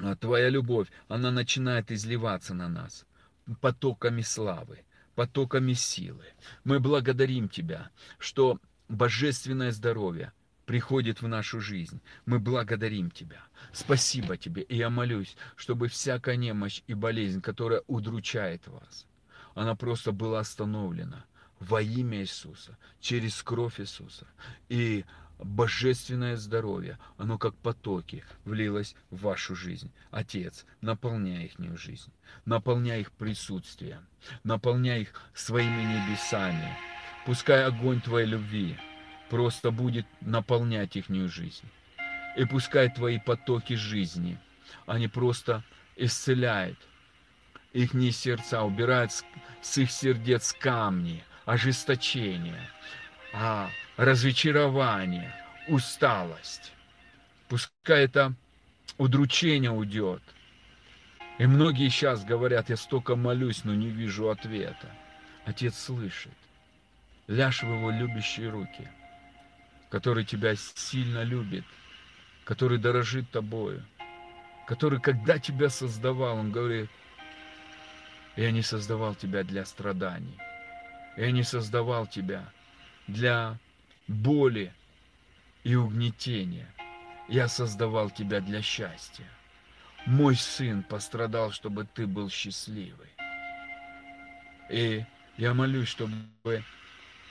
а, 0.00 0.16
Твоя 0.16 0.48
любовь, 0.48 0.88
она 1.06 1.30
начинает 1.30 1.92
изливаться 1.92 2.52
на 2.52 2.68
нас 2.68 3.06
потоками 3.60 4.22
славы, 4.22 4.80
потоками 5.14 5.74
силы. 5.74 6.24
Мы 6.64 6.80
благодарим 6.80 7.48
Тебя, 7.48 7.92
что 8.18 8.58
божественное 8.88 9.70
здоровье– 9.70 10.32
приходит 10.70 11.20
в 11.20 11.26
нашу 11.26 11.60
жизнь. 11.60 12.00
Мы 12.26 12.38
благодарим 12.38 13.10
Тебя. 13.10 13.42
Спасибо 13.72 14.36
Тебе. 14.36 14.62
И 14.62 14.76
я 14.76 14.88
молюсь, 14.88 15.36
чтобы 15.56 15.88
всякая 15.88 16.36
немощь 16.36 16.82
и 16.86 16.94
болезнь, 16.94 17.40
которая 17.40 17.82
удручает 17.88 18.68
вас, 18.68 19.08
она 19.56 19.74
просто 19.74 20.12
была 20.12 20.38
остановлена 20.38 21.24
во 21.58 21.82
имя 21.82 22.20
Иисуса, 22.20 22.78
через 23.00 23.42
кровь 23.42 23.80
Иисуса. 23.80 24.28
И 24.68 25.04
божественное 25.40 26.36
здоровье, 26.36 27.00
оно 27.16 27.36
как 27.36 27.56
потоки 27.56 28.22
влилось 28.44 28.94
в 29.10 29.22
вашу 29.22 29.56
жизнь. 29.56 29.90
Отец, 30.12 30.66
наполняй 30.82 31.46
их 31.46 31.78
жизнь, 31.80 32.12
наполняй 32.44 33.00
их 33.00 33.10
присутствием, 33.10 34.06
наполняй 34.44 35.02
их 35.02 35.20
своими 35.34 35.82
небесами. 35.82 36.76
Пускай 37.26 37.64
огонь 37.64 38.00
Твоей 38.00 38.28
любви 38.28 38.78
просто 39.30 39.70
будет 39.70 40.06
наполнять 40.20 40.96
их 40.96 41.08
жизнь. 41.08 41.68
И 42.36 42.44
пускай 42.44 42.90
твои 42.90 43.18
потоки 43.18 43.74
жизни, 43.74 44.38
они 44.86 45.08
просто 45.08 45.62
исцеляют 45.96 46.78
их 47.72 47.92
сердца, 48.12 48.62
убирают 48.62 49.12
с 49.62 49.78
их 49.78 49.90
сердец 49.90 50.52
камни, 50.52 51.24
ожесточение, 51.44 52.68
а, 53.32 53.70
разочарование, 53.96 55.32
усталость. 55.68 56.72
Пускай 57.48 58.04
это 58.04 58.34
удручение 58.98 59.70
уйдет. 59.70 60.22
И 61.38 61.46
многие 61.46 61.88
сейчас 61.88 62.24
говорят, 62.24 62.68
я 62.68 62.76
столько 62.76 63.14
молюсь, 63.14 63.64
но 63.64 63.74
не 63.74 63.88
вижу 63.88 64.28
ответа. 64.28 64.90
Отец 65.44 65.78
слышит. 65.78 66.32
Ляжь 67.28 67.62
в 67.62 67.72
его 67.72 67.90
любящие 67.90 68.50
руки– 68.50 68.88
который 69.90 70.24
тебя 70.24 70.54
сильно 70.54 71.22
любит, 71.24 71.64
который 72.44 72.78
дорожит 72.78 73.30
тобою, 73.30 73.84
который, 74.66 75.00
когда 75.00 75.38
тебя 75.38 75.68
создавал, 75.68 76.38
он 76.38 76.52
говорит, 76.52 76.88
я 78.36 78.52
не 78.52 78.62
создавал 78.62 79.14
тебя 79.16 79.42
для 79.42 79.64
страданий, 79.64 80.38
я 81.16 81.32
не 81.32 81.42
создавал 81.42 82.06
тебя 82.06 82.44
для 83.08 83.58
боли 84.06 84.72
и 85.64 85.74
угнетения, 85.74 86.72
я 87.28 87.48
создавал 87.48 88.10
тебя 88.10 88.40
для 88.40 88.62
счастья. 88.62 89.26
Мой 90.06 90.36
сын 90.36 90.82
пострадал, 90.82 91.50
чтобы 91.50 91.84
ты 91.84 92.06
был 92.06 92.30
счастливый. 92.30 93.08
И 94.70 95.04
я 95.36 95.52
молюсь, 95.52 95.88
чтобы 95.88 96.64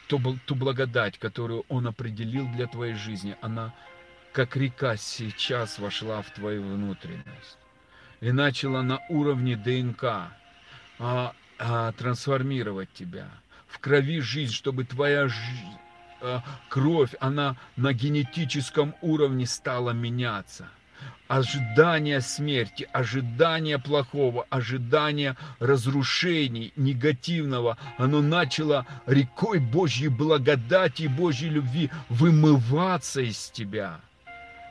ту, 0.09 0.19
ту 0.45 0.55
благодать, 0.55 1.17
которую 1.17 1.63
Он 1.69 1.87
определил 1.87 2.47
для 2.49 2.67
твоей 2.67 2.95
жизни, 2.95 3.37
она 3.41 3.73
как 4.33 4.57
река 4.57 4.97
сейчас 4.97 5.79
вошла 5.79 6.21
в 6.21 6.31
твою 6.31 6.63
внутренность 6.63 7.57
и 8.19 8.31
начала 8.31 8.81
на 8.81 8.99
уровне 9.09 9.55
ДНК 9.55 10.03
а, 10.99 11.33
а, 11.57 11.91
трансформировать 11.93 12.91
тебя. 12.93 13.29
В 13.67 13.79
крови 13.79 14.19
жизнь, 14.19 14.53
чтобы 14.53 14.83
твоя 14.83 15.27
жизнь, 15.27 15.77
а, 16.21 16.43
кровь, 16.69 17.13
она 17.19 17.55
на 17.75 17.93
генетическом 17.93 18.95
уровне 19.01 19.45
стала 19.45 19.91
меняться– 19.91 20.67
ожидание 21.27 22.21
смерти, 22.21 22.89
ожидание 22.91 23.77
плохого, 23.77 24.47
ожидание 24.49 25.37
разрушений 25.59 26.73
негативного, 26.75 27.77
оно 27.97 28.21
начало 28.21 28.85
рекой 29.05 29.59
Божьей 29.59 30.07
благодати 30.07 31.03
и 31.03 31.07
Божьей 31.07 31.49
любви 31.49 31.91
вымываться 32.09 33.21
из 33.21 33.49
тебя 33.51 34.01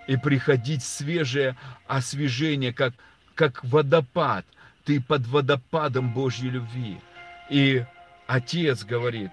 и 0.09 0.17
приходить 0.17 0.83
свежее 0.83 1.57
освежение, 1.87 2.73
как, 2.73 2.95
как 3.35 3.63
водопад. 3.65 4.45
Ты 4.85 5.01
под 5.01 5.27
водопадом 5.27 6.13
Божьей 6.13 6.49
любви. 6.51 6.99
И 7.51 7.85
Отец 8.27 8.85
говорит, 8.85 9.31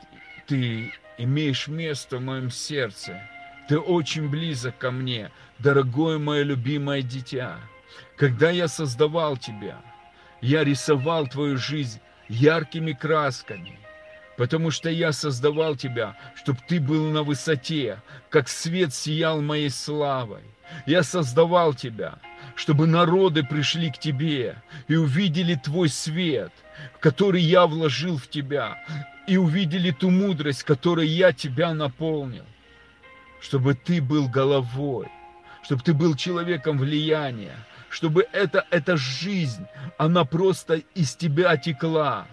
ты 0.47 0.91
имеешь 1.17 1.67
место 1.67 2.17
в 2.17 2.21
моем 2.21 2.51
сердце– 2.51 3.19
ты 3.67 3.79
очень 3.79 4.29
близок 4.29 4.77
ко 4.77 4.91
мне, 4.91 5.31
дорогое 5.59 6.19
мое 6.19 6.43
любимое 6.43 7.01
дитя. 7.01 7.57
Когда 8.15 8.49
я 8.49 8.67
создавал 8.67 9.37
тебя, 9.37 9.77
я 10.41 10.63
рисовал 10.63 11.27
твою 11.27 11.57
жизнь 11.57 11.99
яркими 12.29 12.93
красками, 12.93 13.79
потому 14.37 14.71
что 14.71 14.89
я 14.89 15.11
создавал 15.11 15.75
тебя, 15.75 16.15
чтобы 16.35 16.59
ты 16.67 16.79
был 16.79 17.11
на 17.11 17.23
высоте, 17.23 18.01
как 18.29 18.49
свет 18.49 18.93
сиял 18.93 19.41
моей 19.41 19.69
славой. 19.69 20.43
Я 20.85 21.03
создавал 21.03 21.73
тебя, 21.73 22.19
чтобы 22.55 22.87
народы 22.87 23.43
пришли 23.43 23.91
к 23.91 23.97
тебе 23.97 24.55
и 24.87 24.95
увидели 24.95 25.55
твой 25.55 25.89
свет, 25.89 26.51
который 26.99 27.41
я 27.41 27.67
вложил 27.67 28.17
в 28.17 28.27
тебя, 28.27 28.77
и 29.27 29.37
увидели 29.37 29.91
ту 29.91 30.09
мудрость, 30.09 30.63
которой 30.63 31.07
я 31.07 31.33
тебя 31.33 31.73
наполнил 31.73 32.45
чтобы 33.39 33.73
ты 33.73 34.01
был 34.01 34.27
головой, 34.27 35.07
чтобы 35.63 35.81
ты 35.81 35.93
был 35.93 36.15
человеком 36.15 36.77
влияния, 36.77 37.55
чтобы 37.89 38.27
эта, 38.31 38.65
эта 38.71 38.97
жизнь, 38.97 39.65
она 39.97 40.25
просто 40.25 40.81
из 40.95 41.15
тебя 41.15 41.55
текла, 41.57 42.27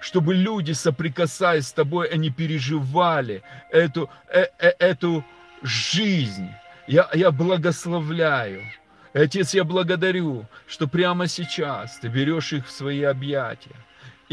чтобы 0.00 0.34
люди, 0.34 0.72
соприкасаясь 0.72 1.68
с 1.68 1.72
тобой, 1.72 2.08
они 2.08 2.30
переживали 2.30 3.42
эту, 3.70 4.10
э, 4.28 4.46
э, 4.58 4.72
эту 4.78 5.24
жизнь. 5.62 6.50
Я, 6.86 7.08
я 7.14 7.30
благословляю. 7.30 8.62
Отец, 9.12 9.54
я 9.54 9.64
благодарю, 9.64 10.46
что 10.66 10.88
прямо 10.88 11.28
сейчас 11.28 11.98
ты 11.98 12.08
берешь 12.08 12.52
их 12.52 12.66
в 12.66 12.70
свои 12.70 13.02
объятия 13.02 13.76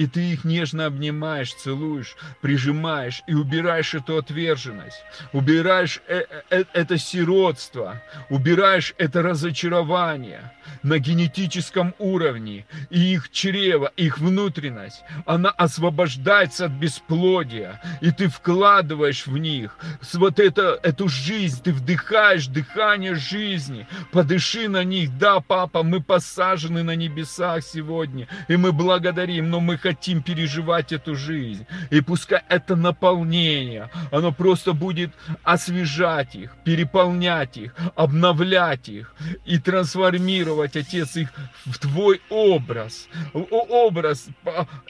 и 0.02 0.08
ты 0.08 0.32
их 0.32 0.45
нежно 0.45 0.88
обнимаешь, 0.88 1.54
целуешь, 1.54 2.16
прижимаешь 2.41 3.22
и 3.28 3.36
убираешь 3.36 3.93
эту 3.93 4.18
отверженность, 4.18 5.04
убираешь 5.32 6.02
э, 6.08 6.24
э, 6.28 6.41
э, 6.49 6.64
это 6.74 6.97
сиротство, 6.97 8.02
убираешь 8.32 8.95
это 8.97 9.22
разочарование 9.22 10.52
на 10.82 10.97
генетическом 10.97 11.93
уровне, 11.99 12.66
и 12.89 13.14
их 13.14 13.30
чрево, 13.30 13.91
их 13.95 14.18
внутренность, 14.18 15.04
она 15.28 15.52
освобождается 15.52 16.66
от 16.66 16.72
бесплодия, 16.72 17.80
и 18.02 18.10
ты 18.10 18.28
вкладываешь 18.28 19.28
в 19.28 19.38
них 19.38 19.78
вот 20.14 20.39
это, 20.39 20.80
эту 20.82 21.10
жизнь, 21.10 21.62
ты 21.64 21.74
вдыхаешь 21.74 22.47
дыхание 22.47 23.14
жизни, 23.14 23.86
подыши 24.12 24.68
на 24.68 24.84
них, 24.84 25.16
да, 25.20 25.41
папа, 25.41 25.84
мы 25.84 26.02
посажены 26.02 26.82
на 26.82 26.95
небесах 26.95 27.64
сегодня, 27.64 28.28
и 28.47 28.58
мы 28.58 28.72
благодарим, 28.72 29.52
но 29.52 29.60
мы 29.60 29.78
хотим 29.78 29.90
переживать 29.93 30.91
эту 30.91 31.15
жизнь. 31.15 31.65
И 31.89 32.01
пускай 32.01 32.41
это 32.49 32.75
наполнение, 32.75 33.89
оно 34.11 34.31
просто 34.31 34.73
будет 34.73 35.11
освежать 35.43 36.35
их, 36.35 36.55
переполнять 36.63 37.57
их, 37.57 37.75
обновлять 37.95 38.89
их 38.89 39.15
и 39.45 39.57
трансформировать, 39.57 40.75
Отец, 40.75 41.15
их 41.15 41.29
в 41.65 41.77
Твой 41.79 42.21
образ. 42.29 43.07
Образ, 43.33 44.27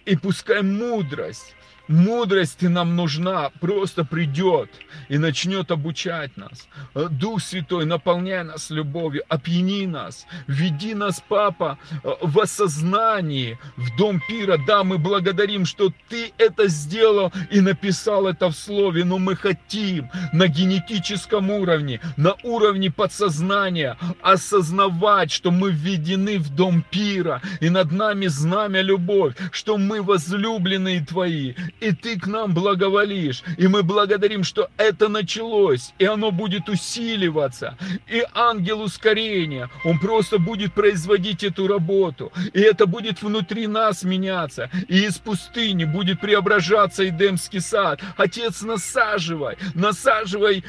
и 0.05 0.15
пускай 0.15 0.61
мудрость, 0.61 1.55
Мудрость 1.91 2.61
нам 2.61 2.95
нужна, 2.95 3.51
просто 3.59 4.05
придет 4.05 4.69
и 5.09 5.17
начнет 5.17 5.71
обучать 5.71 6.37
нас. 6.37 6.69
Дух 6.95 7.41
Святой, 7.41 7.85
наполняй 7.85 8.43
нас 8.45 8.69
любовью, 8.69 9.23
опьяни 9.27 9.85
нас, 9.85 10.25
веди 10.47 10.93
нас, 10.93 11.21
Папа, 11.27 11.77
в 12.21 12.39
осознании, 12.39 13.59
в 13.75 13.95
дом 13.97 14.21
пира. 14.27 14.57
Да, 14.65 14.83
мы 14.85 14.97
благодарим, 14.97 15.65
что 15.65 15.91
Ты 16.07 16.31
это 16.37 16.69
сделал 16.69 17.33
и 17.49 17.59
написал 17.59 18.27
это 18.27 18.47
в 18.47 18.55
Слове, 18.55 19.03
но 19.03 19.17
мы 19.17 19.35
хотим 19.35 20.09
на 20.31 20.47
генетическом 20.47 21.51
уровне, 21.51 21.99
на 22.15 22.35
уровне 22.43 22.89
подсознания 22.89 23.97
осознавать, 24.21 25.31
что 25.31 25.51
мы 25.51 25.71
введены 25.71 26.39
в 26.39 26.55
дом 26.55 26.85
пира, 26.89 27.41
и 27.59 27.69
над 27.69 27.91
нами 27.91 28.27
знамя 28.27 28.81
любовь, 28.81 29.35
что 29.51 29.77
мы 29.77 30.01
возлюбленные 30.01 31.05
Твои, 31.05 31.53
и 31.81 31.91
Ты 31.91 32.19
к 32.19 32.27
нам 32.27 32.53
благоволишь. 32.53 33.43
И 33.57 33.67
мы 33.67 33.83
благодарим, 33.83 34.43
что 34.43 34.69
это 34.77 35.09
началось, 35.09 35.93
и 35.99 36.05
оно 36.05 36.31
будет 36.31 36.69
усиливаться. 36.69 37.77
И 38.07 38.23
ангел 38.33 38.81
ускорения, 38.81 39.69
он 39.83 39.99
просто 39.99 40.37
будет 40.37 40.73
производить 40.73 41.43
эту 41.43 41.67
работу. 41.67 42.31
И 42.53 42.61
это 42.61 42.85
будет 42.85 43.21
внутри 43.21 43.67
нас 43.67 44.03
меняться. 44.03 44.69
И 44.87 45.05
из 45.05 45.17
пустыни 45.17 45.83
будет 45.83 46.21
преображаться 46.21 47.07
Эдемский 47.07 47.61
сад. 47.61 47.99
Отец, 48.15 48.61
насаживай, 48.61 49.57
насаживай. 49.73 50.63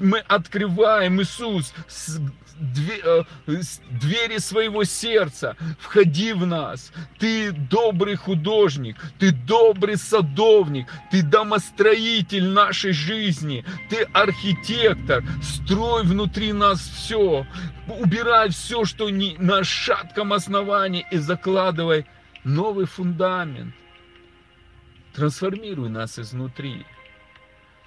Мы 0.00 0.18
открываем, 0.18 1.22
Иисус, 1.22 1.72
двери 2.58 4.38
своего 4.38 4.84
сердца, 4.84 5.56
входи 5.78 6.32
в 6.32 6.46
нас. 6.46 6.92
Ты 7.18 7.52
добрый 7.52 8.16
художник, 8.16 8.96
ты 9.18 9.32
добрый 9.32 9.96
садовник, 9.96 10.86
ты 11.10 11.22
домостроитель 11.22 12.48
нашей 12.48 12.92
жизни, 12.92 13.64
ты 13.88 14.02
архитектор, 14.12 15.24
строй 15.42 16.04
внутри 16.04 16.52
нас 16.52 16.80
все, 16.80 17.46
убирай 17.86 18.50
все, 18.50 18.84
что 18.84 19.10
не 19.10 19.36
на 19.38 19.64
шатком 19.64 20.32
основании 20.32 21.06
и 21.10 21.18
закладывай 21.18 22.06
новый 22.44 22.86
фундамент. 22.86 23.74
Трансформируй 25.14 25.88
нас 25.88 26.18
изнутри. 26.18 26.86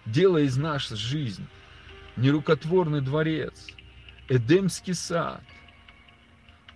Делай 0.05 0.45
из 0.45 0.57
нас 0.57 0.89
жизнь 0.89 1.45
нерукотворный 2.17 3.01
дворец– 3.01 3.67
Эдемский 4.32 4.93
сад, 4.93 5.43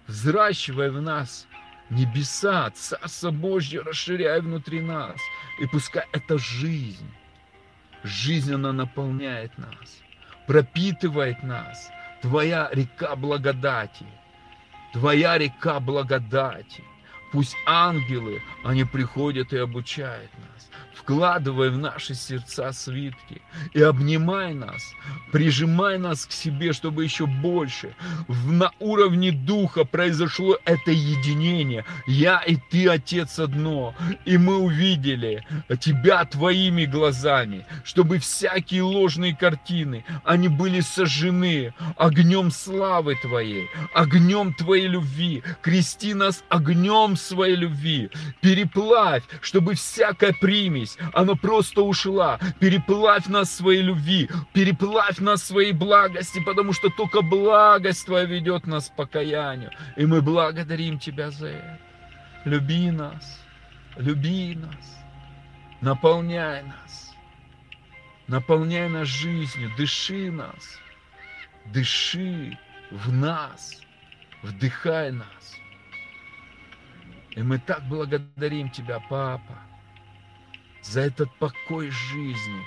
взращивая 0.08 0.92
в 0.92 1.02
нас 1.02 1.48
небеса, 1.90 2.70
Царство 2.72 3.32
Божье, 3.32 3.80
расширяя 3.80 4.42
внутри 4.42 4.82
нас. 4.82 5.16
И 5.62 5.66
пускай 5.68 6.04
эта 6.12 6.38
жизнь, 6.38 7.10
жизнь 8.04 8.54
она 8.54 8.74
наполняет 8.74 9.58
нас, 9.58 10.02
пропитывает 10.48 11.44
нас. 11.44 11.90
Твоя 12.22 12.70
река 12.74 13.16
благодати, 13.16 14.06
Твоя 14.92 15.38
река 15.38 15.80
благодати. 15.80 16.84
Пусть 17.32 17.56
ангелы, 17.66 18.42
они 18.66 18.84
приходят 18.84 19.54
и 19.54 19.58
обучают 19.58 20.32
нас 20.40 20.55
вкладывай 21.06 21.70
в 21.70 21.78
наши 21.78 22.16
сердца 22.16 22.72
свитки 22.74 23.42
и 23.74 23.82
обнимай 23.82 24.56
нас, 24.56 24.82
прижимай 25.32 26.00
нас 26.00 26.26
к 26.26 26.32
себе, 26.32 26.74
чтобы 26.74 27.04
еще 27.04 27.28
больше 27.28 27.96
на 28.28 28.72
уровне 28.80 29.32
духа 29.32 29.86
произошло 29.86 30.58
это 30.66 30.92
единение. 30.92 31.86
Я 32.08 32.40
и 32.40 32.56
ты, 32.56 32.90
Отец, 32.90 33.38
одно. 33.38 33.94
И 34.26 34.38
мы 34.38 34.58
увидели 34.58 35.46
Тебя 35.80 36.26
Твоими 36.26 36.86
глазами, 36.86 37.66
чтобы 37.84 38.18
всякие 38.18 38.82
ложные 38.82 39.36
картины, 39.36 40.06
они 40.24 40.48
были 40.48 40.80
сожжены 40.80 41.74
огнем 41.98 42.50
славы 42.50 43.16
Твоей, 43.22 43.70
огнем 43.94 44.54
Твоей 44.54 44.88
любви. 44.88 45.44
Крести 45.62 46.14
нас 46.16 46.44
огнем 46.50 47.16
своей 47.16 47.56
любви. 47.56 48.10
Переплавь, 48.42 49.24
чтобы 49.42 49.76
всякая 49.76 50.34
примесь, 50.34 50.95
здесь, 50.96 51.10
она 51.14 51.36
просто 51.36 51.82
ушла. 51.82 52.40
Переплавь 52.60 53.28
нас 53.28 53.52
своей 53.52 53.82
любви, 53.82 54.30
переплавь 54.54 55.20
нас 55.20 55.44
своей 55.44 55.74
благости, 55.74 56.44
потому 56.44 56.74
что 56.74 56.90
только 56.90 57.22
благость 57.22 58.06
Твоя 58.06 58.26
ведет 58.26 58.68
нас 58.68 58.90
к 58.90 58.96
покаянию. 58.96 59.72
И 59.96 60.06
мы 60.06 60.22
благодарим 60.22 61.00
Тебя 61.00 61.32
за 61.32 61.48
это. 61.48 61.80
Люби 62.46 62.92
нас, 62.92 63.42
люби 63.98 64.56
нас, 64.56 65.04
наполняй 65.82 66.64
нас, 66.64 67.16
наполняй 68.28 68.88
нас 68.88 69.08
жизнью, 69.08 69.72
дыши 69.78 70.32
нас, 70.32 70.80
дыши 71.66 72.58
в 72.92 73.12
нас, 73.12 73.82
вдыхай 74.44 75.12
нас. 75.12 75.56
И 77.32 77.42
мы 77.42 77.58
так 77.58 77.84
благодарим 77.90 78.70
Тебя, 78.70 79.00
Папа 79.10 79.65
за 80.86 81.02
этот 81.02 81.34
покой 81.36 81.90
жизни, 81.90 82.62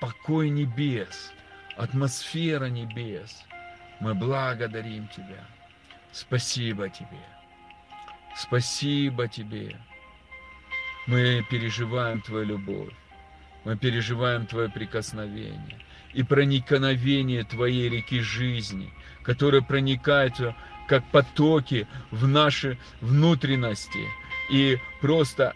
покой 0.00 0.50
небес, 0.50 1.32
атмосфера 1.76 2.66
небес. 2.66 3.44
Мы 4.00 4.14
благодарим 4.14 5.08
Тебя. 5.08 5.46
Спасибо 6.10 6.88
Тебе. 6.88 7.22
Спасибо 8.36 9.28
Тебе. 9.28 9.76
Мы 11.06 11.46
переживаем 11.48 12.20
Твою 12.20 12.46
любовь. 12.46 12.92
Мы 13.64 13.76
переживаем 13.76 14.46
Твое 14.46 14.68
прикосновение 14.68 15.78
и 16.12 16.24
проникновение 16.24 17.44
Твоей 17.44 17.88
реки 17.88 18.20
жизни, 18.20 18.92
которая 19.22 19.62
проникает 19.62 20.34
как 20.88 21.04
потоки 21.10 21.86
в 22.10 22.26
наши 22.26 22.76
внутренности 23.00 24.08
и 24.50 24.78
просто 25.00 25.54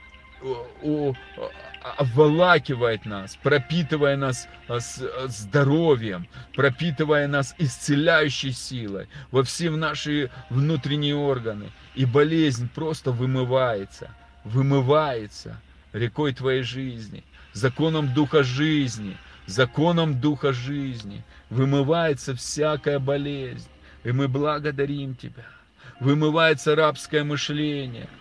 обволакивает 1.96 3.04
нас, 3.04 3.36
пропитывая 3.42 4.16
нас 4.16 4.48
а, 4.68 4.78
а, 4.78 5.28
здоровьем, 5.28 6.26
пропитывая 6.54 7.28
нас 7.28 7.54
исцеляющей 7.58 8.52
силой 8.52 9.08
во 9.30 9.42
все 9.44 9.70
наши 9.70 10.30
внутренние 10.50 11.14
органы. 11.14 11.70
И 11.94 12.04
болезнь 12.04 12.68
просто 12.74 13.12
вымывается, 13.12 14.10
вымывается 14.44 15.60
рекой 15.92 16.34
твоей 16.34 16.62
жизни, 16.62 17.24
законом 17.52 18.12
Духа 18.12 18.42
жизни, 18.42 19.16
законом 19.46 20.20
Духа 20.20 20.52
жизни. 20.52 21.24
Вымывается 21.48 22.34
всякая 22.34 22.98
болезнь. 22.98 23.68
И 24.02 24.10
мы 24.12 24.28
благодарим 24.28 25.14
Тебя. 25.14 25.44
Вымывается 26.00 26.74
рабское 26.74 27.24
мышление– 27.24 28.08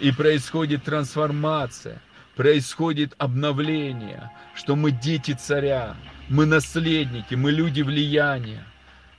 и 0.00 0.12
происходит 0.12 0.84
трансформация, 0.84 2.00
происходит 2.34 3.14
обновление, 3.18 4.30
что 4.54 4.76
мы 4.76 4.90
дети 4.90 5.32
царя, 5.32 5.96
мы 6.28 6.46
наследники, 6.46 7.34
мы 7.34 7.50
люди 7.50 7.82
влияния, 7.82 8.64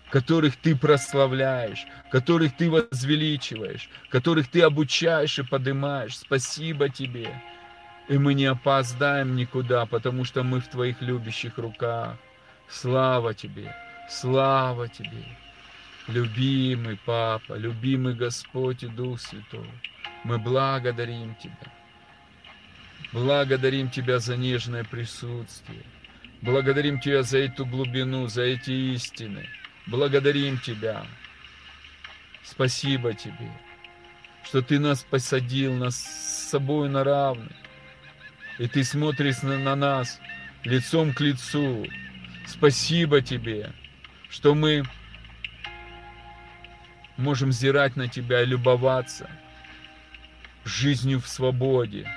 которых 0.10 0.56
ты 0.56 0.76
прославляешь, 0.76 1.86
которых 2.12 2.56
ты 2.56 2.70
возвеличиваешь, 2.70 3.90
которых 4.10 4.48
ты 4.50 4.62
обучаешь 4.62 5.40
и 5.40 5.44
поднимаешь. 5.44 6.18
Спасибо 6.18 6.90
тебе. 6.90 7.30
И 8.08 8.18
мы 8.18 8.34
не 8.34 8.46
опоздаем 8.46 9.36
никуда, 9.36 9.86
потому 9.86 10.24
что 10.24 10.44
мы 10.44 10.62
в 10.62 10.68
твоих 10.70 11.02
любящих 11.02 11.58
руках. 11.58 12.16
Слава 12.70 13.34
тебе, 13.34 13.76
слава 14.10 14.88
тебе. 14.88 15.26
Любимый 16.08 16.98
Папа, 17.06 17.56
любимый 17.56 18.14
Господь 18.14 18.84
и 18.84 18.88
Дух 18.88 19.20
Святой. 19.20 19.70
Мы 20.24 20.38
благодарим 20.40 21.36
Тебя. 21.36 21.72
Благодарим 23.14 23.90
Тебя 23.90 24.20
за 24.20 24.36
нежное 24.36 24.84
присутствие. 24.84 25.84
Благодарим 26.42 27.00
Тебя 27.00 27.24
за 27.24 27.40
эту 27.40 27.66
глубину, 27.66 28.28
за 28.28 28.44
эти 28.44 28.72
истины. 28.94 29.48
Благодарим 29.86 30.60
Тебя. 30.60 31.06
Спасибо 32.44 33.14
Тебе, 33.14 33.52
что 34.44 34.62
Ты 34.62 34.80
нас 34.80 35.04
посадил, 35.04 35.74
нас 35.74 35.96
с 35.96 36.50
собой 36.50 36.90
на 36.90 37.04
равных. 37.04 37.52
И 38.60 38.68
Ты 38.68 38.84
смотришь 38.84 39.42
на, 39.44 39.58
на 39.58 39.76
нас 39.76 40.20
лицом 40.64 41.14
к 41.14 41.22
лицу. 41.22 41.86
Спасибо 42.46 43.22
Тебе, 43.22 43.72
что 44.30 44.56
мы 44.56 44.84
можем 47.18 47.52
зирать 47.52 47.96
на 47.96 48.08
Тебя 48.08 48.44
и 48.44 48.46
любоваться 48.46 49.30
жизнью 50.68 51.20
в 51.20 51.28
свободе. 51.28 52.10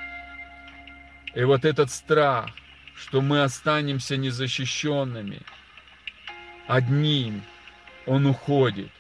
И 1.35 1.45
вот 1.45 1.65
этот 1.65 1.91
страх, 1.91 2.51
что 2.97 3.21
мы 3.21 3.43
останемся 3.43 4.17
незащищенными, 4.17 5.41
одним, 6.67 7.43
он 8.07 8.27
уходит, 8.27 8.91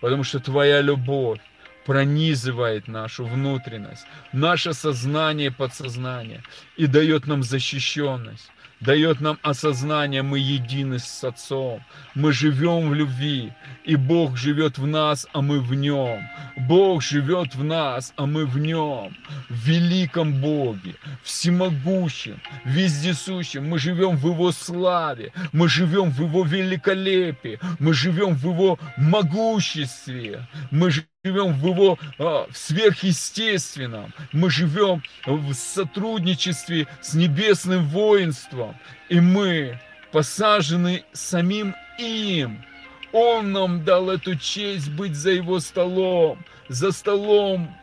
потому 0.00 0.24
что 0.24 0.38
Твоя 0.40 0.80
любовь 0.80 1.40
пронизывает 1.86 2.86
нашу 2.86 3.24
внутренность, 3.24 4.06
наше 4.32 4.74
сознание, 4.74 5.50
подсознание 5.50 6.42
и 6.76 6.86
дает 6.86 7.26
нам 7.26 7.42
защищенность 7.42 8.50
дает 8.80 9.20
нам 9.20 9.38
осознание, 9.42 10.22
мы 10.22 10.38
едины 10.38 10.98
с 10.98 11.24
Отцом, 11.24 11.84
мы 12.14 12.32
живем 12.32 12.90
в 12.90 12.94
любви, 12.94 13.52
и 13.84 13.96
Бог 13.96 14.36
живет 14.36 14.78
в 14.78 14.86
нас, 14.86 15.26
а 15.32 15.42
мы 15.42 15.60
в 15.60 15.74
Нем. 15.74 16.28
Бог 16.56 17.02
живет 17.02 17.54
в 17.54 17.64
нас, 17.64 18.12
а 18.16 18.26
мы 18.26 18.46
в 18.46 18.58
Нем, 18.58 19.16
в 19.48 19.54
великом 19.66 20.40
Боге, 20.40 20.94
всемогущем, 21.22 22.40
вездесущем. 22.64 23.68
Мы 23.68 23.78
живем 23.78 24.16
в 24.16 24.26
Его 24.26 24.52
славе, 24.52 25.32
мы 25.52 25.68
живем 25.68 26.10
в 26.10 26.20
Его 26.20 26.44
великолепии, 26.44 27.58
мы 27.78 27.94
живем 27.94 28.34
в 28.34 28.44
Его 28.44 28.78
могуществе, 28.96 30.46
мы 30.70 30.90
живем 30.90 31.08
живем 31.24 31.52
в 31.52 31.66
его 31.66 31.98
а, 32.18 32.46
в 32.50 32.56
сверхъестественном, 32.56 34.14
мы 34.32 34.50
живем 34.50 35.02
в 35.26 35.52
сотрудничестве 35.52 36.86
с 37.00 37.14
небесным 37.14 37.86
воинством, 37.88 38.76
и 39.08 39.20
мы 39.20 39.80
посажены 40.12 41.04
самим 41.12 41.74
им. 41.98 42.64
Он 43.12 43.52
нам 43.52 43.84
дал 43.84 44.10
эту 44.10 44.36
честь 44.36 44.90
быть 44.92 45.14
за 45.14 45.30
его 45.30 45.60
столом, 45.60 46.44
за 46.68 46.92
столом 46.92 47.74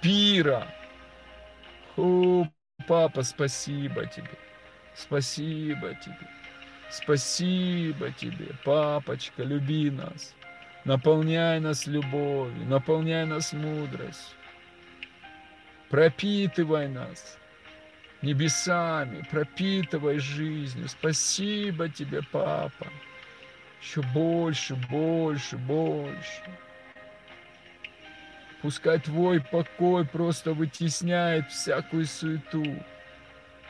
пира. 0.00 0.66
О, 1.96 2.46
папа, 2.86 3.22
спасибо 3.22 4.06
тебе, 4.06 4.30
спасибо 4.94 5.94
тебе, 5.94 6.28
спасибо 6.90 8.12
тебе, 8.12 8.48
папочка, 8.64 9.42
люби 9.42 9.90
нас. 9.90 10.34
Наполняй 10.88 11.60
нас 11.60 11.86
любовью, 11.86 12.64
наполняй 12.64 13.26
нас 13.26 13.52
мудростью. 13.52 14.38
Пропитывай 15.90 16.88
нас 16.88 17.36
небесами, 18.22 19.22
пропитывай 19.30 20.18
жизнью. 20.18 20.88
Спасибо 20.88 21.90
тебе, 21.90 22.22
папа. 22.32 22.86
Еще 23.82 24.00
больше, 24.00 24.76
больше, 24.90 25.58
больше. 25.58 26.42
Пускай 28.62 28.98
твой 28.98 29.42
покой 29.42 30.06
просто 30.06 30.54
вытесняет 30.54 31.50
всякую 31.50 32.06
суету, 32.06 32.64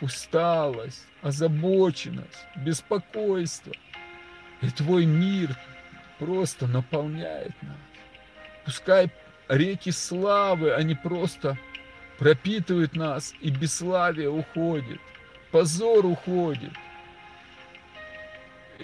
усталость, 0.01 1.05
озабоченность, 1.23 2.47
беспокойство. 2.55 3.73
И 4.63 4.71
твой 4.71 5.05
мир 5.05 5.57
просто 6.19 6.67
наполняет 6.67 7.53
нас. 7.63 7.77
Пускай 8.65 9.11
реки 9.49 9.91
славы, 9.91 10.73
они 10.73 10.95
просто 10.95 11.57
пропитывают 12.19 12.95
нас, 12.95 13.35
и 13.41 13.51
бесславие 13.51 14.29
уходит, 14.29 15.01
позор 15.51 16.05
уходит, 16.05 16.73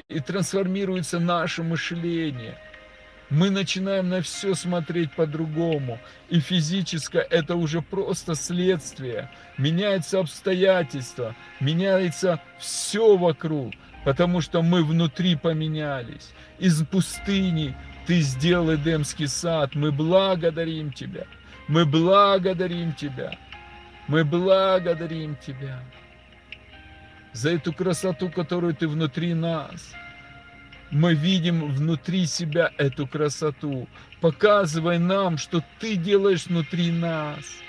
и 0.08 0.20
трансформируется 0.20 1.18
наше 1.18 1.62
мышление. 1.62 2.56
Мы 3.30 3.50
начинаем 3.50 4.10
на 4.10 4.20
все 4.20 4.54
смотреть 4.54 5.12
по-другому. 5.12 5.98
И 6.28 6.40
физическое 6.40 7.22
это 7.22 7.56
уже 7.56 7.80
просто 7.80 8.34
следствие. 8.34 9.30
Меняются 9.56 10.20
обстоятельства, 10.20 11.34
меняется 11.58 12.40
все 12.58 13.16
вокруг 13.16 13.72
потому 14.04 14.40
что 14.40 14.62
мы 14.62 14.84
внутри 14.84 15.34
поменялись. 15.34 16.32
Из 16.58 16.84
пустыни 16.84 17.74
ты 18.06 18.20
сделал 18.20 18.74
Эдемский 18.74 19.28
сад. 19.28 19.74
Мы 19.74 19.90
благодарим 19.90 20.92
Тебя. 20.92 21.26
Мы 21.68 21.86
благодарим 21.86 22.92
Тебя. 22.92 23.36
Мы 24.06 24.24
благодарим 24.24 25.36
Тебя 25.36 25.80
за 27.32 27.50
эту 27.50 27.72
красоту, 27.72 28.30
которую 28.30 28.74
Ты 28.74 28.86
внутри 28.86 29.34
нас. 29.34 29.94
Мы 30.90 31.14
видим 31.14 31.72
внутри 31.72 32.26
себя 32.26 32.70
эту 32.76 33.06
красоту. 33.06 33.88
Показывай 34.20 34.98
нам, 34.98 35.38
что 35.38 35.64
Ты 35.80 35.96
делаешь 35.96 36.46
внутри 36.46 36.92
нас– 36.92 37.44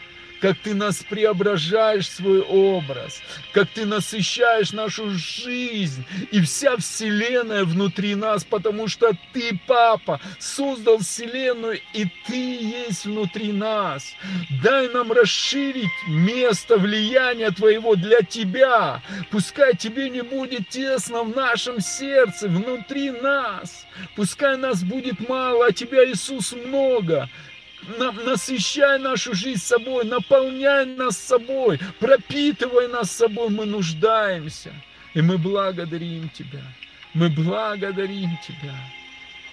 как 0.46 0.60
ты 0.60 0.76
нас 0.76 0.98
преображаешь 0.98 2.08
свой 2.08 2.40
образ, 2.40 3.20
как 3.52 3.68
ты 3.70 3.84
насыщаешь 3.84 4.74
нашу 4.74 5.10
жизнь 5.10 6.06
и 6.32 6.40
вся 6.40 6.78
вселенная 6.78 7.64
внутри 7.64 8.14
нас, 8.14 8.44
потому 8.44 8.88
что 8.88 9.18
ты, 9.34 9.60
Папа, 9.66 10.22
создал 10.38 11.00
вселенную, 11.00 11.80
и 11.94 12.06
ты 12.28 12.58
есть 12.58 13.06
внутри 13.06 13.54
нас. 13.54 14.14
Дай 14.62 14.88
нам 14.90 15.12
расширить 15.12 15.90
место 16.08 16.78
влияния 16.78 17.50
Твоего 17.50 17.96
для 17.96 18.22
Тебя. 18.22 19.02
Пускай 19.32 19.76
Тебе 19.76 20.12
не 20.12 20.22
будет 20.22 20.70
тесно 20.70 21.24
в 21.24 21.36
нашем 21.36 21.80
сердце, 21.80 22.48
внутри 22.48 23.10
нас. 23.10 23.88
Пускай 24.16 24.58
нас 24.58 24.84
будет 24.84 25.28
мало, 25.28 25.66
а 25.66 25.72
Тебя, 25.72 26.06
Иисус, 26.06 26.54
много 26.54 27.32
насыщай 28.26 29.00
нашу 29.00 29.34
жизнь 29.34 29.62
собой, 29.62 30.06
наполняй 30.06 30.86
нас 30.86 31.18
собой, 31.18 31.80
пропитывай 32.00 32.88
нас 32.88 33.12
собой, 33.12 33.50
мы 33.50 33.66
нуждаемся. 33.66 34.74
И 35.14 35.22
мы 35.22 35.38
благодарим 35.38 36.30
Тебя. 36.30 36.64
Мы 37.14 37.30
благодарим 37.30 38.38
Тебя. 38.46 38.76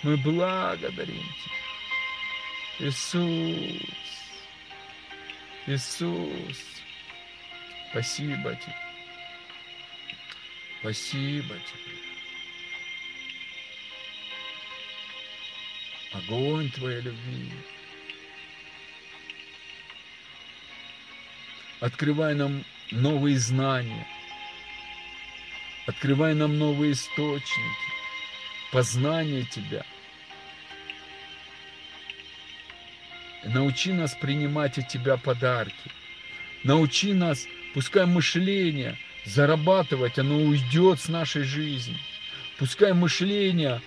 Мы 0.03 0.17
благодарим 0.17 1.23
Тебя. 1.23 2.89
Иисус. 2.89 3.83
Иисус. 5.67 6.59
Спасибо 7.91 8.57
Тебе. 8.57 8.75
Спасибо 10.81 11.55
Тебе. 11.55 11.93
Огонь 16.13 16.71
Твоей 16.71 17.03
любви. 17.03 17.53
Открывай 21.83 22.37
нам 22.37 22.63
новые 22.93 23.37
знания. 23.39 24.07
Открывай 25.89 26.33
нам 26.33 26.57
новые 26.57 26.93
источники. 26.93 27.91
Познание 28.71 29.43
Тебя. 29.43 29.85
Научи 33.43 33.93
нас 33.93 34.15
принимать 34.15 34.79
от 34.79 34.87
Тебя 34.87 35.17
подарки. 35.17 35.91
Научи 36.63 37.13
нас, 37.15 37.47
пускай 37.75 38.07
мышление 38.07 38.97
зарабатывать, 39.25 40.21
оно 40.21 40.37
уйдет 40.37 41.01
с 41.01 41.09
нашей 41.09 41.43
жизни. 41.43 41.99
Пускай 42.59 42.93
мышление, 42.93 43.83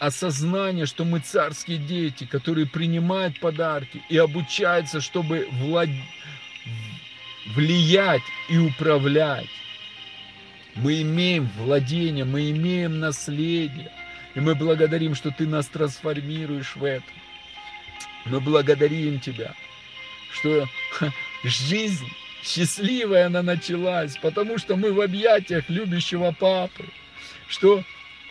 осознание, 0.00 0.84
что 0.84 1.06
мы 1.06 1.20
царские 1.20 1.78
дети, 1.78 2.24
которые 2.24 2.66
принимают 2.66 3.40
подарки 3.40 4.02
и 4.10 4.18
обучаются, 4.18 5.00
чтобы 5.00 5.48
владеть 5.50 6.04
влиять 7.46 8.22
и 8.48 8.58
управлять. 8.58 9.48
Мы 10.74 11.02
имеем 11.02 11.48
владение, 11.56 12.24
мы 12.24 12.50
имеем 12.50 13.00
наследие. 13.00 13.90
И 14.34 14.40
мы 14.40 14.54
благодарим, 14.54 15.14
что 15.14 15.30
ты 15.30 15.46
нас 15.46 15.66
трансформируешь 15.66 16.76
в 16.76 16.84
этом. 16.84 17.14
Мы 18.26 18.40
благодарим 18.40 19.18
тебя, 19.20 19.54
что 20.30 20.68
жизнь 21.42 22.06
счастливая 22.42 23.26
она 23.26 23.42
началась, 23.42 24.16
потому 24.16 24.58
что 24.58 24.76
мы 24.76 24.92
в 24.92 25.00
объятиях 25.00 25.64
любящего 25.68 26.32
папы, 26.38 26.84
что 27.48 27.82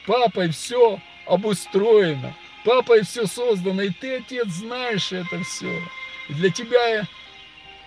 папой 0.06 0.50
все 0.50 1.00
обустроено, 1.26 2.34
папой 2.64 3.04
все 3.04 3.26
создано, 3.26 3.82
и 3.82 3.90
ты, 3.90 4.18
отец, 4.18 4.48
знаешь 4.48 5.12
это 5.12 5.44
все. 5.44 5.82
И 6.30 6.34
для 6.34 6.50
тебя 6.50 7.08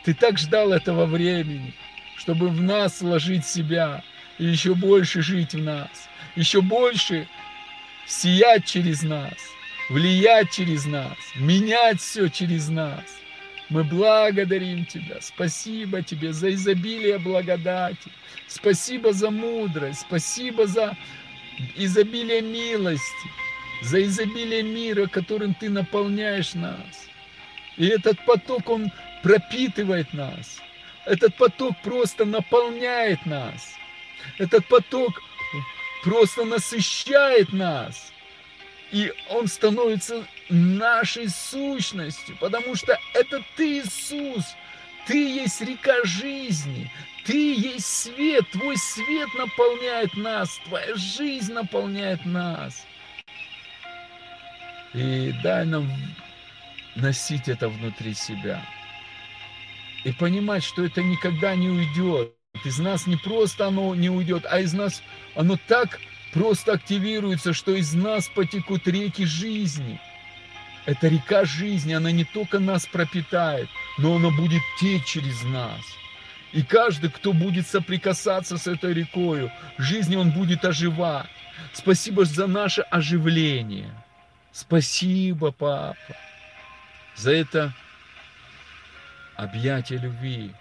Ты 0.05 0.15
так 0.15 0.39
ждал 0.39 0.73
этого 0.73 1.05
времени, 1.07 1.75
чтобы 2.17 2.49
в 2.49 2.61
нас 2.61 3.01
вложить 3.01 3.45
себя 3.45 4.03
и 4.39 4.45
еще 4.47 4.75
больше 4.75 5.21
жить 5.21 5.55
в 5.55 5.63
нас, 5.63 6.09
еще 6.37 6.63
больше 6.63 7.29
сиять 8.07 8.65
через 8.65 9.03
нас, 9.03 9.35
влиять 9.91 10.51
через 10.51 10.87
нас, 10.87 11.17
менять 11.37 12.01
все 12.01 12.29
через 12.29 12.69
нас. 12.69 13.05
Мы 13.69 13.85
благодарим 13.85 14.85
Тебя. 14.85 15.19
Спасибо 15.21 16.03
Тебе 16.03 16.33
за 16.33 16.53
изобилие 16.55 17.19
благодати. 17.19 18.11
Спасибо 18.49 19.13
за 19.13 19.31
мудрость. 19.31 20.01
Спасибо 20.01 20.67
за 20.67 20.97
изобилие 21.77 22.43
милости. 22.43 23.29
За 23.83 24.03
изобилие 24.03 24.63
мира, 24.65 25.07
которым 25.07 25.55
Ты 25.55 25.71
наполняешь 25.71 26.55
нас. 26.55 27.10
И 27.81 27.87
этот 27.87 28.23
поток, 28.27 28.69
он 28.69 28.93
пропитывает 29.23 30.13
нас. 30.13 30.61
Этот 31.07 31.35
поток 31.37 31.75
просто 31.83 32.27
наполняет 32.27 33.25
нас. 33.25 33.73
Этот 34.37 34.67
поток 34.67 35.23
просто 36.05 36.45
насыщает 36.45 37.55
нас. 37.55 38.13
И 38.93 39.11
он 39.31 39.49
становится 39.49 40.27
нашей 40.51 41.31
сущностью, 41.31 42.37
потому 42.39 42.77
что 42.77 42.99
это 43.15 43.43
ты, 43.57 43.79
Иисус. 43.79 44.45
Ты 45.07 45.41
есть 45.41 45.63
река 45.63 46.05
жизни, 46.05 46.91
ты 47.25 47.55
есть 47.55 47.87
свет, 47.87 48.45
твой 48.51 48.77
свет 48.77 49.29
наполняет 49.39 50.15
нас, 50.19 50.61
твоя 50.67 50.95
жизнь 50.97 51.55
наполняет 51.55 52.27
нас. 52.27 52.85
И 54.93 55.33
дай 55.43 55.65
нам 55.65 55.91
носить 56.95 57.49
это 57.49 57.69
внутри 57.69 58.15
себя. 58.15 58.65
И 60.05 60.13
понимать, 60.13 60.65
что 60.65 60.85
это 60.85 61.03
никогда 61.03 61.55
не 61.55 61.69
уйдет. 61.69 62.35
Из 62.65 62.79
нас 62.79 63.07
не 63.07 63.17
просто 63.17 63.69
оно 63.69 63.95
не 63.95 64.11
уйдет, 64.11 64.45
а 64.49 64.61
из 64.61 64.73
нас 64.73 65.03
оно 65.35 65.59
так 65.69 66.01
просто 66.33 66.73
активируется, 66.73 67.53
что 67.53 67.75
из 67.75 67.93
нас 67.95 68.29
потекут 68.29 68.87
реки 68.89 69.25
жизни. 69.25 70.01
Это 70.87 71.09
река 71.09 71.45
жизни, 71.45 71.93
она 71.93 72.11
не 72.11 72.25
только 72.25 72.59
нас 72.59 72.87
пропитает, 72.87 73.69
но 73.99 74.17
она 74.17 74.31
будет 74.31 74.63
течь 74.81 75.05
через 75.05 75.43
нас. 75.45 75.83
И 76.53 76.63
каждый, 76.63 77.11
кто 77.11 77.33
будет 77.33 77.67
соприкасаться 77.67 78.57
с 78.59 78.67
этой 78.67 78.93
рекою, 78.93 79.53
жизни 79.79 80.17
он 80.17 80.33
будет 80.33 80.65
оживать. 80.65 81.29
Спасибо 81.73 82.25
за 82.25 82.47
наше 82.47 82.81
оживление. 82.83 83.91
Спасибо, 84.53 85.53
папа, 85.53 86.17
за 87.17 87.33
это 87.33 87.73
объятие 89.37 89.99
любви, 89.99 90.53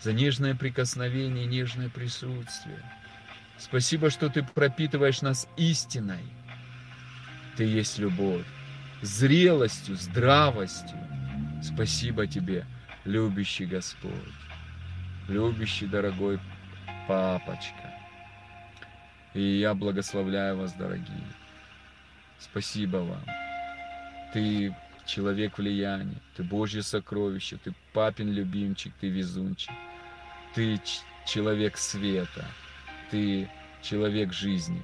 за 0.00 0.12
нежное 0.12 0.54
прикосновение, 0.54 1.46
нежное 1.46 1.88
присутствие. 1.88 2.82
Спасибо, 3.58 4.10
что 4.10 4.28
ты 4.28 4.42
пропитываешь 4.42 5.22
нас 5.22 5.48
истиной. 5.56 6.24
Ты 7.56 7.64
есть 7.64 7.98
любовь, 7.98 8.44
зрелостью, 9.02 9.96
здравостью. 9.96 10.98
Спасибо 11.62 12.26
тебе, 12.26 12.66
любящий 13.04 13.66
Господь, 13.66 14.12
любящий 15.28 15.86
дорогой 15.86 16.40
папочка. 17.06 17.92
И 19.34 19.60
я 19.60 19.74
благословляю 19.74 20.58
вас, 20.58 20.72
дорогие. 20.72 21.32
Спасибо 22.38 22.98
вам. 22.98 23.24
Ты 24.32 24.74
человек 25.06 25.58
влияния, 25.58 26.20
ты 26.36 26.42
Божье 26.42 26.82
сокровище, 26.82 27.58
ты 27.62 27.74
папин 27.92 28.30
любимчик, 28.30 28.92
ты 29.00 29.08
везунчик, 29.08 29.72
ты 30.54 30.80
человек 31.26 31.76
света, 31.76 32.44
ты 33.10 33.50
человек 33.82 34.32
жизни. 34.32 34.82